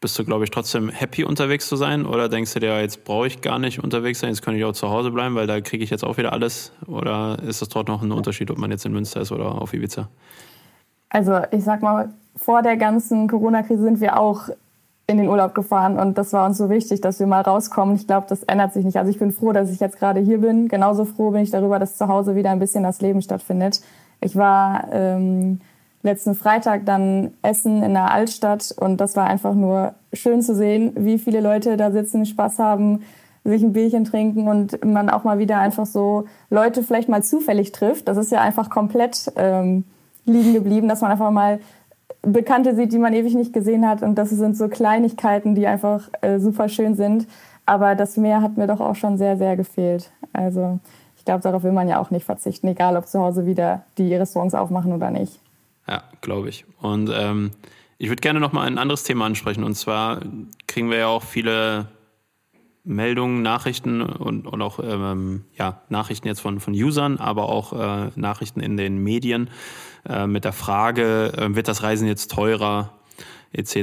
bist 0.00 0.18
du, 0.18 0.24
glaube 0.24 0.44
ich, 0.44 0.50
trotzdem 0.50 0.90
happy 0.90 1.24
unterwegs 1.24 1.68
zu 1.68 1.76
sein? 1.76 2.06
Oder 2.06 2.28
denkst 2.28 2.54
du 2.54 2.60
dir, 2.60 2.80
jetzt 2.80 3.04
brauche 3.04 3.26
ich 3.26 3.40
gar 3.40 3.58
nicht 3.58 3.82
unterwegs 3.82 4.20
sein, 4.20 4.30
jetzt 4.30 4.42
kann 4.42 4.54
ich 4.54 4.64
auch 4.64 4.72
zu 4.72 4.90
Hause 4.90 5.10
bleiben, 5.10 5.34
weil 5.34 5.46
da 5.46 5.60
kriege 5.60 5.82
ich 5.82 5.90
jetzt 5.90 6.04
auch 6.04 6.16
wieder 6.18 6.32
alles? 6.32 6.72
Oder 6.86 7.38
ist 7.42 7.62
das 7.62 7.68
dort 7.68 7.88
noch 7.88 8.02
ein 8.02 8.12
Unterschied, 8.12 8.50
ob 8.50 8.58
man 8.58 8.70
jetzt 8.70 8.86
in 8.86 8.92
Münster 8.92 9.20
ist 9.20 9.32
oder 9.32 9.60
auf 9.60 9.74
Ibiza? 9.74 10.08
Also 11.08 11.40
ich 11.50 11.64
sag 11.64 11.82
mal, 11.82 12.10
vor 12.36 12.62
der 12.62 12.76
ganzen 12.76 13.28
Corona-Krise 13.28 13.82
sind 13.82 14.00
wir 14.00 14.18
auch 14.18 14.48
in 15.08 15.16
den 15.16 15.28
Urlaub 15.28 15.54
gefahren 15.54 15.98
und 15.98 16.18
das 16.18 16.34
war 16.34 16.46
uns 16.46 16.58
so 16.58 16.68
wichtig, 16.68 17.00
dass 17.00 17.18
wir 17.18 17.26
mal 17.26 17.40
rauskommen. 17.40 17.96
Ich 17.96 18.06
glaube, 18.06 18.26
das 18.28 18.42
ändert 18.42 18.74
sich 18.74 18.84
nicht. 18.84 18.98
Also 18.98 19.10
ich 19.10 19.18
bin 19.18 19.32
froh, 19.32 19.52
dass 19.52 19.70
ich 19.70 19.80
jetzt 19.80 19.98
gerade 19.98 20.20
hier 20.20 20.38
bin. 20.38 20.68
Genauso 20.68 21.06
froh 21.06 21.30
bin 21.30 21.42
ich 21.42 21.50
darüber, 21.50 21.78
dass 21.78 21.96
zu 21.96 22.08
Hause 22.08 22.36
wieder 22.36 22.50
ein 22.50 22.58
bisschen 22.58 22.82
das 22.82 23.00
Leben 23.00 23.22
stattfindet. 23.22 23.80
Ich 24.20 24.36
war 24.36 24.86
ähm, 24.92 25.60
letzten 26.02 26.34
Freitag 26.34 26.86
dann 26.86 27.32
essen 27.42 27.82
in 27.82 27.92
der 27.92 28.12
Altstadt 28.12 28.74
und 28.78 29.00
das 29.00 29.16
war 29.16 29.26
einfach 29.26 29.54
nur 29.54 29.94
schön 30.12 30.42
zu 30.42 30.54
sehen, 30.54 30.92
wie 30.96 31.18
viele 31.18 31.40
Leute 31.40 31.76
da 31.76 31.90
sitzen, 31.90 32.24
Spaß 32.24 32.58
haben, 32.58 33.02
sich 33.44 33.62
ein 33.62 33.72
Bierchen 33.72 34.04
trinken 34.04 34.48
und 34.48 34.84
man 34.84 35.10
auch 35.10 35.24
mal 35.24 35.38
wieder 35.38 35.58
einfach 35.58 35.86
so 35.86 36.26
Leute 36.50 36.82
vielleicht 36.82 37.08
mal 37.08 37.22
zufällig 37.22 37.72
trifft. 37.72 38.08
Das 38.08 38.16
ist 38.16 38.30
ja 38.30 38.40
einfach 38.40 38.70
komplett 38.70 39.32
ähm, 39.36 39.84
liegen 40.24 40.52
geblieben, 40.52 40.88
dass 40.88 41.00
man 41.00 41.10
einfach 41.10 41.30
mal 41.30 41.58
Bekannte 42.22 42.74
sieht, 42.74 42.92
die 42.92 42.98
man 42.98 43.14
ewig 43.14 43.34
nicht 43.34 43.52
gesehen 43.52 43.88
hat. 43.88 44.02
Und 44.02 44.16
das 44.16 44.30
sind 44.30 44.56
so 44.56 44.68
Kleinigkeiten, 44.68 45.54
die 45.54 45.66
einfach 45.66 46.10
äh, 46.20 46.38
super 46.38 46.68
schön 46.68 46.94
sind. 46.94 47.26
Aber 47.64 47.94
das 47.94 48.16
Meer 48.16 48.42
hat 48.42 48.56
mir 48.56 48.66
doch 48.66 48.80
auch 48.80 48.96
schon 48.96 49.18
sehr, 49.18 49.36
sehr 49.36 49.56
gefehlt. 49.56 50.10
Also 50.32 50.78
ich 51.16 51.24
glaube, 51.24 51.42
darauf 51.42 51.62
will 51.62 51.72
man 51.72 51.88
ja 51.88 52.00
auch 52.00 52.10
nicht 52.10 52.24
verzichten, 52.24 52.68
egal 52.68 52.96
ob 52.96 53.06
zu 53.06 53.20
Hause 53.20 53.46
wieder 53.46 53.82
die 53.98 54.14
Restaurants 54.14 54.54
aufmachen 54.54 54.92
oder 54.92 55.10
nicht. 55.10 55.40
Ja, 55.88 56.04
glaube 56.20 56.48
ich. 56.48 56.64
Und 56.80 57.10
ähm, 57.12 57.52
ich 57.98 58.08
würde 58.08 58.20
gerne 58.20 58.40
noch 58.40 58.52
mal 58.52 58.62
ein 58.62 58.78
anderes 58.78 59.02
Thema 59.04 59.26
ansprechen. 59.26 59.64
Und 59.64 59.74
zwar 59.74 60.20
kriegen 60.66 60.90
wir 60.90 60.98
ja 60.98 61.06
auch 61.08 61.22
viele 61.22 61.88
Meldungen, 62.84 63.42
Nachrichten 63.42 64.00
und, 64.02 64.46
und 64.46 64.62
auch 64.62 64.80
ähm, 64.82 65.44
ja, 65.56 65.82
Nachrichten 65.88 66.26
jetzt 66.26 66.40
von, 66.40 66.60
von 66.60 66.72
Usern, 66.74 67.18
aber 67.18 67.48
auch 67.48 67.72
äh, 67.72 68.10
Nachrichten 68.16 68.60
in 68.60 68.76
den 68.76 68.98
Medien 68.98 69.50
äh, 70.08 70.26
mit 70.26 70.44
der 70.44 70.52
Frage, 70.52 71.32
äh, 71.36 71.54
wird 71.54 71.68
das 71.68 71.82
Reisen 71.82 72.06
jetzt 72.06 72.30
teurer 72.30 72.94
etc. 73.52 73.76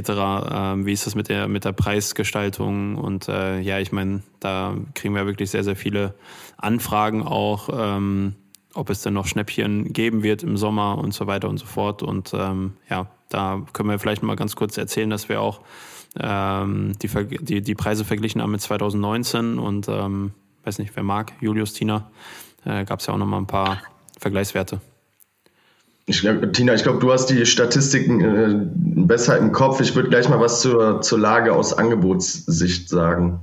Ähm, 0.50 0.86
wie 0.86 0.92
ist 0.92 1.06
das 1.06 1.14
mit 1.14 1.28
der, 1.28 1.48
mit 1.48 1.64
der 1.64 1.72
Preisgestaltung? 1.72 2.96
Und 2.96 3.28
äh, 3.28 3.60
ja, 3.60 3.78
ich 3.78 3.92
meine, 3.92 4.22
da 4.40 4.76
kriegen 4.94 5.14
wir 5.14 5.26
wirklich 5.26 5.50
sehr, 5.50 5.64
sehr 5.64 5.76
viele 5.76 6.14
Anfragen 6.56 7.22
auch, 7.22 7.68
ähm, 7.72 8.34
ob 8.76 8.90
es 8.90 9.02
denn 9.02 9.14
noch 9.14 9.26
Schnäppchen 9.26 9.92
geben 9.92 10.22
wird 10.22 10.42
im 10.42 10.56
Sommer 10.56 10.98
und 10.98 11.14
so 11.14 11.26
weiter 11.26 11.48
und 11.48 11.58
so 11.58 11.66
fort. 11.66 12.02
Und 12.02 12.32
ähm, 12.34 12.74
ja, 12.88 13.08
da 13.28 13.62
können 13.72 13.88
wir 13.88 13.98
vielleicht 13.98 14.22
mal 14.22 14.36
ganz 14.36 14.56
kurz 14.56 14.76
erzählen, 14.76 15.10
dass 15.10 15.28
wir 15.28 15.40
auch 15.40 15.60
ähm, 16.20 16.92
die, 17.02 17.08
die, 17.40 17.60
die 17.62 17.74
Preise 17.74 18.04
verglichen 18.04 18.42
haben 18.42 18.52
mit 18.52 18.60
2019 18.60 19.58
und 19.58 19.88
ähm, 19.88 20.32
weiß 20.64 20.78
nicht, 20.78 20.92
wer 20.94 21.02
mag, 21.02 21.32
Julius, 21.40 21.72
Tina, 21.72 22.10
äh, 22.64 22.84
gab 22.84 23.00
es 23.00 23.06
ja 23.06 23.14
auch 23.14 23.18
noch 23.18 23.26
mal 23.26 23.38
ein 23.38 23.46
paar 23.46 23.82
Vergleichswerte. 24.18 24.80
Ich 26.06 26.20
glaub, 26.20 26.52
Tina, 26.52 26.74
ich 26.74 26.84
glaube, 26.84 27.00
du 27.00 27.12
hast 27.12 27.26
die 27.26 27.44
Statistiken 27.46 28.20
äh, 28.20 28.60
besser 29.06 29.38
im 29.38 29.52
Kopf. 29.52 29.80
Ich 29.80 29.94
würde 29.96 30.08
gleich 30.08 30.28
mal 30.28 30.40
was 30.40 30.60
zur, 30.60 31.00
zur 31.00 31.18
Lage 31.18 31.52
aus 31.52 31.72
Angebotssicht 31.72 32.88
sagen. 32.88 33.40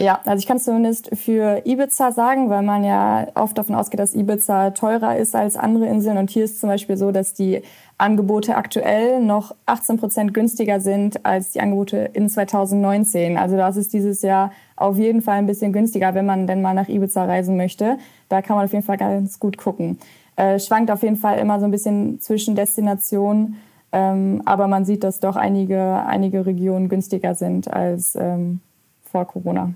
Ja, 0.00 0.18
also 0.24 0.38
ich 0.38 0.46
kann 0.46 0.58
zumindest 0.58 1.14
für 1.14 1.60
Ibiza 1.66 2.10
sagen, 2.12 2.48
weil 2.48 2.62
man 2.62 2.84
ja 2.84 3.26
oft 3.34 3.58
davon 3.58 3.74
ausgeht, 3.74 4.00
dass 4.00 4.14
Ibiza 4.14 4.70
teurer 4.70 5.18
ist 5.18 5.36
als 5.36 5.58
andere 5.58 5.86
Inseln. 5.88 6.16
Und 6.16 6.30
hier 6.30 6.44
ist 6.44 6.58
zum 6.58 6.70
Beispiel 6.70 6.96
so, 6.96 7.12
dass 7.12 7.34
die 7.34 7.60
Angebote 7.98 8.56
aktuell 8.56 9.20
noch 9.20 9.54
18 9.66 9.98
Prozent 9.98 10.32
günstiger 10.32 10.80
sind 10.80 11.26
als 11.26 11.50
die 11.50 11.60
Angebote 11.60 11.98
in 12.14 12.30
2019. 12.30 13.36
Also 13.36 13.58
das 13.58 13.76
ist 13.76 13.92
dieses 13.92 14.22
Jahr 14.22 14.52
auf 14.74 14.96
jeden 14.96 15.20
Fall 15.20 15.36
ein 15.36 15.46
bisschen 15.46 15.74
günstiger, 15.74 16.14
wenn 16.14 16.24
man 16.24 16.46
denn 16.46 16.62
mal 16.62 16.72
nach 16.72 16.88
Ibiza 16.88 17.26
reisen 17.26 17.58
möchte. 17.58 17.98
Da 18.30 18.40
kann 18.40 18.56
man 18.56 18.64
auf 18.64 18.72
jeden 18.72 18.86
Fall 18.86 18.96
ganz 18.96 19.38
gut 19.38 19.58
gucken. 19.58 19.98
Äh, 20.36 20.58
schwankt 20.60 20.90
auf 20.90 21.02
jeden 21.02 21.16
Fall 21.16 21.38
immer 21.38 21.60
so 21.60 21.66
ein 21.66 21.70
bisschen 21.70 22.22
zwischen 22.22 22.56
Destinationen, 22.56 23.56
ähm, 23.92 24.40
aber 24.46 24.66
man 24.66 24.86
sieht, 24.86 25.04
dass 25.04 25.20
doch 25.20 25.36
einige, 25.36 26.06
einige 26.06 26.46
Regionen 26.46 26.88
günstiger 26.88 27.34
sind 27.34 27.70
als 27.70 28.16
ähm, 28.16 28.60
vor 29.04 29.26
Corona. 29.26 29.74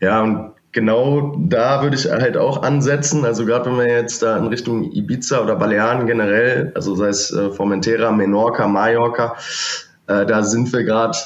Ja, 0.00 0.22
und 0.22 0.52
genau 0.72 1.34
da 1.38 1.82
würde 1.82 1.96
ich 1.96 2.10
halt 2.10 2.36
auch 2.36 2.62
ansetzen. 2.62 3.24
Also 3.24 3.46
gerade 3.46 3.70
wenn 3.70 3.78
wir 3.78 3.88
jetzt 3.88 4.22
da 4.22 4.36
in 4.36 4.46
Richtung 4.48 4.92
Ibiza 4.92 5.42
oder 5.42 5.56
Balearen 5.56 6.06
generell, 6.06 6.72
also 6.74 6.94
sei 6.94 7.08
es 7.08 7.32
äh, 7.32 7.50
Formentera, 7.50 8.10
Menorca, 8.12 8.68
Mallorca, 8.68 9.36
äh, 10.06 10.26
da 10.26 10.42
sind 10.42 10.72
wir 10.72 10.84
gerade 10.84 11.16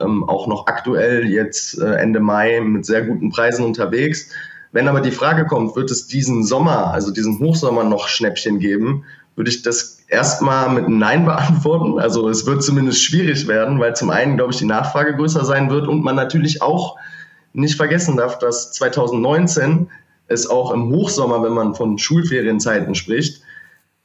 ähm, 0.00 0.24
auch 0.28 0.46
noch 0.46 0.66
aktuell 0.66 1.26
jetzt 1.26 1.78
äh, 1.80 1.94
Ende 1.94 2.20
Mai 2.20 2.60
mit 2.60 2.84
sehr 2.84 3.02
guten 3.02 3.30
Preisen 3.30 3.64
unterwegs. 3.64 4.30
Wenn 4.72 4.88
aber 4.88 5.00
die 5.00 5.12
Frage 5.12 5.44
kommt, 5.44 5.76
wird 5.76 5.90
es 5.92 6.08
diesen 6.08 6.42
Sommer, 6.44 6.92
also 6.92 7.12
diesen 7.12 7.38
Hochsommer 7.38 7.84
noch 7.84 8.08
Schnäppchen 8.08 8.58
geben, 8.58 9.04
würde 9.36 9.50
ich 9.50 9.62
das 9.62 10.02
erstmal 10.08 10.68
mit 10.68 10.88
Nein 10.88 11.24
beantworten. 11.26 12.00
Also 12.00 12.28
es 12.28 12.46
wird 12.46 12.64
zumindest 12.64 13.02
schwierig 13.02 13.46
werden, 13.46 13.78
weil 13.78 13.94
zum 13.94 14.10
einen, 14.10 14.36
glaube 14.36 14.52
ich, 14.52 14.58
die 14.58 14.64
Nachfrage 14.64 15.14
größer 15.14 15.44
sein 15.44 15.70
wird 15.70 15.86
und 15.86 16.02
man 16.02 16.16
natürlich 16.16 16.62
auch 16.62 16.96
nicht 17.54 17.76
vergessen 17.76 18.16
darf, 18.16 18.38
dass 18.38 18.72
2019 18.72 19.88
es 20.26 20.48
auch 20.48 20.72
im 20.72 20.90
Hochsommer, 20.90 21.42
wenn 21.42 21.52
man 21.52 21.74
von 21.74 21.98
Schulferienzeiten 21.98 22.94
spricht, 22.94 23.42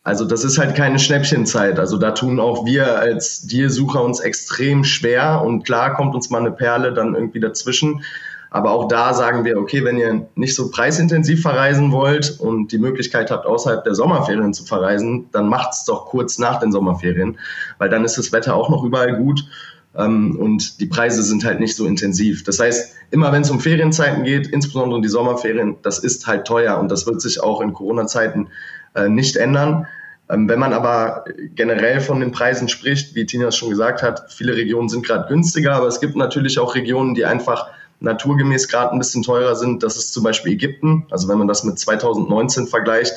also 0.04 0.26
das 0.26 0.44
ist 0.44 0.58
halt 0.58 0.76
keine 0.76 0.98
Schnäppchenzeit. 0.98 1.78
Also 1.78 1.98
da 1.98 2.12
tun 2.12 2.40
auch 2.40 2.66
wir 2.66 2.98
als 3.00 3.42
Dealsucher 3.42 4.04
uns 4.04 4.22
extrem 4.22 4.84
schwer 4.84 5.44
und 5.46 5.64
klar 5.66 5.94
kommt 5.94 6.16
uns 6.16 6.30
mal 6.30 6.40
eine 6.40 6.52
Perle 6.52 6.94
dann 6.94 7.16
irgendwie 7.16 7.40
dazwischen. 7.40 8.04
Aber 8.50 8.72
auch 8.72 8.88
da 8.88 9.14
sagen 9.14 9.46
wir, 9.46 9.60
okay, 9.60 9.84
wenn 9.84 9.98
ihr 9.98 10.28
nicht 10.34 10.56
so 10.56 10.72
preisintensiv 10.72 11.44
verreisen 11.44 11.92
wollt 11.92 12.40
und 12.40 12.72
die 12.72 12.80
Möglichkeit 12.80 13.30
habt, 13.30 13.46
außerhalb 13.46 13.84
der 13.84 13.94
Sommerferien 13.94 14.54
zu 14.54 14.66
verreisen, 14.66 15.30
dann 15.32 15.48
macht's 15.48 15.86
doch 15.86 16.08
kurz 16.08 16.40
nach 16.40 16.60
den 16.60 16.72
Sommerferien, 16.72 17.38
weil 17.78 17.90
dann 17.90 18.04
ist 18.04 18.18
das 18.18 18.32
Wetter 18.32 18.56
auch 18.56 18.70
noch 18.70 18.84
überall 18.84 19.16
gut 19.18 19.46
und 19.94 20.80
die 20.80 20.86
Preise 20.86 21.24
sind 21.24 21.44
halt 21.44 21.60
nicht 21.60 21.76
so 21.76 21.86
intensiv. 21.86 22.44
Das 22.44 22.60
heißt, 22.60 22.96
immer 23.12 23.32
wenn 23.32 23.42
es 23.42 23.50
um 23.50 23.60
Ferienzeiten 23.60 24.24
geht, 24.24 24.48
insbesondere 24.48 25.02
die 25.02 25.08
Sommerferien, 25.08 25.78
das 25.82 26.00
ist 26.00 26.28
halt 26.28 26.46
teuer 26.46 26.78
und 26.78 26.92
das 26.92 27.08
wird 27.08 27.22
sich 27.22 27.42
auch 27.42 27.60
in 27.62 27.74
Corona-Zeiten 27.74 28.50
äh, 28.96 29.10
nicht 29.10 29.36
ändern. 29.36 29.88
Ähm, 30.30 30.48
wenn 30.48 30.60
man 30.60 30.74
aber 30.74 31.26
generell 31.56 32.02
von 32.02 32.20
den 32.20 32.32
Preisen 32.32 32.70
spricht, 32.70 33.16
wie 33.16 33.26
Tina 33.26 33.48
es 33.48 33.56
schon 33.56 33.72
gesagt 33.72 34.04
hat, 34.04 34.32
viele 34.32 34.56
Regionen 34.56 34.90
sind 34.90 35.06
gerade 35.06 35.28
günstiger, 35.28 35.74
aber 35.74 35.88
es 35.88 36.00
gibt 36.00 36.16
natürlich 36.16 36.60
auch 36.60 36.76
Regionen, 36.76 37.16
die 37.16 37.26
einfach 37.26 37.68
naturgemäß 38.00 38.68
gerade 38.68 38.94
ein 38.94 39.00
bisschen 39.00 39.24
teurer 39.24 39.56
sind. 39.56 39.84
Das 39.84 39.98
ist 39.98 40.14
zum 40.14 40.24
Beispiel 40.24 40.54
Ägypten. 40.54 41.06
Also 41.10 41.28
wenn 41.28 41.38
man 41.38 41.48
das 41.48 41.64
mit 41.64 41.80
2019 41.80 42.68
vergleicht, 42.68 43.14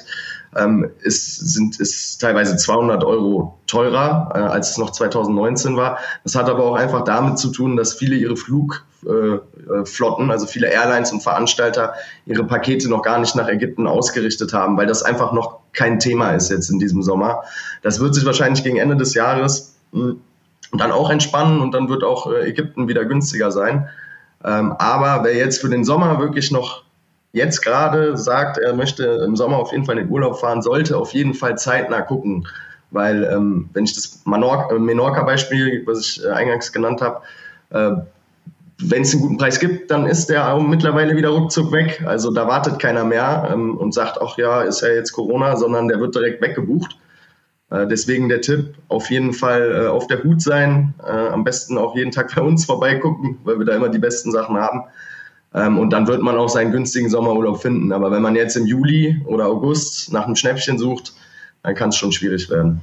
ähm, 0.57 0.91
ist, 1.01 1.37
sind, 1.37 1.81
ist 1.81 2.19
teilweise 2.19 2.57
200 2.57 3.05
Euro 3.05 3.59
teurer, 3.67 4.31
äh, 4.35 4.39
als 4.39 4.71
es 4.71 4.79
noch 4.79 4.91
2019 4.91 5.77
war. 5.77 5.99
Das 6.25 6.35
hat 6.35 6.49
aber 6.49 6.65
auch 6.65 6.77
einfach 6.77 7.05
damit 7.05 7.39
zu 7.39 7.51
tun, 7.51 7.77
dass 7.77 7.95
viele 7.95 8.17
ihre 8.17 8.37
Flugflotten, 8.37 10.29
äh, 10.29 10.33
also 10.33 10.47
viele 10.47 10.69
Airlines 10.69 11.13
und 11.13 11.23
Veranstalter, 11.23 11.95
ihre 12.27 12.45
Pakete 12.45 12.89
noch 12.89 13.03
gar 13.03 13.19
nicht 13.19 13.35
nach 13.35 13.49
Ägypten 13.49 13.87
ausgerichtet 13.87 14.53
haben, 14.53 14.77
weil 14.77 14.87
das 14.87 15.03
einfach 15.03 15.33
noch 15.33 15.61
kein 15.73 15.99
Thema 15.99 16.33
ist 16.33 16.51
jetzt 16.51 16.69
in 16.69 16.79
diesem 16.79 17.03
Sommer. 17.03 17.45
Das 17.83 18.01
wird 18.01 18.15
sich 18.15 18.27
wahrscheinlich 18.27 18.63
gegen 18.63 18.77
Ende 18.77 18.97
des 18.97 19.15
Jahres 19.15 19.77
mh, 19.93 20.03
hm, 20.03 20.21
dann 20.75 20.93
auch 20.93 21.11
entspannen 21.11 21.61
und 21.61 21.73
dann 21.73 21.89
wird 21.89 22.03
auch 22.05 22.31
äh, 22.31 22.49
Ägypten 22.49 22.89
wieder 22.89 23.05
günstiger 23.05 23.51
sein. 23.51 23.89
Ähm, 24.45 24.73
aber 24.73 25.25
wer 25.25 25.35
jetzt 25.35 25.61
für 25.61 25.69
den 25.69 25.85
Sommer 25.85 26.19
wirklich 26.19 26.51
noch 26.51 26.83
jetzt 27.33 27.63
gerade 27.63 28.17
sagt, 28.17 28.59
er 28.59 28.75
möchte 28.75 29.05
im 29.05 29.37
Sommer 29.37 29.57
auf 29.57 29.73
jeden 29.73 29.85
Fall 29.85 29.99
in 29.99 30.07
den 30.07 30.13
Urlaub 30.13 30.39
fahren, 30.39 30.63
sollte 30.63 30.97
auf 30.97 31.13
jeden 31.13 31.35
Fall 31.35 31.59
zeitnah 31.59 32.03
gucken. 32.03 32.47
Weil, 32.91 33.25
ähm, 33.25 33.71
wenn 33.73 33.85
ich 33.85 33.95
das 33.95 34.23
äh, 34.27 34.79
Menorca-Beispiel, 34.79 35.83
was 35.87 36.01
ich 36.01 36.25
äh, 36.25 36.29
eingangs 36.29 36.73
genannt 36.73 37.01
habe, 37.01 37.23
äh, 37.71 38.03
wenn 38.85 39.03
es 39.03 39.13
einen 39.13 39.23
guten 39.23 39.39
Preis 39.39 39.61
gibt, 39.61 39.91
dann 39.91 40.07
ist 40.07 40.27
der 40.29 40.53
auch 40.53 40.61
mittlerweile 40.61 41.17
wieder 41.17 41.31
ruckzuck 41.31 41.73
weg. 41.73 42.03
Also 42.05 42.31
da 42.33 42.47
wartet 42.49 42.79
keiner 42.79 43.05
mehr 43.05 43.49
ähm, 43.53 43.77
und 43.79 43.95
sagt, 43.95 44.19
ach 44.21 44.37
ja, 44.37 44.63
ist 44.63 44.83
ja 44.83 44.89
jetzt 44.89 45.13
Corona, 45.13 45.57
sondern 45.57 45.89
der 45.89 46.01
wird 46.01 46.15
direkt 46.15 46.43
weggebucht. 46.43 46.99
Äh, 47.71 47.87
deswegen 47.87 48.29
der 48.29 48.41
Tipp, 48.41 48.75
auf 48.89 49.11
jeden 49.11 49.33
Fall 49.33 49.85
äh, 49.85 49.89
auf 49.89 50.07
der 50.07 50.23
Hut 50.23 50.43
sein, 50.43 50.95
äh, 51.03 51.11
am 51.11 51.45
besten 51.45 51.79
auch 51.79 51.97
jeden 51.97 52.11
Tag 52.11 52.33
bei 52.37 52.43
uns 52.43 52.67
vorbeigucken, 52.67 53.39
weil 53.45 53.59
wir 53.59 53.67
da 53.67 53.75
immer 53.75 53.89
die 53.89 53.99
besten 53.99 54.33
Sachen 54.33 54.57
haben. 54.59 54.83
Ähm, 55.55 55.79
und 55.79 55.91
dann 55.91 56.07
wird 56.07 56.23
man 56.23 56.37
auch 56.37 56.49
seinen 56.49 56.73
günstigen 56.73 57.11
Sommerurlaub 57.11 57.61
finden. 57.61 57.93
Aber 57.93 58.11
wenn 58.11 58.23
man 58.23 58.35
jetzt 58.35 58.57
im 58.57 58.67
Juli 58.67 59.21
oder 59.27 59.47
August 59.47 60.13
nach 60.13 60.27
einem 60.27 60.37
Schnäppchen 60.37 60.79
sucht, 60.79 61.13
dann 61.63 61.75
kann 61.75 61.91
es 61.91 61.97
schon 61.97 62.13
schwierig 62.13 62.51
werden. 62.51 62.81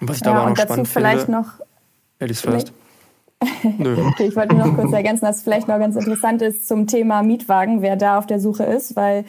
Was 0.00 0.16
ich 0.16 0.22
da 0.22 0.30
ja, 0.30 0.36
aber 0.36 0.44
auch 0.44 0.56
noch 0.56 0.62
spannend 0.62 0.88
vielleicht 0.88 1.24
finde, 1.24 1.40
noch. 1.40 1.48
Eddie's 2.18 2.40
first. 2.40 2.72
okay, 3.40 4.26
ich 4.26 4.36
wollte 4.36 4.54
nur 4.54 4.66
noch 4.66 4.74
kurz 4.76 4.92
ergänzen, 4.92 5.24
dass 5.24 5.42
vielleicht 5.42 5.68
noch 5.68 5.78
ganz 5.78 5.96
interessant 5.96 6.42
ist 6.42 6.66
zum 6.66 6.86
Thema 6.86 7.22
Mietwagen, 7.22 7.82
wer 7.82 7.96
da 7.96 8.18
auf 8.18 8.26
der 8.26 8.40
Suche 8.40 8.64
ist, 8.64 8.96
weil 8.96 9.24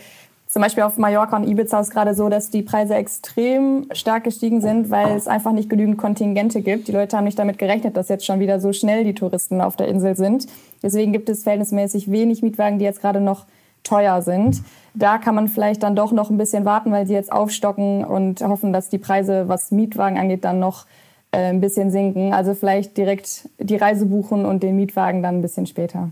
zum 0.50 0.64
Beispiel 0.64 0.82
auf 0.82 0.98
Mallorca 0.98 1.38
und 1.38 1.48
Ibiza 1.48 1.80
ist 1.80 1.92
gerade 1.92 2.16
so, 2.16 2.28
dass 2.28 2.50
die 2.50 2.64
Preise 2.64 2.96
extrem 2.96 3.86
stark 3.92 4.24
gestiegen 4.24 4.62
sind, 4.62 4.90
weil 4.90 5.16
es 5.16 5.28
einfach 5.28 5.52
nicht 5.52 5.70
genügend 5.70 6.00
Kontingente 6.00 6.64
gibt. 6.64 6.88
Die 6.88 6.92
Leute 6.92 7.16
haben 7.16 7.26
nicht 7.26 7.38
damit 7.38 7.60
gerechnet, 7.60 7.96
dass 7.96 8.10
jetzt 8.10 8.26
schon 8.26 8.40
wieder 8.40 8.60
so 8.60 8.74
schnell 8.74 9.04
die 9.04 9.14
Touristen 9.14 9.62
auf 9.62 9.76
der 9.76 9.88
Insel 9.88 10.16
sind. 10.16 10.48
Deswegen 10.82 11.14
gibt 11.14 11.30
es 11.30 11.44
verhältnismäßig 11.44 12.10
wenig 12.10 12.42
Mietwagen, 12.42 12.80
die 12.80 12.86
jetzt 12.86 13.00
gerade 13.00 13.22
noch 13.22 13.46
teuer 13.84 14.24
sind. 14.24 14.64
Da 14.96 15.20
kann 15.20 15.36
man 15.36 15.50
vielleicht 15.50 15.84
dann 15.84 15.96
doch 15.96 16.12
noch 16.12 16.32
ein 16.32 16.40
bisschen 16.40 16.66
warten, 16.66 16.92
weil 16.92 17.06
sie 17.06 17.14
jetzt 17.14 17.32
aufstocken 17.32 18.04
und 18.04 18.42
hoffen, 18.42 18.74
dass 18.74 18.90
die 18.90 18.98
Preise, 18.98 19.48
was 19.48 19.70
Mietwagen 19.70 20.18
angeht, 20.18 20.44
dann 20.46 20.60
noch 20.60 20.88
äh, 21.32 21.50
ein 21.50 21.62
bisschen 21.62 21.92
sinken. 21.92 22.34
Also 22.34 22.56
vielleicht 22.56 22.98
direkt 22.98 23.48
die 23.60 23.76
Reise 23.76 24.08
buchen 24.08 24.48
und 24.48 24.64
den 24.64 24.76
Mietwagen 24.76 25.22
dann 25.22 25.36
ein 25.36 25.42
bisschen 25.44 25.68
später. 25.68 26.10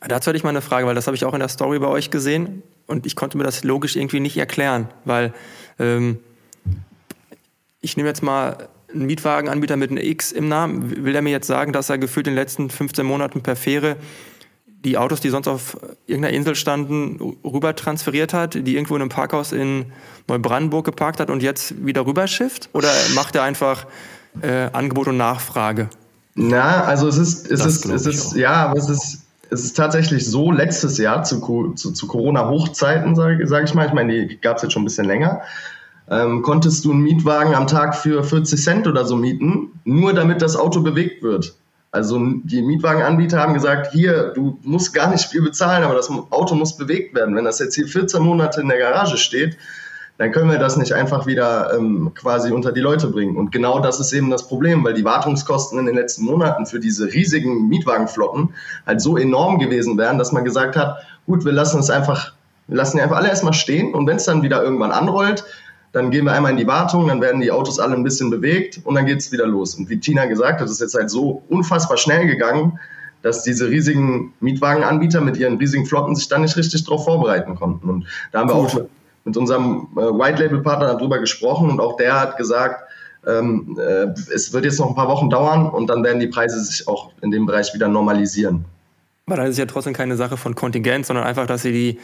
Dazu 0.00 0.28
hatte 0.28 0.38
ich 0.38 0.44
mal 0.44 0.48
eine 0.48 0.62
Frage, 0.62 0.86
weil 0.86 0.94
das 0.94 1.06
habe 1.06 1.14
ich 1.14 1.26
auch 1.26 1.34
in 1.34 1.40
der 1.40 1.50
Story 1.50 1.78
bei 1.78 1.88
euch 1.88 2.10
gesehen 2.10 2.62
und 2.90 3.06
ich 3.06 3.16
konnte 3.16 3.38
mir 3.38 3.44
das 3.44 3.64
logisch 3.64 3.96
irgendwie 3.96 4.20
nicht 4.20 4.36
erklären, 4.36 4.88
weil 5.04 5.32
ähm, 5.78 6.18
ich 7.80 7.96
nehme 7.96 8.08
jetzt 8.08 8.22
mal 8.22 8.68
einen 8.92 9.06
Mietwagenanbieter 9.06 9.76
mit 9.76 9.90
einem 9.90 10.04
X 10.04 10.32
im 10.32 10.48
Namen. 10.48 11.04
Will 11.04 11.14
er 11.14 11.22
mir 11.22 11.30
jetzt 11.30 11.46
sagen, 11.46 11.72
dass 11.72 11.88
er 11.88 11.98
gefühlt 11.98 12.26
in 12.26 12.32
den 12.32 12.38
letzten 12.38 12.68
15 12.68 13.06
Monaten 13.06 13.42
per 13.42 13.56
Fähre 13.56 13.96
die 14.84 14.96
Autos, 14.96 15.20
die 15.20 15.28
sonst 15.28 15.46
auf 15.46 15.78
irgendeiner 16.06 16.34
Insel 16.34 16.54
standen, 16.54 17.36
rüber 17.44 17.76
transferiert 17.76 18.32
hat, 18.32 18.54
die 18.54 18.74
irgendwo 18.74 18.96
in 18.96 19.02
einem 19.02 19.10
Parkhaus 19.10 19.52
in 19.52 19.92
Neubrandenburg 20.26 20.86
geparkt 20.86 21.20
hat 21.20 21.30
und 21.30 21.42
jetzt 21.42 21.84
wieder 21.84 22.06
rüberschifft? 22.06 22.70
Oder 22.72 22.90
macht 23.14 23.36
er 23.36 23.42
einfach 23.42 23.86
äh, 24.42 24.70
Angebot 24.72 25.08
und 25.08 25.18
Nachfrage? 25.18 25.90
Na, 26.34 26.84
also 26.84 27.08
es 27.08 27.18
ist, 27.18 27.50
es 27.50 27.64
ist, 27.64 27.84
es 27.84 28.06
ist, 28.06 28.34
ja, 28.34 28.66
aber 28.66 28.78
es 28.78 28.88
ist, 28.88 29.19
es 29.50 29.64
ist 29.64 29.76
tatsächlich 29.76 30.26
so, 30.26 30.52
letztes 30.52 30.98
Jahr 30.98 31.24
zu, 31.24 31.72
zu, 31.74 31.92
zu 31.92 32.06
Corona-Hochzeiten, 32.06 33.14
sage 33.16 33.46
sag 33.46 33.64
ich 33.64 33.74
mal, 33.74 33.86
ich 33.86 33.92
meine, 33.92 34.26
die 34.26 34.40
gab 34.40 34.56
es 34.56 34.62
jetzt 34.62 34.72
schon 34.72 34.82
ein 34.82 34.86
bisschen 34.86 35.06
länger, 35.06 35.42
ähm, 36.08 36.42
konntest 36.42 36.84
du 36.84 36.92
einen 36.92 37.02
Mietwagen 37.02 37.54
am 37.54 37.66
Tag 37.66 37.96
für 37.96 38.22
40 38.22 38.62
Cent 38.62 38.86
oder 38.86 39.04
so 39.04 39.16
mieten, 39.16 39.80
nur 39.84 40.12
damit 40.12 40.42
das 40.42 40.56
Auto 40.56 40.80
bewegt 40.80 41.22
wird. 41.22 41.56
Also 41.92 42.20
die 42.44 42.62
Mietwagenanbieter 42.62 43.40
haben 43.40 43.54
gesagt, 43.54 43.92
hier, 43.92 44.32
du 44.34 44.58
musst 44.62 44.94
gar 44.94 45.10
nicht 45.10 45.24
viel 45.24 45.42
bezahlen, 45.42 45.82
aber 45.82 45.94
das 45.94 46.08
Auto 46.08 46.54
muss 46.54 46.76
bewegt 46.76 47.16
werden. 47.16 47.34
Wenn 47.34 47.44
das 47.44 47.58
jetzt 47.58 47.74
hier 47.74 47.88
14 47.88 48.22
Monate 48.22 48.60
in 48.60 48.68
der 48.68 48.78
Garage 48.78 49.16
steht, 49.16 49.56
dann 50.20 50.32
können 50.32 50.50
wir 50.50 50.58
das 50.58 50.76
nicht 50.76 50.92
einfach 50.92 51.26
wieder 51.26 51.72
ähm, 51.74 52.12
quasi 52.14 52.52
unter 52.52 52.72
die 52.72 52.82
Leute 52.82 53.06
bringen. 53.06 53.38
Und 53.38 53.52
genau 53.52 53.80
das 53.80 54.00
ist 54.00 54.12
eben 54.12 54.28
das 54.28 54.46
Problem, 54.46 54.84
weil 54.84 54.92
die 54.92 55.06
Wartungskosten 55.06 55.78
in 55.78 55.86
den 55.86 55.94
letzten 55.94 56.26
Monaten 56.26 56.66
für 56.66 56.78
diese 56.78 57.10
riesigen 57.10 57.68
Mietwagenflotten 57.70 58.50
halt 58.86 59.00
so 59.00 59.16
enorm 59.16 59.58
gewesen 59.58 59.96
wären, 59.96 60.18
dass 60.18 60.30
man 60.30 60.44
gesagt 60.44 60.76
hat, 60.76 60.98
gut, 61.24 61.46
wir 61.46 61.52
lassen 61.52 61.80
es 61.80 61.88
einfach, 61.88 62.34
wir 62.68 62.76
lassen 62.76 62.98
die 62.98 63.02
einfach 63.02 63.16
alle 63.16 63.30
erstmal 63.30 63.54
stehen 63.54 63.94
und 63.94 64.06
wenn 64.06 64.18
es 64.18 64.26
dann 64.26 64.42
wieder 64.42 64.62
irgendwann 64.62 64.92
anrollt, 64.92 65.42
dann 65.92 66.10
gehen 66.10 66.26
wir 66.26 66.34
einmal 66.34 66.50
in 66.50 66.58
die 66.58 66.66
Wartung, 66.66 67.08
dann 67.08 67.22
werden 67.22 67.40
die 67.40 67.50
Autos 67.50 67.80
alle 67.80 67.94
ein 67.94 68.04
bisschen 68.04 68.28
bewegt 68.28 68.82
und 68.84 68.96
dann 68.96 69.06
geht 69.06 69.20
es 69.20 69.32
wieder 69.32 69.46
los. 69.46 69.74
Und 69.76 69.88
wie 69.88 70.00
Tina 70.00 70.26
gesagt 70.26 70.60
hat, 70.60 70.66
es 70.66 70.72
ist 70.72 70.80
jetzt 70.82 70.96
halt 70.96 71.08
so 71.08 71.44
unfassbar 71.48 71.96
schnell 71.96 72.26
gegangen, 72.26 72.78
dass 73.22 73.42
diese 73.42 73.70
riesigen 73.70 74.34
Mietwagenanbieter 74.40 75.22
mit 75.22 75.38
ihren 75.38 75.56
riesigen 75.56 75.86
Flotten 75.86 76.14
sich 76.14 76.28
dann 76.28 76.42
nicht 76.42 76.58
richtig 76.58 76.84
darauf 76.84 77.06
vorbereiten 77.06 77.54
konnten. 77.54 77.88
Und 77.88 78.06
da 78.32 78.40
haben 78.40 78.50
wir 78.50 78.54
auch 78.54 78.80
mit 79.30 79.36
unserem 79.36 79.88
äh, 79.96 80.00
White 80.00 80.42
Label 80.42 80.60
Partner 80.60 80.88
darüber 80.88 81.20
gesprochen 81.20 81.70
und 81.70 81.80
auch 81.80 81.96
der 81.96 82.20
hat 82.20 82.36
gesagt, 82.36 82.82
ähm, 83.26 83.78
äh, 83.78 84.06
es 84.34 84.52
wird 84.52 84.64
jetzt 84.64 84.80
noch 84.80 84.88
ein 84.88 84.96
paar 84.96 85.08
Wochen 85.08 85.30
dauern 85.30 85.68
und 85.68 85.86
dann 85.86 86.02
werden 86.02 86.18
die 86.18 86.26
Preise 86.26 86.60
sich 86.64 86.88
auch 86.88 87.12
in 87.20 87.30
dem 87.30 87.46
Bereich 87.46 87.72
wieder 87.74 87.86
normalisieren. 87.86 88.64
Aber 89.26 89.36
das 89.36 89.50
ist 89.50 89.58
ja 89.58 89.66
trotzdem 89.66 89.92
keine 89.92 90.16
Sache 90.16 90.36
von 90.36 90.56
Kontingent, 90.56 91.06
sondern 91.06 91.24
einfach, 91.24 91.46
dass 91.46 91.62
sie 91.62 91.70
die, 91.70 92.00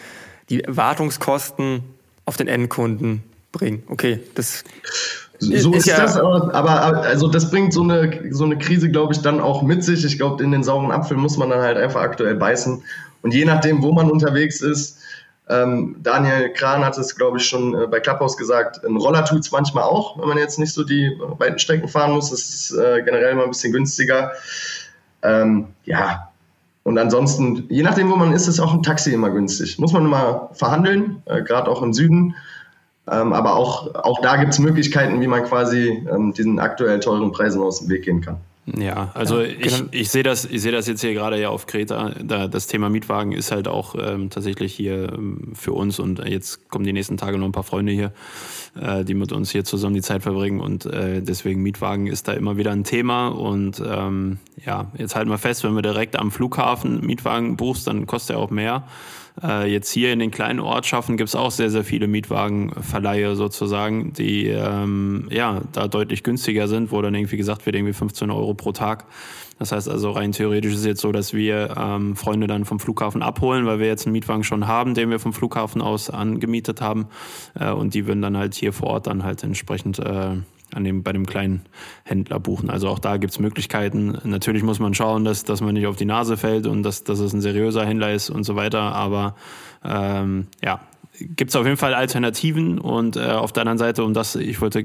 die 0.51 0.63
Wartungskosten 0.69 1.83
auf 2.27 2.37
den 2.37 2.47
Endkunden 2.47 3.25
bringen. 3.51 3.83
Okay, 3.89 4.21
das 4.37 4.63
so 5.39 5.73
ist, 5.75 5.87
ja 5.87 6.01
das, 6.01 6.17
aber, 6.17 6.55
aber, 6.55 7.03
also 7.03 7.29
das 7.29 7.51
bringt 7.51 7.73
so 7.73 7.83
eine, 7.83 8.23
so 8.31 8.45
eine 8.45 8.57
Krise, 8.57 8.91
glaube 8.91 9.13
ich, 9.13 9.21
dann 9.21 9.41
auch 9.41 9.63
mit 9.63 9.83
sich. 9.85 10.05
Ich 10.05 10.17
glaube, 10.17 10.43
in 10.43 10.53
den 10.53 10.63
sauren 10.63 10.93
Apfel 10.93 11.17
muss 11.17 11.37
man 11.37 11.51
dann 11.51 11.61
halt 11.61 11.77
einfach 11.77 12.01
aktuell 12.01 12.37
beißen. 12.37 12.83
Und 13.23 13.35
je 13.35 13.45
nachdem, 13.45 13.83
wo 13.83 13.93
man 13.93 14.11
unterwegs 14.11 14.61
ist, 14.61 14.99
Ähm, 15.49 15.97
Daniel 16.03 16.53
Kran 16.53 16.85
hat 16.85 16.99
es, 16.99 17.15
glaube 17.15 17.39
ich, 17.39 17.47
schon 17.47 17.75
äh, 17.75 17.87
bei 17.87 18.01
Clubhouse 18.01 18.37
gesagt, 18.37 18.85
ein 18.85 18.97
Roller 18.97 19.25
tut 19.25 19.41
es 19.41 19.53
manchmal 19.53 19.85
auch, 19.85 20.19
wenn 20.19 20.29
man 20.29 20.39
jetzt 20.39 20.59
nicht 20.59 20.73
so 20.73 20.83
die 20.83 21.17
weiten 21.39 21.59
Strecken 21.59 21.89
fahren 21.89 22.13
muss. 22.13 22.31
Das 22.31 22.41
ist 22.41 22.73
äh, 22.73 23.03
generell 23.03 23.35
mal 23.35 23.45
ein 23.45 23.51
bisschen 23.51 23.73
günstiger. 23.73 24.33
Ähm, 25.23 25.69
ja, 25.85 26.31
und 26.83 26.99
ansonsten, 26.99 27.67
je 27.69 27.83
nachdem, 27.83 28.11
wo 28.11 28.17
man 28.17 28.33
ist, 28.33 28.47
ist 28.47 28.61
auch 28.61 28.73
ein 28.73 28.83
Taxi 28.83 29.13
immer 29.13 29.31
günstig. 29.31 29.79
Muss 29.79 29.93
man 29.93 30.05
immer 30.05 30.51
verhandeln, 30.53 31.23
äh, 31.27 31.43
gerade 31.43 31.71
auch 31.71 31.83
im 31.83 31.93
Süden. 31.93 32.35
Ähm, 33.09 33.33
aber 33.33 33.55
auch, 33.55 33.95
auch 33.95 34.21
da 34.21 34.37
gibt 34.37 34.53
es 34.53 34.59
Möglichkeiten, 34.59 35.21
wie 35.21 35.27
man 35.29 35.45
quasi 35.45 36.07
ähm, 36.11 36.33
diesen 36.33 36.59
aktuell 36.59 36.99
teuren 37.01 37.31
Preisen 37.31 37.63
aus 37.63 37.81
dem 37.81 37.89
Weg 37.89 38.05
gehen 38.05 38.21
kann. 38.21 38.39
Ja, 38.75 39.13
also 39.15 39.43
ja, 39.43 39.47
ich, 39.47 39.79
genau. 39.79 39.89
ich 39.93 40.11
sehe 40.11 40.25
das, 40.25 40.45
ich 40.45 40.61
sehe 40.61 40.73
das 40.73 40.89
jetzt 40.89 41.01
hier 41.01 41.15
gerade 41.15 41.41
ja 41.41 41.51
auf 41.51 41.67
Kreta. 41.67 42.11
Da, 42.21 42.49
das 42.49 42.67
Thema 42.67 42.91
Mietwagen 42.91 43.31
ist 43.31 43.53
halt 43.53 43.69
auch 43.69 43.95
ähm, 43.97 44.29
tatsächlich 44.29 44.75
hier 44.75 45.13
ähm, 45.13 45.53
für 45.55 45.73
uns 45.73 46.01
und 46.01 46.19
jetzt 46.27 46.69
kommen 46.69 46.85
die 46.85 46.93
nächsten 46.93 47.17
Tage 47.17 47.39
noch 47.39 47.47
ein 47.47 47.53
paar 47.53 47.63
Freunde 47.63 47.93
hier, 47.93 48.13
äh, 48.81 49.05
die 49.05 49.15
mit 49.15 49.31
uns 49.31 49.51
hier 49.53 49.65
zusammen 49.65 49.95
die 49.95 50.03
Zeit 50.03 50.25
verbringen 50.25 50.61
und 50.61 50.85
äh, 50.85 51.23
deswegen 51.23 51.63
Mietwagen 51.63 52.09
ist 52.09 52.27
da 52.27 52.33
immer 52.33 52.57
wieder 52.57 52.73
ein 52.73 52.83
Thema 52.83 53.29
und 53.29 53.81
ähm, 53.87 54.39
ja, 54.65 54.91
jetzt 54.99 55.15
halten 55.15 55.31
wir 55.31 55.39
fest, 55.39 55.63
wenn 55.63 55.75
wir 55.75 55.83
direkt 55.83 56.19
am 56.19 56.33
Flughafen 56.33 57.07
Mietwagen 57.07 57.57
buchst, 57.57 57.87
dann 57.87 58.07
kostet 58.07 58.35
er 58.35 58.41
auch 58.41 58.51
mehr. 58.51 58.83
Äh, 59.43 59.71
jetzt 59.71 59.91
hier 59.91 60.13
in 60.13 60.19
den 60.19 60.31
kleinen 60.31 60.61
Ortschaften 60.61 61.17
gibt 61.17 61.29
es 61.29 61.35
auch 61.35 61.51
sehr, 61.51 61.71
sehr 61.71 61.85
viele 61.85 62.09
Mietwagenverleihe 62.09 63.37
sozusagen, 63.37 64.13
die 64.13 64.47
ähm, 64.47 65.29
ja 65.31 65.61
da 65.73 65.89
deutlich 65.89 66.23
günstiger 66.23 66.69
sind, 66.69 66.91
wo 66.91 67.03
dann 67.03 67.15
irgendwie 67.15 67.37
gesagt 67.37 67.67
wird, 67.67 67.77
irgendwie 67.77 67.93
15 67.93 68.31
Euro 68.31 68.55
pro 68.55 68.73
Tag. 68.73 69.05
Das 69.59 69.73
heißt 69.73 69.89
also 69.89 70.11
rein 70.11 70.33
theoretisch 70.33 70.73
ist 70.73 70.81
es 70.81 70.87
jetzt 70.87 71.01
so, 71.01 71.13
dass 71.13 71.33
wir 71.33 71.75
ähm, 71.79 72.15
Freunde 72.15 72.47
dann 72.47 72.65
vom 72.65 72.79
Flughafen 72.79 73.23
abholen, 73.23 73.65
weil 73.65 73.79
wir 73.79 73.87
jetzt 73.87 74.07
einen 74.07 74.13
Mietwagen 74.13 74.45
schon 74.45 74.67
haben, 74.67 74.95
den 74.95 75.11
wir 75.11 75.19
vom 75.19 75.33
Flughafen 75.33 75.81
aus 75.81 76.11
angemietet 76.11 76.81
haben. 76.81 77.09
Äh, 77.59 77.71
und 77.71 77.95
die 77.95 78.07
würden 78.07 78.23
dann 78.23 78.37
halt 78.37 78.55
hier 78.55 78.73
vor 78.73 78.89
Ort 78.89 79.07
dann 79.07 79.23
halt 79.23 79.43
entsprechend 79.43 79.99
äh, 79.99 80.37
an 80.75 80.85
dem, 80.85 81.03
bei 81.03 81.13
dem 81.13 81.27
kleinen 81.27 81.63
Händler 82.05 82.41
buchen. 82.41 82.71
Also 82.71 82.89
auch 82.89 82.99
da 82.99 83.17
gibt's 83.17 83.39
Möglichkeiten. 83.39 84.19
Natürlich 84.25 84.63
muss 84.63 84.79
man 84.79 84.95
schauen, 84.95 85.25
dass, 85.25 85.45
dass 85.45 85.61
man 85.61 85.75
nicht 85.75 85.87
auf 85.87 85.97
die 85.97 86.05
Nase 86.05 86.37
fällt 86.37 86.67
und 86.67 86.83
dass, 86.83 87.05
dass 87.05 87.19
es 87.19 87.33
ein 87.33 87.41
seriöser 87.41 87.87
Händler 87.87 88.13
ist 88.13 88.31
und 88.31 88.45
so 88.45 88.57
weiter. 88.57 88.81
Aber 88.81 89.37
ähm, 89.85 90.49
ja, 90.63 90.81
gibt 91.21 91.51
es 91.51 91.57
auf 91.57 91.65
jeden 91.65 91.77
Fall 91.77 91.95
Alternativen 91.95 92.79
und 92.79 93.17
äh, 93.17 93.21
auf 93.21 93.53
der 93.53 93.63
anderen 93.63 93.79
Seite, 93.79 94.05
um 94.05 94.13
das, 94.13 94.35
ich 94.37 94.61
wollte, 94.61 94.85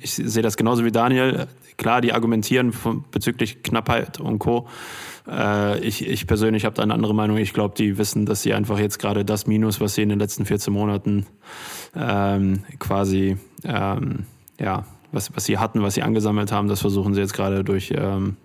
ich 0.00 0.14
sehe 0.14 0.42
das 0.42 0.56
genauso 0.56 0.84
wie 0.84 0.92
Daniel, 0.92 1.46
klar, 1.76 2.00
die 2.00 2.12
argumentieren 2.12 2.72
von, 2.72 3.04
bezüglich 3.10 3.62
Knappheit 3.62 4.20
und 4.20 4.38
Co. 4.38 4.68
Äh, 5.28 5.80
ich, 5.80 6.06
ich 6.06 6.26
persönlich 6.26 6.64
habe 6.64 6.74
da 6.74 6.82
eine 6.82 6.94
andere 6.94 7.14
Meinung. 7.14 7.36
Ich 7.38 7.52
glaube, 7.52 7.74
die 7.76 7.96
wissen, 7.96 8.26
dass 8.26 8.42
sie 8.42 8.52
einfach 8.52 8.78
jetzt 8.78 8.98
gerade 8.98 9.24
das 9.24 9.46
Minus, 9.46 9.80
was 9.80 9.94
sie 9.94 10.02
in 10.02 10.08
den 10.08 10.18
letzten 10.18 10.44
14 10.44 10.72
Monaten 10.72 11.26
ähm, 11.96 12.64
quasi 12.78 13.36
ähm, 13.64 14.26
ja, 14.60 14.84
was, 15.12 15.34
was 15.34 15.44
sie 15.44 15.58
hatten, 15.58 15.82
was 15.82 15.94
sie 15.94 16.02
angesammelt 16.02 16.50
haben, 16.52 16.68
das 16.68 16.80
versuchen 16.80 17.14
sie 17.14 17.20
jetzt 17.20 17.34
gerade 17.34 17.62
durch 17.64 17.92
ähm, 17.94 18.36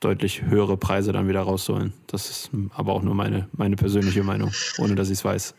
deutlich 0.00 0.42
höhere 0.42 0.76
Preise 0.76 1.12
dann 1.12 1.28
wieder 1.28 1.40
rauszuholen. 1.40 1.92
Das 2.06 2.28
ist 2.28 2.50
aber 2.74 2.92
auch 2.92 3.02
nur 3.02 3.14
meine, 3.14 3.48
meine 3.52 3.76
persönliche 3.76 4.22
Meinung, 4.22 4.52
ohne 4.78 4.94
dass 4.94 5.08
ich 5.08 5.18
es 5.18 5.24
weiß. 5.24 5.54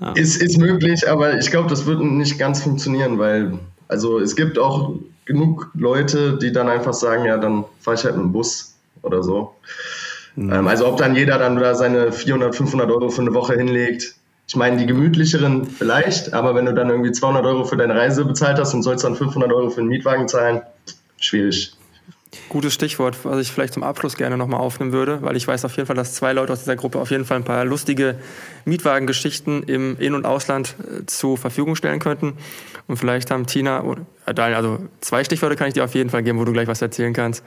Ja. 0.00 0.12
Ist, 0.12 0.42
ist 0.42 0.58
möglich, 0.58 1.08
aber 1.08 1.38
ich 1.38 1.50
glaube, 1.50 1.68
das 1.68 1.86
wird 1.86 2.00
nicht 2.00 2.38
ganz 2.38 2.62
funktionieren, 2.62 3.18
weil 3.18 3.58
also 3.88 4.18
es 4.18 4.34
gibt 4.34 4.58
auch 4.58 4.94
genug 5.24 5.70
Leute, 5.74 6.38
die 6.38 6.52
dann 6.52 6.68
einfach 6.68 6.94
sagen, 6.94 7.24
ja, 7.24 7.38
dann 7.38 7.64
fahre 7.80 7.96
ich 7.96 8.04
halt 8.04 8.16
mit 8.16 8.24
dem 8.24 8.32
Bus 8.32 8.74
oder 9.02 9.22
so. 9.22 9.54
Mhm. 10.36 10.52
Ähm, 10.52 10.66
also 10.66 10.86
ob 10.86 10.96
dann 10.96 11.14
jeder 11.14 11.38
dann 11.38 11.56
da 11.56 11.74
seine 11.74 12.12
400, 12.12 12.54
500 12.54 12.90
Euro 12.90 13.08
für 13.10 13.22
eine 13.22 13.34
Woche 13.34 13.54
hinlegt, 13.54 14.16
ich 14.46 14.56
meine, 14.56 14.76
die 14.76 14.86
gemütlicheren 14.86 15.66
vielleicht, 15.66 16.34
aber 16.34 16.54
wenn 16.54 16.66
du 16.66 16.74
dann 16.74 16.90
irgendwie 16.90 17.12
200 17.12 17.44
Euro 17.46 17.64
für 17.64 17.76
deine 17.76 17.94
Reise 17.94 18.24
bezahlt 18.24 18.58
hast 18.58 18.74
und 18.74 18.82
sollst 18.82 19.04
dann 19.04 19.16
500 19.16 19.50
Euro 19.52 19.70
für 19.70 19.80
den 19.80 19.88
Mietwagen 19.88 20.28
zahlen, 20.28 20.62
schwierig. 21.18 21.76
Gutes 22.48 22.74
Stichwort, 22.74 23.16
was 23.24 23.38
ich 23.38 23.52
vielleicht 23.52 23.74
zum 23.74 23.84
Abschluss 23.84 24.16
gerne 24.16 24.36
nochmal 24.36 24.60
aufnehmen 24.60 24.92
würde, 24.92 25.22
weil 25.22 25.36
ich 25.36 25.46
weiß 25.46 25.64
auf 25.64 25.76
jeden 25.76 25.86
Fall, 25.86 25.96
dass 25.96 26.14
zwei 26.14 26.32
Leute 26.32 26.52
aus 26.52 26.60
dieser 26.60 26.76
Gruppe 26.76 26.98
auf 26.98 27.10
jeden 27.10 27.24
Fall 27.24 27.38
ein 27.38 27.44
paar 27.44 27.64
lustige 27.64 28.16
Mietwagengeschichten 28.64 29.62
im 29.62 29.96
In- 29.98 30.14
und 30.14 30.26
Ausland 30.26 30.74
äh, 30.80 31.06
zur 31.06 31.38
Verfügung 31.38 31.76
stellen 31.76 32.00
könnten. 32.00 32.36
Und 32.86 32.96
vielleicht 32.96 33.30
haben 33.30 33.46
Tina, 33.46 33.84
äh, 34.26 34.40
also 34.40 34.80
zwei 35.00 35.24
Stichworte 35.24 35.56
kann 35.56 35.68
ich 35.68 35.74
dir 35.74 35.84
auf 35.84 35.94
jeden 35.94 36.10
Fall 36.10 36.22
geben, 36.22 36.38
wo 36.38 36.44
du 36.44 36.52
gleich 36.52 36.68
was 36.68 36.82
erzählen 36.82 37.12
kannst. 37.12 37.44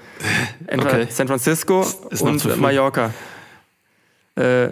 Entweder 0.68 1.02
okay. 1.02 1.08
San 1.10 1.28
Francisco 1.28 1.86
und 2.20 2.58
Mallorca. 2.58 3.14
Äh, 4.36 4.70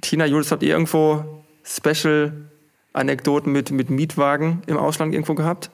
Tina, 0.00 0.24
Julius, 0.24 0.52
habt 0.52 0.62
ihr 0.62 0.70
irgendwo 0.70 1.39
Special-Anekdoten 1.64 3.52
mit, 3.52 3.70
mit 3.70 3.90
Mietwagen 3.90 4.62
im 4.66 4.76
Ausland 4.76 5.12
irgendwo 5.14 5.34
gehabt? 5.34 5.70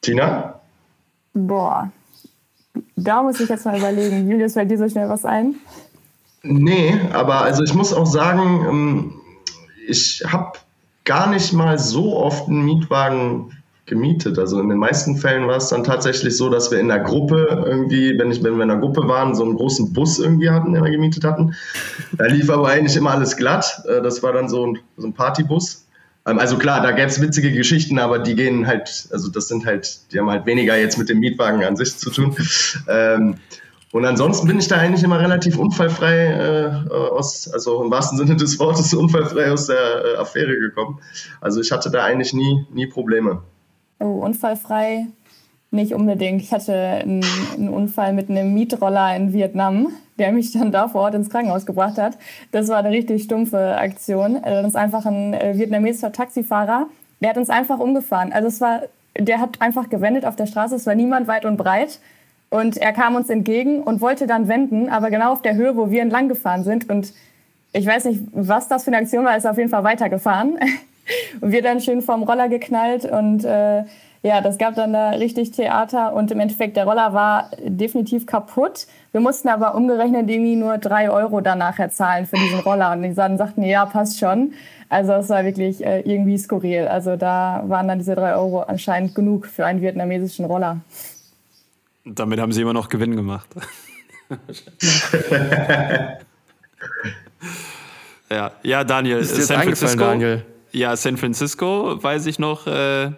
Tina? 0.00 0.60
Boah, 1.34 1.90
da 2.96 3.22
muss 3.22 3.40
ich 3.40 3.48
jetzt 3.48 3.64
mal 3.64 3.78
überlegen. 3.78 4.28
Julius, 4.28 4.54
fällt 4.54 4.70
dir 4.70 4.78
so 4.78 4.88
schnell 4.88 5.08
was 5.08 5.24
ein? 5.24 5.56
Nee, 6.42 6.98
aber 7.12 7.42
also 7.42 7.62
ich 7.62 7.74
muss 7.74 7.92
auch 7.92 8.06
sagen, 8.06 8.64
ähm, 8.68 9.20
ich 9.86 10.22
habe 10.26 10.58
gar 11.04 11.28
nicht 11.28 11.52
mal 11.52 11.78
so 11.78 12.16
oft 12.16 12.48
einen 12.48 12.64
Mietwagen 12.64 13.57
gemietet. 13.88 14.38
Also 14.38 14.60
in 14.60 14.68
den 14.68 14.78
meisten 14.78 15.16
Fällen 15.16 15.48
war 15.48 15.56
es 15.56 15.68
dann 15.68 15.82
tatsächlich 15.82 16.36
so, 16.36 16.48
dass 16.48 16.70
wir 16.70 16.78
in 16.78 16.88
der 16.88 17.00
Gruppe 17.00 17.64
irgendwie, 17.66 18.16
wenn, 18.18 18.30
ich, 18.30 18.42
wenn 18.42 18.56
wir 18.56 18.62
in 18.62 18.68
der 18.68 18.78
Gruppe 18.78 19.08
waren, 19.08 19.34
so 19.34 19.44
einen 19.44 19.56
großen 19.56 19.92
Bus 19.92 20.18
irgendwie 20.18 20.50
hatten, 20.50 20.72
den 20.72 20.84
wir 20.84 20.90
gemietet 20.90 21.24
hatten. 21.24 21.54
Da 22.16 22.26
lief 22.26 22.50
aber 22.50 22.68
eigentlich 22.68 22.96
immer 22.96 23.10
alles 23.10 23.36
glatt. 23.36 23.82
Äh, 23.88 24.02
das 24.02 24.22
war 24.22 24.32
dann 24.32 24.48
so 24.48 24.66
ein, 24.66 24.78
so 24.96 25.06
ein 25.06 25.14
Partybus. 25.14 25.86
Ähm, 26.26 26.38
also 26.38 26.58
klar, 26.58 26.82
da 26.82 26.92
gäbe 26.92 27.08
es 27.08 27.20
witzige 27.20 27.52
Geschichten, 27.52 27.98
aber 27.98 28.18
die 28.18 28.34
gehen 28.34 28.66
halt, 28.66 29.08
also 29.10 29.30
das 29.30 29.48
sind 29.48 29.66
halt, 29.66 30.12
die 30.12 30.18
haben 30.18 30.30
halt 30.30 30.46
weniger 30.46 30.76
jetzt 30.76 30.98
mit 30.98 31.08
dem 31.08 31.18
Mietwagen 31.18 31.64
an 31.64 31.76
sich 31.76 31.96
zu 31.96 32.10
tun. 32.10 32.36
Ähm, 32.88 33.36
und 33.90 34.04
ansonsten 34.04 34.46
bin 34.46 34.58
ich 34.58 34.68
da 34.68 34.76
eigentlich 34.76 35.02
immer 35.02 35.18
relativ 35.18 35.56
unfallfrei 35.56 36.84
äh, 36.90 36.92
aus, 36.92 37.50
also 37.50 37.82
im 37.82 37.90
wahrsten 37.90 38.18
Sinne 38.18 38.36
des 38.36 38.58
Wortes 38.58 38.92
unfallfrei 38.92 39.50
aus 39.50 39.66
der 39.66 40.04
äh, 40.04 40.16
Affäre 40.18 40.58
gekommen. 40.58 41.00
Also 41.40 41.60
ich 41.60 41.72
hatte 41.72 41.90
da 41.90 42.04
eigentlich 42.04 42.34
nie, 42.34 42.66
nie 42.70 42.86
Probleme. 42.86 43.42
Oh, 44.00 44.20
unfallfrei 44.24 45.06
nicht 45.70 45.92
unbedingt. 45.92 46.42
Ich 46.42 46.52
hatte 46.52 46.74
einen, 46.74 47.24
einen, 47.54 47.68
Unfall 47.68 48.12
mit 48.12 48.30
einem 48.30 48.54
Mietroller 48.54 49.14
in 49.16 49.32
Vietnam, 49.32 49.88
der 50.18 50.32
mich 50.32 50.52
dann 50.52 50.72
da 50.72 50.88
vor 50.88 51.02
Ort 51.02 51.14
ins 51.14 51.30
Krankenhaus 51.30 51.66
gebracht 51.66 51.98
hat. 51.98 52.16
Das 52.52 52.68
war 52.68 52.78
eine 52.78 52.90
richtig 52.90 53.24
stumpfe 53.24 53.76
Aktion. 53.76 54.40
Das 54.42 54.66
ist 54.66 54.76
einfach 54.76 55.04
ein 55.04 55.34
äh, 55.34 55.58
vietnamesischer 55.58 56.12
Taxifahrer. 56.12 56.86
Der 57.20 57.30
hat 57.30 57.36
uns 57.36 57.50
einfach 57.50 57.78
umgefahren. 57.78 58.32
Also 58.32 58.48
es 58.48 58.60
war, 58.60 58.82
der 59.18 59.40
hat 59.40 59.60
einfach 59.60 59.90
gewendet 59.90 60.24
auf 60.24 60.36
der 60.36 60.46
Straße. 60.46 60.74
Es 60.74 60.86
war 60.86 60.94
niemand 60.94 61.28
weit 61.28 61.44
und 61.44 61.56
breit. 61.56 61.98
Und 62.50 62.78
er 62.78 62.92
kam 62.94 63.14
uns 63.14 63.28
entgegen 63.28 63.82
und 63.82 64.00
wollte 64.00 64.26
dann 64.26 64.48
wenden, 64.48 64.88
aber 64.88 65.10
genau 65.10 65.32
auf 65.32 65.42
der 65.42 65.54
Höhe, 65.54 65.76
wo 65.76 65.90
wir 65.90 66.00
entlang 66.00 66.28
gefahren 66.28 66.64
sind. 66.64 66.88
Und 66.88 67.12
ich 67.74 67.84
weiß 67.84 68.06
nicht, 68.06 68.22
was 68.32 68.68
das 68.68 68.84
für 68.84 68.88
eine 68.88 68.98
Aktion 68.98 69.26
war, 69.26 69.36
ist 69.36 69.46
auf 69.46 69.58
jeden 69.58 69.68
Fall 69.68 69.84
weitergefahren. 69.84 70.58
und 71.40 71.52
wir 71.52 71.62
dann 71.62 71.80
schön 71.80 72.02
vom 72.02 72.22
Roller 72.22 72.48
geknallt 72.48 73.04
und 73.04 73.44
äh, 73.44 73.84
ja, 74.22 74.40
das 74.40 74.58
gab 74.58 74.74
dann 74.74 74.92
da 74.92 75.10
richtig 75.10 75.52
Theater 75.52 76.12
und 76.12 76.32
im 76.32 76.40
Endeffekt 76.40 76.76
der 76.76 76.84
Roller 76.84 77.12
war 77.12 77.50
definitiv 77.64 78.26
kaputt. 78.26 78.86
Wir 79.12 79.20
mussten 79.20 79.48
aber 79.48 79.74
umgerechnet 79.76 80.28
irgendwie 80.28 80.56
nur 80.56 80.78
drei 80.78 81.08
Euro 81.10 81.40
danach 81.40 81.78
zahlen 81.90 82.26
für 82.26 82.36
diesen 82.36 82.58
Roller 82.60 82.92
und 82.92 83.02
die 83.02 83.14
dann 83.14 83.38
sagten, 83.38 83.62
ja, 83.62 83.86
passt 83.86 84.18
schon. 84.18 84.54
Also 84.88 85.12
es 85.12 85.28
war 85.28 85.44
wirklich 85.44 85.84
äh, 85.84 86.00
irgendwie 86.00 86.36
skurril. 86.36 86.88
Also 86.88 87.16
da 87.16 87.62
waren 87.66 87.86
dann 87.86 87.98
diese 87.98 88.14
drei 88.16 88.34
Euro 88.34 88.62
anscheinend 88.62 89.14
genug 89.14 89.46
für 89.46 89.66
einen 89.66 89.82
vietnamesischen 89.82 90.46
Roller. 90.46 90.80
Damit 92.04 92.40
haben 92.40 92.52
sie 92.52 92.62
immer 92.62 92.72
noch 92.72 92.88
Gewinn 92.88 93.14
gemacht. 93.14 93.48
ja, 98.30 98.50
ja, 98.62 98.84
Daniel, 98.84 99.18
ist 99.18 99.34
San 99.46 99.62
Francisco. 99.62 99.98
Daniel? 100.00 100.42
Ja, 100.78 100.94
San 100.94 101.16
Francisco 101.16 102.00
weiß 102.00 102.26
ich 102.26 102.38
noch, 102.38 102.68
äh, 102.68 103.10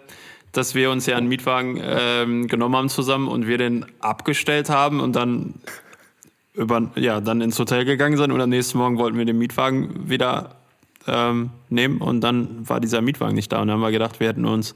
dass 0.51 0.73
wir 0.73 0.89
uns 0.89 1.05
ja 1.05 1.15
einen 1.15 1.27
Mietwagen 1.27 1.77
äh, 1.77 2.47
genommen 2.47 2.75
haben 2.75 2.89
zusammen 2.89 3.27
und 3.27 3.45
wir 3.45 3.59
den 3.59 3.85
abgestellt 3.99 4.71
haben 4.71 4.99
und 4.99 5.15
dann 5.15 5.53
über, 6.55 6.89
ja, 6.95 7.21
dann 7.21 7.39
ins 7.39 7.59
Hotel 7.59 7.85
gegangen 7.85 8.17
sind 8.17 8.31
und 8.31 8.41
am 8.41 8.49
nächsten 8.49 8.79
Morgen 8.79 8.97
wollten 8.97 9.15
wir 9.15 9.25
den 9.25 9.37
Mietwagen 9.37 10.09
wieder 10.09 10.55
ähm, 11.05 11.51
nehmen 11.69 12.01
und 12.01 12.21
dann 12.21 12.67
war 12.67 12.79
dieser 12.79 13.01
Mietwagen 13.01 13.35
nicht 13.35 13.51
da 13.51 13.61
und 13.61 13.67
dann 13.67 13.75
haben 13.75 13.81
wir 13.81 13.91
gedacht, 13.91 14.19
wir 14.19 14.29
hätten 14.29 14.45
uns 14.45 14.73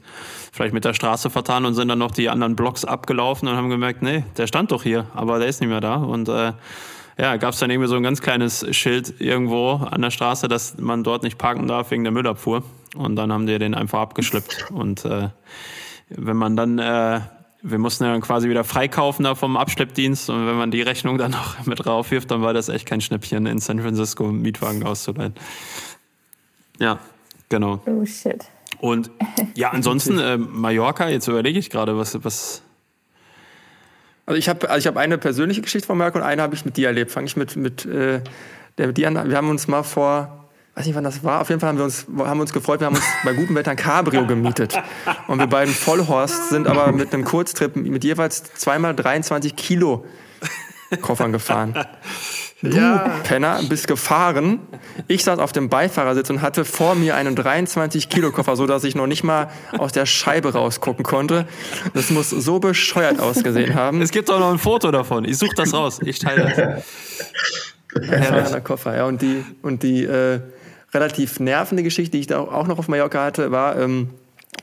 vielleicht 0.52 0.72
mit 0.72 0.84
der 0.84 0.94
Straße 0.94 1.28
vertan 1.28 1.64
und 1.64 1.74
sind 1.74 1.88
dann 1.88 1.98
noch 1.98 2.12
die 2.12 2.28
anderen 2.28 2.54
Blocks 2.54 2.84
abgelaufen 2.84 3.48
und 3.48 3.56
haben 3.56 3.68
gemerkt, 3.68 4.00
nee, 4.00 4.22
der 4.36 4.46
stand 4.46 4.70
doch 4.70 4.84
hier, 4.84 5.08
aber 5.12 5.40
der 5.40 5.48
ist 5.48 5.60
nicht 5.60 5.70
mehr 5.70 5.80
da 5.80 5.96
und 5.96 6.28
äh, 6.28 6.52
ja, 7.18 7.36
gab 7.36 7.54
es 7.54 7.60
dann 7.60 7.70
irgendwie 7.70 7.88
so 7.88 7.96
ein 7.96 8.02
ganz 8.02 8.20
kleines 8.20 8.66
Schild 8.76 9.20
irgendwo 9.20 9.72
an 9.72 10.02
der 10.02 10.10
Straße, 10.10 10.48
dass 10.48 10.76
man 10.78 11.02
dort 11.02 11.22
nicht 11.22 11.38
parken 11.38 11.66
darf 11.66 11.90
wegen 11.90 12.04
der 12.04 12.12
Müllabfuhr. 12.12 12.62
Und 12.94 13.16
dann 13.16 13.32
haben 13.32 13.46
die 13.46 13.58
den 13.58 13.74
einfach 13.74 14.00
abgeschleppt. 14.00 14.70
Und 14.70 15.04
äh, 15.04 15.28
wenn 16.08 16.36
man 16.36 16.56
dann, 16.56 16.78
äh, 16.78 17.20
wir 17.62 17.78
mussten 17.78 18.04
ja 18.04 18.12
dann 18.12 18.20
quasi 18.20 18.50
wieder 18.50 18.64
freikaufen 18.64 19.24
da 19.24 19.34
vom 19.34 19.56
Abschleppdienst. 19.56 20.28
Und 20.28 20.46
wenn 20.46 20.56
man 20.56 20.70
die 20.70 20.82
Rechnung 20.82 21.16
dann 21.16 21.30
noch 21.30 21.64
mit 21.66 21.86
raufwirft, 21.86 22.30
dann 22.30 22.42
war 22.42 22.52
das 22.52 22.68
echt 22.68 22.86
kein 22.86 23.00
Schnäppchen, 23.00 23.46
in 23.46 23.60
San 23.60 23.80
Francisco 23.80 24.28
einen 24.28 24.42
Mietwagen 24.42 24.84
auszuleihen. 24.84 25.34
Ja, 26.78 26.98
genau. 27.48 27.80
Oh 27.86 28.04
shit. 28.04 28.44
Und 28.78 29.10
ja, 29.54 29.70
ansonsten 29.72 30.18
äh, 30.18 30.36
Mallorca, 30.36 31.08
jetzt 31.08 31.28
überlege 31.28 31.58
ich 31.58 31.70
gerade, 31.70 31.96
was, 31.96 32.22
was. 32.24 32.62
Also 34.26 34.38
ich 34.38 34.48
habe 34.48 34.68
also 34.68 34.78
ich 34.78 34.86
hab 34.86 34.96
eine 34.96 35.18
persönliche 35.18 35.62
Geschichte 35.62 35.86
von 35.86 35.96
Mallorca 35.96 36.18
und 36.18 36.24
eine 36.24 36.42
habe 36.42 36.54
ich 36.54 36.64
mit 36.64 36.76
dir 36.76 36.88
erlebt. 36.88 37.12
Fange 37.12 37.26
ich 37.26 37.36
mit, 37.36 37.56
mit 37.56 37.86
äh, 37.86 38.20
der 38.76 38.88
mit 38.88 38.96
dir 38.96 39.08
an. 39.08 39.30
Wir 39.30 39.36
haben 39.36 39.48
uns 39.48 39.68
mal 39.68 39.84
vor, 39.84 40.48
weiß 40.74 40.84
nicht 40.84 40.96
wann 40.96 41.04
das 41.04 41.22
war, 41.24 41.40
auf 41.40 41.48
jeden 41.48 41.60
Fall 41.60 41.68
haben 41.68 41.78
wir 41.78 41.84
uns, 41.84 42.06
haben 42.18 42.40
uns 42.40 42.52
gefreut, 42.52 42.80
wir 42.80 42.86
haben 42.86 42.96
uns 42.96 43.04
bei 43.24 43.32
gutem 43.32 43.54
Wetter 43.54 43.70
ein 43.70 43.76
Cabrio 43.76 44.26
gemietet. 44.26 44.76
Und 45.28 45.38
wir 45.38 45.46
beiden 45.46 45.72
Vollhorst 45.72 46.50
sind 46.50 46.66
aber 46.66 46.92
mit 46.92 47.14
einem 47.14 47.24
Kurztrip 47.24 47.76
mit 47.76 48.04
jeweils 48.04 48.42
zweimal 48.54 48.94
23 48.94 49.54
Kilo 49.54 50.04
Koffern 51.00 51.32
gefahren. 51.32 51.74
Du, 52.62 52.68
ja. 52.68 53.20
Penner, 53.24 53.60
bist 53.68 53.86
gefahren. 53.86 54.60
Ich 55.08 55.24
saß 55.24 55.38
auf 55.40 55.52
dem 55.52 55.68
Beifahrersitz 55.68 56.30
und 56.30 56.40
hatte 56.40 56.64
vor 56.64 56.94
mir 56.94 57.14
einen 57.14 57.36
23-Kilo-Koffer, 57.36 58.56
so 58.56 58.66
dass 58.66 58.82
ich 58.84 58.94
noch 58.94 59.06
nicht 59.06 59.24
mal 59.24 59.50
aus 59.76 59.92
der 59.92 60.06
Scheibe 60.06 60.54
rausgucken 60.54 61.04
konnte. 61.04 61.46
Das 61.92 62.08
muss 62.08 62.30
so 62.30 62.58
bescheuert 62.58 63.20
ausgesehen 63.20 63.74
haben. 63.74 64.00
Es 64.00 64.10
gibt 64.10 64.30
auch 64.30 64.40
noch 64.40 64.50
ein 64.50 64.58
Foto 64.58 64.90
davon. 64.90 65.26
Ich 65.26 65.36
suche 65.36 65.54
das 65.54 65.74
raus. 65.74 66.00
Ich 66.02 66.18
teile 66.18 66.82
das. 67.94 68.50
Ja, 68.50 68.60
Koffer, 68.60 68.96
ja. 68.96 69.04
Und 69.04 69.20
die, 69.20 69.44
und 69.60 69.82
die 69.82 70.04
äh, 70.04 70.40
relativ 70.94 71.40
nervende 71.40 71.82
Geschichte, 71.82 72.12
die 72.12 72.20
ich 72.20 72.26
da 72.26 72.40
auch 72.40 72.66
noch 72.66 72.78
auf 72.78 72.88
Mallorca 72.88 73.22
hatte, 73.22 73.50
war, 73.52 73.78
ähm, 73.78 74.10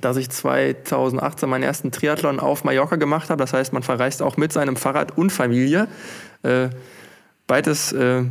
dass 0.02 0.18
ich 0.18 0.30
2018 0.30 1.48
meinen 1.48 1.64
ersten 1.64 1.92
Triathlon 1.92 2.40
auf 2.40 2.64
Mallorca 2.64 2.96
gemacht 2.96 3.30
habe. 3.30 3.40
Das 3.40 3.54
heißt, 3.54 3.72
man 3.72 3.84
verreist 3.84 4.24
auch 4.24 4.38
mit 4.38 4.52
seinem 4.52 4.78
Fahrrad 4.78 5.16
und 5.16 5.32
Familie. 5.32 5.88
Äh, 6.42 6.70
beides 7.54 7.92
äh, 7.92 8.24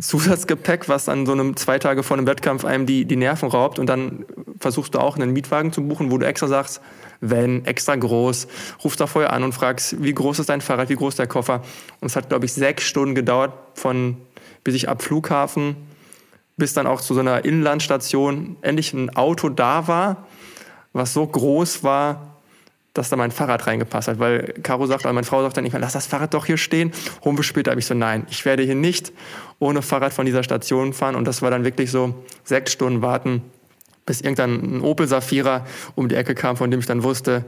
Zusatzgepäck, 0.00 0.88
was 0.88 1.10
an 1.10 1.26
so 1.26 1.32
einem 1.32 1.56
zwei 1.58 1.78
Tage 1.78 2.02
vor 2.02 2.16
einem 2.16 2.26
Wettkampf 2.26 2.64
einem 2.64 2.86
die, 2.86 3.04
die 3.04 3.16
Nerven 3.16 3.50
raubt 3.50 3.78
und 3.78 3.84
dann 3.84 4.24
versuchst 4.58 4.94
du 4.94 4.98
auch 4.98 5.16
einen 5.16 5.34
Mietwagen 5.34 5.74
zu 5.74 5.86
buchen, 5.86 6.10
wo 6.10 6.16
du 6.16 6.24
extra 6.24 6.46
sagst, 6.46 6.80
wenn, 7.20 7.66
extra 7.66 7.94
groß, 7.96 8.48
rufst 8.82 8.98
da 8.98 9.06
vorher 9.06 9.34
an 9.34 9.44
und 9.44 9.52
fragst, 9.52 10.02
wie 10.02 10.14
groß 10.14 10.38
ist 10.38 10.48
dein 10.48 10.62
Fahrrad, 10.62 10.88
wie 10.88 10.94
groß 10.94 11.12
ist 11.12 11.18
der 11.18 11.26
Koffer. 11.26 11.60
Und 12.00 12.06
es 12.06 12.16
hat, 12.16 12.30
glaube 12.30 12.46
ich, 12.46 12.54
sechs 12.54 12.84
Stunden 12.84 13.14
gedauert, 13.14 13.52
von 13.74 14.16
bis 14.64 14.74
ich 14.74 14.88
ab 14.88 15.02
Flughafen 15.02 15.76
bis 16.56 16.72
dann 16.72 16.86
auch 16.86 17.02
zu 17.02 17.12
so 17.12 17.20
einer 17.20 17.44
Inlandstation 17.44 18.56
endlich 18.62 18.94
ein 18.94 19.14
Auto 19.14 19.50
da 19.50 19.86
war, 19.86 20.28
was 20.94 21.12
so 21.12 21.26
groß 21.26 21.84
war, 21.84 22.31
dass 22.94 23.08
da 23.08 23.16
mein 23.16 23.30
Fahrrad 23.30 23.66
reingepasst 23.66 24.08
hat, 24.08 24.18
weil 24.18 24.54
Caro 24.62 24.86
sagt, 24.86 25.04
oder 25.04 25.12
meine 25.12 25.24
Frau 25.24 25.42
sagt 25.42 25.56
dann 25.56 25.64
nicht 25.64 25.72
mehr, 25.72 25.80
lass 25.80 25.94
das 25.94 26.06
Fahrrad 26.06 26.34
doch 26.34 26.44
hier 26.44 26.58
stehen. 26.58 26.92
Wir 27.24 27.42
später, 27.42 27.70
habe 27.70 27.80
ich 27.80 27.86
so, 27.86 27.94
nein, 27.94 28.26
ich 28.30 28.44
werde 28.44 28.62
hier 28.62 28.74
nicht 28.74 29.12
ohne 29.58 29.80
Fahrrad 29.80 30.12
von 30.12 30.26
dieser 30.26 30.42
Station 30.42 30.92
fahren. 30.92 31.16
Und 31.16 31.26
das 31.26 31.40
war 31.40 31.50
dann 31.50 31.64
wirklich 31.64 31.90
so 31.90 32.22
sechs 32.44 32.72
Stunden 32.72 33.00
warten, 33.00 33.42
bis 34.04 34.20
irgendein 34.20 34.78
ein 34.78 34.80
Opel 34.82 35.08
Safira 35.08 35.64
um 35.94 36.08
die 36.08 36.16
Ecke 36.16 36.34
kam, 36.34 36.56
von 36.56 36.70
dem 36.70 36.80
ich 36.80 36.86
dann 36.86 37.02
wusste, 37.02 37.44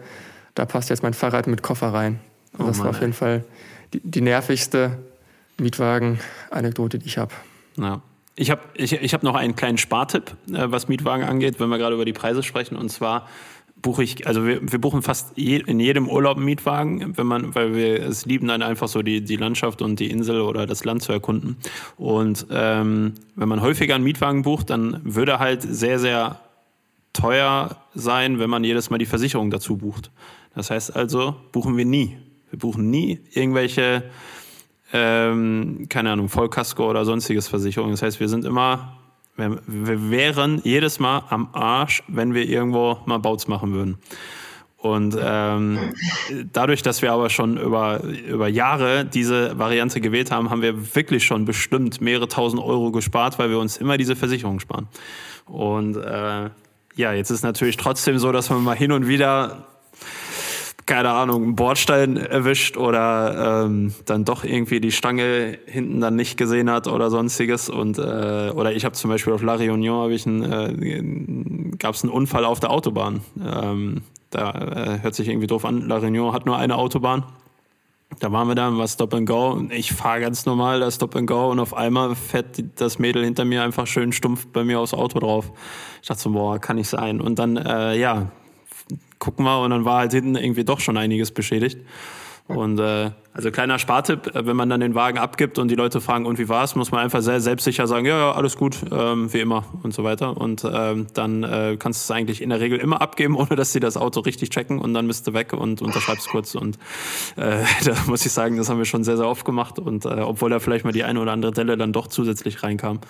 da 0.54 0.64
passt 0.64 0.88
jetzt 0.88 1.02
mein 1.02 1.14
Fahrrad 1.14 1.46
mit 1.46 1.62
Koffer 1.62 1.92
rein. 1.92 2.20
Und 2.56 2.64
oh 2.64 2.68
das 2.68 2.78
Mann, 2.78 2.86
war 2.86 2.90
auf 2.90 3.00
jeden 3.00 3.12
ey. 3.12 3.18
Fall 3.18 3.44
die, 3.92 4.00
die 4.02 4.20
nervigste 4.22 4.98
Mietwagen-Anekdote, 5.58 6.98
die 6.98 7.06
ich 7.06 7.18
habe. 7.18 7.32
Ja. 7.76 8.00
Ich 8.36 8.50
habe 8.50 8.62
ich, 8.74 8.92
ich 8.92 9.14
hab 9.14 9.22
noch 9.22 9.36
einen 9.36 9.54
kleinen 9.54 9.78
Spartipp, 9.78 10.32
äh, 10.48 10.66
was 10.66 10.88
Mietwagen 10.88 11.24
angeht, 11.24 11.60
wenn 11.60 11.68
wir 11.68 11.78
gerade 11.78 11.94
über 11.94 12.04
die 12.04 12.12
Preise 12.12 12.42
sprechen. 12.42 12.76
Und 12.76 12.90
zwar 12.90 13.28
buche 13.84 14.02
ich, 14.02 14.26
also 14.26 14.46
wir, 14.46 14.60
wir 14.62 14.80
buchen 14.80 15.02
fast 15.02 15.36
je, 15.36 15.58
in 15.58 15.78
jedem 15.78 16.08
Urlaub 16.08 16.38
einen 16.38 16.46
Mietwagen, 16.46 17.16
wenn 17.18 17.26
man, 17.26 17.54
weil 17.54 17.74
wir 17.74 18.02
es 18.02 18.24
lieben, 18.24 18.48
dann 18.48 18.62
einfach 18.62 18.88
so 18.88 19.02
die, 19.02 19.20
die 19.20 19.36
Landschaft 19.36 19.82
und 19.82 20.00
die 20.00 20.10
Insel 20.10 20.40
oder 20.40 20.66
das 20.66 20.86
Land 20.86 21.02
zu 21.02 21.12
erkunden. 21.12 21.58
Und 21.98 22.46
ähm, 22.50 23.12
wenn 23.36 23.48
man 23.48 23.60
häufiger 23.60 23.94
einen 23.94 24.04
Mietwagen 24.04 24.40
bucht, 24.40 24.70
dann 24.70 25.00
würde 25.04 25.38
halt 25.38 25.60
sehr, 25.62 25.98
sehr 25.98 26.40
teuer 27.12 27.76
sein, 27.94 28.38
wenn 28.38 28.48
man 28.48 28.64
jedes 28.64 28.88
Mal 28.88 28.96
die 28.96 29.06
Versicherung 29.06 29.50
dazu 29.50 29.76
bucht. 29.76 30.10
Das 30.54 30.70
heißt 30.70 30.96
also, 30.96 31.36
buchen 31.52 31.76
wir 31.76 31.84
nie. 31.84 32.16
Wir 32.48 32.58
buchen 32.58 32.88
nie 32.88 33.20
irgendwelche, 33.32 34.04
ähm, 34.94 35.86
keine 35.90 36.10
Ahnung, 36.10 36.30
Vollkasko 36.30 36.88
oder 36.88 37.04
sonstiges 37.04 37.48
Versicherungen. 37.48 37.92
Das 37.92 38.00
heißt, 38.00 38.18
wir 38.18 38.30
sind 38.30 38.46
immer 38.46 38.96
wir, 39.36 39.60
wir 39.66 40.10
wären 40.10 40.60
jedes 40.64 40.98
Mal 40.98 41.24
am 41.28 41.48
Arsch, 41.52 42.02
wenn 42.08 42.34
wir 42.34 42.48
irgendwo 42.48 42.98
mal 43.06 43.18
Bouts 43.18 43.48
machen 43.48 43.72
würden. 43.72 43.98
Und 44.84 45.16
ähm, 45.18 45.78
dadurch, 46.52 46.82
dass 46.82 47.00
wir 47.00 47.10
aber 47.10 47.30
schon 47.30 47.56
über, 47.56 48.02
über 48.02 48.48
Jahre 48.48 49.06
diese 49.06 49.58
Variante 49.58 49.98
gewählt 50.02 50.30
haben, 50.30 50.50
haben 50.50 50.60
wir 50.60 50.94
wirklich 50.94 51.24
schon 51.24 51.46
bestimmt 51.46 52.02
mehrere 52.02 52.28
tausend 52.28 52.62
Euro 52.62 52.90
gespart, 52.90 53.38
weil 53.38 53.48
wir 53.48 53.58
uns 53.58 53.78
immer 53.78 53.96
diese 53.96 54.14
Versicherung 54.14 54.60
sparen. 54.60 54.86
Und 55.46 55.96
äh, 55.96 56.50
ja, 56.96 57.12
jetzt 57.14 57.30
ist 57.30 57.42
natürlich 57.42 57.78
trotzdem 57.78 58.18
so, 58.18 58.30
dass 58.30 58.50
man 58.50 58.62
mal 58.62 58.76
hin 58.76 58.92
und 58.92 59.08
wieder 59.08 59.66
keine 60.86 61.10
Ahnung, 61.10 61.42
einen 61.42 61.56
Bordstein 61.56 62.16
erwischt 62.16 62.76
oder 62.76 63.64
ähm, 63.64 63.94
dann 64.04 64.24
doch 64.24 64.44
irgendwie 64.44 64.80
die 64.80 64.92
Stange 64.92 65.58
hinten 65.66 66.00
dann 66.00 66.16
nicht 66.16 66.36
gesehen 66.36 66.70
hat 66.70 66.88
oder 66.88 67.10
sonstiges. 67.10 67.70
Und 67.70 67.98
äh, 67.98 68.50
oder 68.54 68.72
ich 68.72 68.84
habe 68.84 68.94
zum 68.94 69.10
Beispiel 69.10 69.32
auf 69.32 69.42
La 69.42 69.54
Réunion 69.54 70.02
habe 70.02 70.14
ich 70.14 70.26
einen, 70.26 70.42
äh, 71.72 71.76
gab 71.78 71.94
es 71.94 72.02
einen 72.02 72.12
Unfall 72.12 72.44
auf 72.44 72.60
der 72.60 72.70
Autobahn. 72.70 73.22
Ähm, 73.42 74.02
da 74.30 74.50
äh, 74.50 75.02
hört 75.02 75.14
sich 75.14 75.28
irgendwie 75.28 75.46
doof 75.46 75.64
an. 75.64 75.88
La 75.88 75.96
Réunion 75.96 76.32
hat 76.32 76.44
nur 76.44 76.58
eine 76.58 76.76
Autobahn. 76.76 77.24
Da 78.20 78.30
waren 78.30 78.46
wir 78.46 78.54
dann, 78.54 78.78
war 78.78 78.86
Stop 78.86 79.14
and 79.14 79.26
Go. 79.26 79.66
Ich 79.70 79.92
fahre 79.92 80.20
ganz 80.20 80.46
normal 80.46 80.80
da 80.80 80.90
Stop 80.90 81.16
and 81.16 81.26
Go 81.26 81.50
und 81.50 81.58
auf 81.60 81.74
einmal 81.74 82.14
fährt 82.14 82.62
das 82.76 82.98
Mädel 82.98 83.24
hinter 83.24 83.44
mir 83.44 83.62
einfach 83.62 83.86
schön 83.86 84.12
stumpf 84.12 84.46
bei 84.48 84.64
mir 84.64 84.80
aufs 84.80 84.94
Auto 84.94 85.18
drauf. 85.18 85.50
Ich 86.02 86.08
dachte 86.08 86.20
so, 86.20 86.30
boah, 86.30 86.58
kann 86.58 86.76
nicht 86.76 86.88
sein. 86.88 87.20
Und 87.20 87.38
dann, 87.38 87.56
äh, 87.56 87.96
ja, 87.96 88.30
gucken 89.24 89.44
wir. 89.44 89.62
Und 89.62 89.70
dann 89.70 89.84
war 89.84 89.98
halt 89.98 90.12
hinten 90.12 90.36
irgendwie 90.36 90.64
doch 90.64 90.80
schon 90.80 90.96
einiges 90.96 91.32
beschädigt. 91.32 91.78
Und 92.46 92.78
äh, 92.78 93.10
also 93.34 93.50
kleiner 93.50 93.80
Spartipp, 93.80 94.34
äh, 94.34 94.46
wenn 94.46 94.56
man 94.56 94.68
dann 94.68 94.78
den 94.78 94.94
Wagen 94.94 95.18
abgibt 95.18 95.58
und 95.58 95.68
die 95.68 95.74
Leute 95.74 96.00
fragen, 96.00 96.24
und 96.24 96.38
wie 96.38 96.48
war's, 96.48 96.76
muss 96.76 96.92
man 96.92 97.00
einfach 97.00 97.20
sehr 97.20 97.40
selbstsicher 97.40 97.88
sagen, 97.88 98.06
ja, 98.06 98.16
ja, 98.16 98.32
alles 98.32 98.56
gut, 98.56 98.76
ähm, 98.92 99.32
wie 99.32 99.40
immer 99.40 99.64
und 99.82 99.92
so 99.92 100.04
weiter. 100.04 100.36
Und 100.36 100.64
ähm, 100.72 101.08
dann 101.14 101.42
äh, 101.42 101.76
kannst 101.76 102.08
du 102.08 102.12
es 102.12 102.16
eigentlich 102.16 102.40
in 102.40 102.50
der 102.50 102.60
Regel 102.60 102.78
immer 102.78 103.00
abgeben, 103.00 103.36
ohne 103.36 103.56
dass 103.56 103.72
sie 103.72 103.80
das 103.80 103.96
Auto 103.96 104.20
richtig 104.20 104.50
checken 104.50 104.78
und 104.78 104.94
dann 104.94 105.08
bist 105.08 105.26
du 105.26 105.32
weg 105.34 105.52
und 105.52 105.82
unterschreibst 105.82 106.28
kurz. 106.28 106.54
Und 106.54 106.78
äh, 107.36 107.64
da 107.84 107.94
muss 108.06 108.24
ich 108.24 108.30
sagen, 108.30 108.56
das 108.56 108.68
haben 108.68 108.78
wir 108.78 108.84
schon 108.84 109.02
sehr, 109.02 109.16
sehr 109.16 109.26
oft 109.26 109.44
gemacht. 109.44 109.80
Und 109.80 110.04
äh, 110.04 110.20
obwohl 110.20 110.50
da 110.50 110.60
vielleicht 110.60 110.84
mal 110.84 110.92
die 110.92 111.02
eine 111.02 111.18
oder 111.20 111.32
andere 111.32 111.50
Delle 111.50 111.76
dann 111.76 111.92
doch 111.92 112.06
zusätzlich 112.06 112.62
reinkam. 112.62 113.00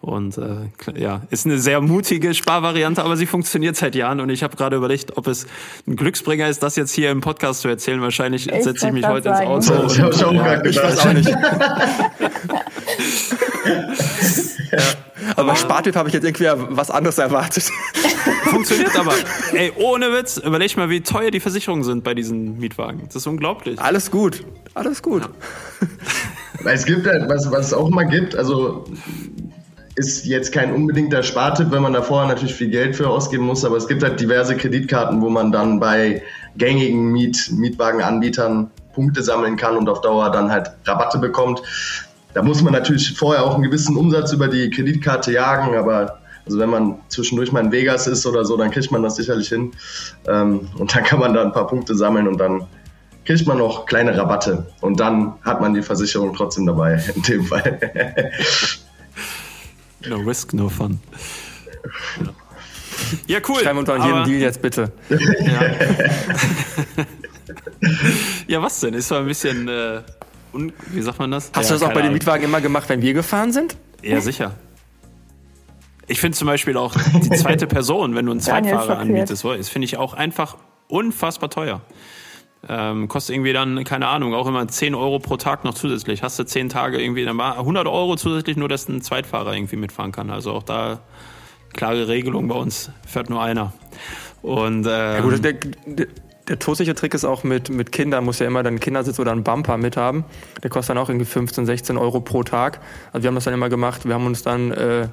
Und 0.00 0.38
äh, 0.38 1.00
ja, 1.00 1.22
ist 1.30 1.46
eine 1.46 1.58
sehr 1.58 1.80
mutige 1.80 2.32
Sparvariante, 2.32 3.02
aber 3.02 3.16
sie 3.16 3.26
funktioniert 3.26 3.76
seit 3.76 3.94
Jahren. 3.94 4.20
Und 4.20 4.30
ich 4.30 4.42
habe 4.42 4.56
gerade 4.56 4.76
überlegt, 4.76 5.16
ob 5.16 5.26
es 5.26 5.46
ein 5.86 5.96
Glücksbringer 5.96 6.48
ist, 6.48 6.62
das 6.62 6.76
jetzt 6.76 6.92
hier 6.92 7.10
im 7.10 7.20
Podcast 7.20 7.60
zu 7.60 7.68
erzählen. 7.68 8.00
Wahrscheinlich 8.00 8.44
setze 8.44 8.86
ich 8.88 8.92
mich 8.92 9.06
heute 9.06 9.24
sagen. 9.24 9.52
ins 9.52 9.65
Auto. 9.65 9.65
Das 9.66 9.98
habe 9.98 10.14
ich 10.14 10.24
auch 10.24 10.32
gerade 10.32 10.68
Ich 10.68 10.82
weiß 10.82 10.98
auch 10.98 11.12
nicht. 11.12 11.28
ja. 11.28 11.36
Aber 15.34 15.56
Spartipp 15.56 15.96
habe 15.96 16.08
ich 16.08 16.14
jetzt 16.14 16.24
irgendwie 16.24 16.48
was 16.76 16.90
anderes 16.90 17.18
erwartet. 17.18 17.64
Funktioniert 18.44 18.96
aber. 18.96 19.14
Ey, 19.52 19.72
ohne 19.76 20.12
Witz, 20.12 20.36
überleg 20.36 20.76
mal, 20.76 20.90
wie 20.90 21.00
teuer 21.00 21.30
die 21.30 21.40
Versicherungen 21.40 21.84
sind 21.84 22.04
bei 22.04 22.14
diesen 22.14 22.58
Mietwagen. 22.58 23.02
Das 23.06 23.16
ist 23.16 23.26
unglaublich. 23.26 23.80
Alles 23.80 24.10
gut. 24.10 24.44
Alles 24.74 25.02
gut. 25.02 25.22
Ja. 25.22 25.28
Es 26.64 26.84
gibt 26.84 27.06
halt, 27.06 27.28
was, 27.28 27.48
was 27.52 27.66
es 27.66 27.74
auch 27.74 27.88
immer 27.88 28.04
gibt, 28.06 28.34
also 28.34 28.86
ist 29.94 30.26
jetzt 30.26 30.52
kein 30.52 30.72
unbedingter 30.74 31.22
Spartipp, 31.22 31.70
wenn 31.70 31.82
man 31.82 31.92
da 31.92 32.02
vorher 32.02 32.28
natürlich 32.28 32.54
viel 32.54 32.70
Geld 32.70 32.96
für 32.96 33.08
ausgeben 33.08 33.44
muss, 33.44 33.64
aber 33.64 33.76
es 33.76 33.86
gibt 33.88 34.02
halt 34.02 34.20
diverse 34.20 34.56
Kreditkarten, 34.56 35.22
wo 35.22 35.30
man 35.30 35.52
dann 35.52 35.78
bei 35.80 36.22
gängigen 36.56 37.12
Miet 37.12 37.50
Mietwagenanbietern 37.52 38.70
Punkte 38.96 39.22
sammeln 39.22 39.56
kann 39.56 39.76
und 39.76 39.88
auf 39.88 40.00
Dauer 40.00 40.30
dann 40.32 40.50
halt 40.50 40.72
Rabatte 40.86 41.18
bekommt. 41.18 41.62
Da 42.34 42.42
muss 42.42 42.62
man 42.62 42.72
natürlich 42.72 43.16
vorher 43.16 43.44
auch 43.44 43.54
einen 43.54 43.62
gewissen 43.62 43.96
Umsatz 43.96 44.32
über 44.32 44.48
die 44.48 44.70
Kreditkarte 44.70 45.32
jagen, 45.32 45.76
aber 45.76 46.18
also 46.46 46.58
wenn 46.58 46.70
man 46.70 46.98
zwischendurch 47.08 47.52
mal 47.52 47.64
in 47.64 47.72
Vegas 47.72 48.06
ist 48.06 48.24
oder 48.26 48.44
so, 48.44 48.56
dann 48.56 48.70
kriegt 48.70 48.90
man 48.90 49.02
das 49.02 49.16
sicherlich 49.16 49.48
hin. 49.48 49.72
Ähm, 50.26 50.68
und 50.78 50.94
dann 50.94 51.04
kann 51.04 51.20
man 51.20 51.34
da 51.34 51.42
ein 51.42 51.52
paar 51.52 51.66
Punkte 51.66 51.94
sammeln 51.94 52.26
und 52.26 52.38
dann 52.38 52.66
kriegt 53.24 53.46
man 53.46 53.58
noch 53.58 53.84
kleine 53.84 54.16
Rabatte. 54.16 54.66
Und 54.80 54.98
dann 54.98 55.34
hat 55.42 55.60
man 55.60 55.74
die 55.74 55.82
Versicherung 55.82 56.34
trotzdem 56.34 56.66
dabei, 56.66 57.02
in 57.14 57.22
dem 57.22 57.44
Fall. 57.44 57.78
No 60.08 60.16
risk, 60.16 60.54
no 60.54 60.68
fun. 60.68 61.00
Ja, 63.26 63.38
cool. 63.48 63.60
Schreiben 63.60 63.76
wir 63.76 63.92
unter 63.92 64.06
jedem 64.06 64.24
Deal 64.24 64.40
jetzt 64.40 64.62
bitte. 64.62 64.92
Ja. 65.10 65.60
ja, 68.46 68.62
was 68.62 68.80
denn? 68.80 68.94
Ist 68.94 69.08
so 69.08 69.16
ein 69.16 69.26
bisschen, 69.26 69.68
äh, 69.68 70.02
un 70.52 70.72
wie 70.92 71.02
sagt 71.02 71.18
man 71.18 71.30
das? 71.30 71.50
Hast 71.54 71.70
ja, 71.70 71.76
du 71.76 71.80
das 71.80 71.88
auch 71.88 71.94
bei 71.94 72.02
den 72.02 72.12
Mietwagen 72.12 72.44
immer 72.44 72.60
gemacht, 72.60 72.88
wenn 72.88 73.02
wir 73.02 73.14
gefahren 73.14 73.52
sind? 73.52 73.76
Ja, 74.02 74.20
sicher. 74.20 74.54
Ich 76.08 76.20
finde 76.20 76.38
zum 76.38 76.46
Beispiel 76.46 76.76
auch 76.76 76.94
die 77.14 77.30
zweite 77.30 77.66
Person, 77.66 78.14
wenn 78.14 78.26
du 78.26 78.32
einen 78.32 78.40
Zweitfahrer 78.40 78.98
anmietest, 78.98 79.44
das 79.44 79.68
finde 79.68 79.86
ich 79.86 79.96
auch 79.96 80.14
einfach 80.14 80.56
unfassbar 80.88 81.50
teuer. 81.50 81.80
Ähm, 82.68 83.06
kostet 83.06 83.34
irgendwie 83.36 83.52
dann, 83.52 83.84
keine 83.84 84.08
Ahnung, 84.08 84.34
auch 84.34 84.46
immer 84.46 84.66
10 84.66 84.94
Euro 84.94 85.18
pro 85.18 85.36
Tag 85.36 85.64
noch 85.64 85.74
zusätzlich. 85.74 86.22
Hast 86.22 86.38
du 86.38 86.44
10 86.44 86.68
Tage 86.68 87.00
irgendwie, 87.00 87.24
dann 87.24 87.38
war 87.38 87.58
100 87.58 87.86
Euro 87.86 88.16
zusätzlich 88.16 88.56
nur, 88.56 88.68
dass 88.68 88.88
ein 88.88 89.02
Zweitfahrer 89.02 89.54
irgendwie 89.54 89.76
mitfahren 89.76 90.10
kann. 90.10 90.30
Also 90.30 90.52
auch 90.52 90.62
da 90.62 91.00
klare 91.74 92.08
Regelung. 92.08 92.48
Bei 92.48 92.56
uns 92.56 92.90
fährt 93.06 93.30
nur 93.30 93.42
einer. 93.42 93.72
Und, 94.42 94.86
ähm, 94.86 94.90
ja 94.90 95.20
gut, 95.20 95.44
der, 95.44 95.52
der, 95.52 96.06
der 96.48 96.58
todsicher 96.58 96.94
Trick 96.94 97.14
ist 97.14 97.24
auch 97.24 97.44
mit, 97.44 97.70
mit 97.70 97.92
Kindern, 97.92 98.24
muss 98.24 98.38
ja 98.38 98.46
immer 98.46 98.62
dann 98.62 98.74
einen 98.74 98.80
Kindersitz 98.80 99.18
oder 99.18 99.32
einen 99.32 99.42
Bumper 99.42 99.76
mithaben. 99.76 100.24
Der 100.62 100.70
kostet 100.70 100.90
dann 100.90 100.98
auch 100.98 101.08
irgendwie 101.08 101.26
15, 101.26 101.66
16 101.66 101.96
Euro 101.96 102.20
pro 102.20 102.42
Tag. 102.42 102.80
Also 103.12 103.24
wir 103.24 103.28
haben 103.28 103.34
das 103.34 103.44
dann 103.44 103.54
immer 103.54 103.68
gemacht. 103.68 104.06
Wir 104.06 104.14
haben 104.14 104.26
uns 104.26 104.42
dann 104.42 104.70
äh, 104.70 105.08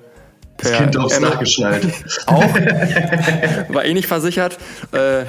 das 0.58 0.72
Kind 0.74 0.98
aufs 0.98 1.20
Dach 1.20 1.40
geschnallt. 1.40 1.88
Auch. 2.28 2.44
War 3.70 3.86
eh 3.86 3.94
nicht 3.94 4.08
versichert. 4.08 4.60
Äh, 4.94 5.22
äh, 5.22 5.26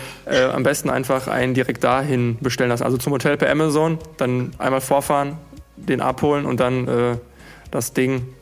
am 0.53 0.63
besten 0.63 0.91
einfach 0.91 1.29
einen 1.29 1.55
direkt 1.55 1.83
dahin 1.83 2.37
bestellen 2.41 2.69
lassen. 2.69 2.83
Also 2.83 2.99
zum 2.99 3.13
Hotel 3.13 3.37
per 3.39 3.51
Amazon, 3.51 3.99
dann 4.19 4.53
einmal 4.59 4.83
vorfahren, 4.83 5.39
den 5.77 6.01
abholen 6.01 6.45
und 6.45 6.61
dann 6.61 6.87
äh, 6.87 7.17
das 7.71 7.95
Ding 7.95 8.35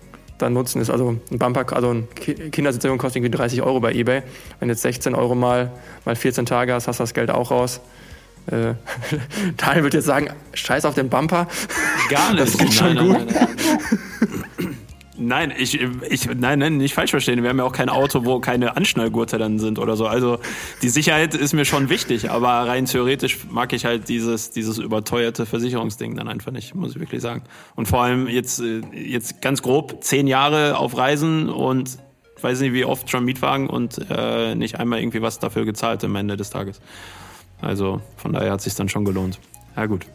dann 0.42 0.52
nutzen. 0.52 0.80
Ist 0.80 0.90
also 0.90 1.16
ein 1.30 1.38
Bumper, 1.38 1.64
also 1.74 1.92
ein 1.92 2.08
Kindersitzung 2.50 2.98
kostet 2.98 3.22
irgendwie 3.22 3.36
30 3.36 3.62
Euro 3.62 3.80
bei 3.80 3.92
eBay. 3.92 4.22
Wenn 4.58 4.68
du 4.68 4.74
jetzt 4.74 4.82
16 4.82 5.14
Euro 5.14 5.34
mal, 5.34 5.72
mal 6.04 6.16
14 6.16 6.46
Tage 6.46 6.74
hast, 6.74 6.88
hast 6.88 6.98
du 6.98 7.02
das 7.02 7.14
Geld 7.14 7.30
auch 7.30 7.50
raus. 7.50 7.80
Äh, 8.46 8.74
Daniel 9.56 9.84
wird 9.84 9.94
jetzt 9.94 10.06
sagen, 10.06 10.30
scheiß 10.54 10.84
auf 10.84 10.94
den 10.94 11.08
Bumper. 11.08 11.46
Gar 12.10 12.30
nicht. 12.34 12.42
Das 12.42 12.58
geht 12.58 12.72
schon 12.72 12.94
nein, 12.94 13.06
gut. 13.06 13.34
Nein, 13.34 13.48
nein, 13.56 14.41
nein, 15.26 15.52
ich, 15.56 15.80
ich, 16.08 16.26
nein, 16.26 16.58
nein, 16.58 16.76
nicht 16.76 16.94
falsch 16.94 17.10
verstehen. 17.10 17.42
Wir 17.42 17.50
haben 17.50 17.58
ja 17.58 17.64
auch 17.64 17.72
kein 17.72 17.88
Auto, 17.88 18.24
wo 18.24 18.40
keine 18.40 18.76
Anschnallgurte 18.76 19.38
dann 19.38 19.58
sind 19.58 19.78
oder 19.78 19.96
so. 19.96 20.06
Also 20.06 20.38
die 20.82 20.88
Sicherheit 20.88 21.34
ist 21.34 21.52
mir 21.52 21.64
schon 21.64 21.88
wichtig, 21.88 22.30
aber 22.30 22.48
rein 22.48 22.86
theoretisch 22.86 23.38
mag 23.50 23.72
ich 23.72 23.84
halt 23.84 24.08
dieses, 24.08 24.50
dieses 24.50 24.78
überteuerte 24.78 25.46
Versicherungsding 25.46 26.16
dann 26.16 26.28
einfach 26.28 26.52
nicht, 26.52 26.74
muss 26.74 26.92
ich 26.92 27.00
wirklich 27.00 27.22
sagen. 27.22 27.42
Und 27.74 27.86
vor 27.86 28.02
allem 28.02 28.28
jetzt, 28.28 28.60
äh, 28.60 28.80
jetzt 28.94 29.40
ganz 29.40 29.62
grob 29.62 30.02
zehn 30.04 30.26
Jahre 30.26 30.76
auf 30.78 30.96
Reisen 30.96 31.48
und 31.48 31.98
weiß 32.40 32.60
nicht 32.60 32.72
wie 32.72 32.84
oft 32.84 33.08
schon 33.10 33.24
Mietwagen 33.24 33.68
und 33.68 34.00
äh, 34.10 34.54
nicht 34.54 34.78
einmal 34.78 35.00
irgendwie 35.00 35.22
was 35.22 35.38
dafür 35.38 35.64
gezahlt 35.64 36.04
am 36.04 36.16
Ende 36.16 36.36
des 36.36 36.50
Tages. 36.50 36.80
Also 37.60 38.00
von 38.16 38.32
daher 38.32 38.52
hat 38.52 38.60
sich 38.60 38.74
dann 38.74 38.88
schon 38.88 39.04
gelohnt. 39.04 39.38
Ja 39.76 39.86
gut. 39.86 40.06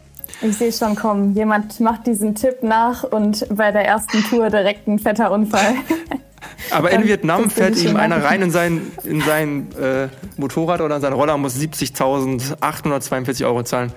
Ich 0.42 0.56
sehe 0.56 0.72
schon 0.72 0.94
kommen. 0.94 1.34
Jemand 1.34 1.80
macht 1.80 2.06
diesen 2.06 2.34
Tipp 2.34 2.62
nach 2.62 3.02
und 3.02 3.46
bei 3.54 3.72
der 3.72 3.84
ersten 3.84 4.22
Tour 4.24 4.50
direkt 4.50 4.86
ein 4.86 4.98
fetter 4.98 5.30
Unfall. 5.30 5.74
Aber 6.70 6.90
in 6.90 7.04
Vietnam 7.04 7.50
fährt 7.50 7.76
ihm 7.76 7.96
einer 7.96 8.22
rein 8.22 8.42
in 8.42 8.50
sein, 8.50 8.92
in 9.04 9.20
sein 9.20 9.72
äh, 9.72 10.08
Motorrad 10.36 10.80
oder 10.80 10.96
in 10.96 11.02
seinen 11.02 11.14
Roller 11.14 11.34
und 11.34 11.40
muss 11.42 11.56
70.842 11.56 13.44
Euro 13.44 13.62
zahlen. 13.62 13.92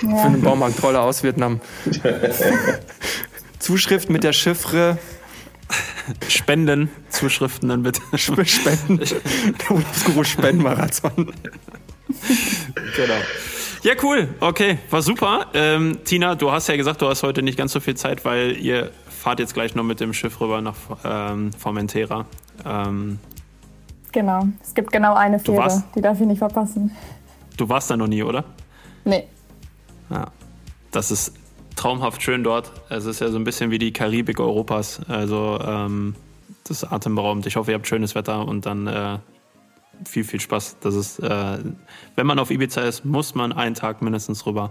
Für 0.00 0.06
einen 0.08 0.42
Baumarktroller 0.42 1.02
aus 1.02 1.22
Vietnam. 1.22 1.60
Zuschrift 3.58 4.10
mit 4.10 4.24
der 4.24 4.32
Chiffre 4.32 4.98
Spenden, 6.28 6.90
Zuschriften 7.10 7.68
dann 7.68 7.82
bitte. 7.82 8.00
Spenden. 8.16 8.98
Der 8.98 9.70
Urlaubsguru 9.70 10.24
Spendenmarathon. 10.24 11.32
Genau. 12.96 13.20
Ja, 13.86 13.94
cool. 14.02 14.28
Okay, 14.40 14.78
war 14.90 15.00
super. 15.00 15.46
Ähm, 15.54 15.98
Tina, 16.04 16.34
du 16.34 16.50
hast 16.50 16.66
ja 16.66 16.76
gesagt, 16.76 17.02
du 17.02 17.06
hast 17.08 17.22
heute 17.22 17.40
nicht 17.42 17.56
ganz 17.56 17.70
so 17.72 17.78
viel 17.78 17.94
Zeit, 17.94 18.24
weil 18.24 18.56
ihr 18.56 18.90
fahrt 19.08 19.38
jetzt 19.38 19.54
gleich 19.54 19.76
noch 19.76 19.84
mit 19.84 20.00
dem 20.00 20.12
Schiff 20.12 20.40
rüber 20.40 20.60
nach 20.60 20.74
ähm, 21.04 21.52
Formentera. 21.52 22.26
Ähm, 22.64 23.20
Genau. 24.10 24.48
Es 24.62 24.74
gibt 24.74 24.90
genau 24.92 25.14
eine 25.14 25.38
Fähre. 25.38 25.58
warst- 25.58 25.84
Die 25.94 26.00
darf 26.00 26.18
ich 26.18 26.26
nicht 26.26 26.38
verpassen. 26.38 26.90
du 27.58 27.68
warst 27.68 27.90
da 27.90 27.96
noch 27.98 28.06
nie, 28.06 28.22
oder? 28.22 28.44
Nee. 29.04 29.24
Ja. 30.08 30.28
Das 30.90 31.10
ist 31.12 31.34
traumhaft 31.76 32.22
schön 32.22 32.42
dort. 32.42 32.72
Es 32.88 33.04
ist 33.04 33.20
ja 33.20 33.28
so 33.28 33.36
ein 33.36 33.44
bisschen 33.44 33.70
wie 33.70 33.78
die 33.78 33.92
Karibik 33.92 34.40
Europas. 34.40 35.00
Also 35.06 35.60
ähm, 35.62 36.14
das 36.64 36.82
ist 36.82 36.90
atemberaubend. 36.92 37.44
Ich 37.46 37.54
hoffe, 37.56 37.70
ihr 37.72 37.76
habt 37.76 37.86
schönes 37.86 38.14
Wetter 38.16 38.48
und 38.48 38.64
dann 38.66 38.86
äh, 38.88 39.18
viel, 40.04 40.24
viel 40.24 40.40
Spaß. 40.40 40.78
Das 40.80 40.94
ist, 40.94 41.18
äh, 41.18 41.58
wenn 42.14 42.26
man 42.26 42.38
auf 42.38 42.50
Ibiza 42.50 42.82
ist, 42.82 43.04
muss 43.04 43.34
man 43.34 43.52
einen 43.52 43.74
Tag 43.74 44.02
mindestens 44.02 44.46
rüber 44.46 44.70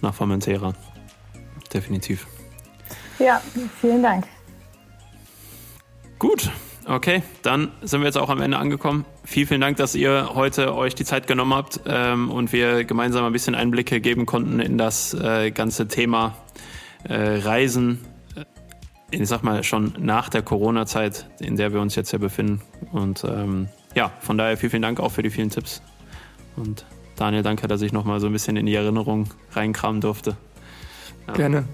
nach 0.00 0.14
Formentera. 0.14 0.72
Definitiv. 1.72 2.26
Ja, 3.18 3.40
vielen 3.80 4.02
Dank. 4.02 4.26
Gut, 6.18 6.50
okay, 6.86 7.22
dann 7.42 7.72
sind 7.82 8.00
wir 8.00 8.06
jetzt 8.06 8.18
auch 8.18 8.30
am 8.30 8.40
Ende 8.40 8.56
angekommen. 8.56 9.04
Vielen, 9.24 9.46
vielen 9.48 9.60
Dank, 9.60 9.76
dass 9.76 9.94
ihr 9.94 10.30
heute 10.34 10.74
euch 10.74 10.94
die 10.94 11.04
Zeit 11.04 11.26
genommen 11.26 11.54
habt 11.54 11.80
ähm, 11.86 12.30
und 12.30 12.52
wir 12.52 12.84
gemeinsam 12.84 13.24
ein 13.24 13.32
bisschen 13.32 13.54
Einblicke 13.54 14.00
geben 14.00 14.26
konnten 14.26 14.60
in 14.60 14.78
das 14.78 15.14
äh, 15.14 15.50
ganze 15.50 15.88
Thema 15.88 16.36
äh, 17.04 17.14
Reisen. 17.14 18.04
äh, 18.36 18.44
Ich 19.10 19.28
sag 19.28 19.42
mal 19.42 19.64
schon 19.64 19.94
nach 19.98 20.28
der 20.28 20.42
Corona-Zeit, 20.42 21.28
in 21.40 21.56
der 21.56 21.72
wir 21.72 21.80
uns 21.80 21.94
jetzt 21.94 22.10
hier 22.10 22.18
befinden. 22.20 22.62
Und 22.92 23.24
ähm, 23.24 23.68
ja, 23.94 24.10
von 24.20 24.38
daher 24.38 24.56
vielen, 24.56 24.70
vielen 24.70 24.82
Dank 24.82 25.00
auch 25.00 25.10
für 25.12 25.22
die 25.22 25.30
vielen 25.30 25.50
Tipps. 25.50 25.82
Und 26.56 26.84
Daniel, 27.16 27.42
danke, 27.42 27.68
dass 27.68 27.82
ich 27.82 27.92
nochmal 27.92 28.20
so 28.20 28.26
ein 28.26 28.32
bisschen 28.32 28.56
in 28.56 28.66
die 28.66 28.74
Erinnerung 28.74 29.28
reinkramen 29.52 30.00
durfte. 30.00 30.36
Gerne. 31.34 31.64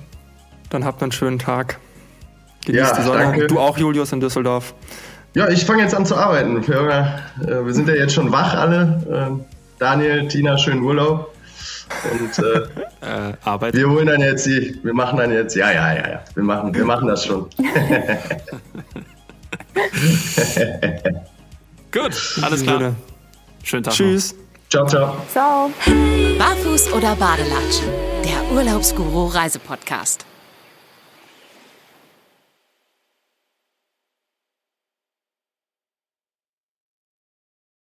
Dann 0.70 0.84
habt 0.84 1.02
einen 1.02 1.12
schönen 1.12 1.38
Tag. 1.38 1.78
Genießt 2.66 2.90
Ja, 2.92 2.96
die 2.96 3.02
Sonne. 3.02 3.18
danke. 3.20 3.46
Du 3.46 3.58
auch, 3.58 3.78
Julius, 3.78 4.12
in 4.12 4.20
Düsseldorf. 4.20 4.74
Ja, 5.34 5.48
ich 5.48 5.64
fange 5.64 5.82
jetzt 5.82 5.94
an 5.94 6.04
zu 6.04 6.16
arbeiten. 6.16 6.66
Wir, 6.66 7.20
äh, 7.42 7.64
wir 7.64 7.72
sind 7.72 7.88
ja 7.88 7.94
jetzt 7.94 8.14
schon 8.14 8.30
wach 8.32 8.54
alle. 8.54 9.04
Ähm, 9.10 9.44
Daniel, 9.78 10.28
Tina, 10.28 10.58
schönen 10.58 10.82
Urlaub. 10.82 11.32
Und 12.12 12.38
äh, 12.38 12.66
Äh, 13.00 13.32
wir 13.72 13.88
holen 13.88 14.06
dann 14.08 14.20
jetzt 14.20 14.44
die, 14.44 14.78
wir 14.82 14.92
machen 14.92 15.18
dann 15.18 15.32
jetzt, 15.32 15.54
ja, 15.54 15.70
ja, 15.70 15.94
ja, 15.94 16.08
ja, 16.08 16.20
wir 16.34 16.42
machen, 16.42 16.74
wir 16.74 16.84
machen 16.84 17.06
das 17.06 17.24
schon. 17.24 17.48
Gut, 21.92 22.40
alles 22.42 22.62
klar. 22.62 22.78
Sinne. 22.78 22.96
Schönen 23.62 23.82
Tag. 23.82 23.92
noch. 23.92 23.96
Tschüss. 23.96 24.34
Ciao, 24.70 24.86
ciao. 24.86 25.16
Ciao. 25.32 25.70
Barfuß 26.38 26.92
oder 26.92 27.16
Badelatschen? 27.16 27.88
Der 28.24 28.52
Urlaubsguru 28.52 29.26
Reisepodcast. 29.26 30.26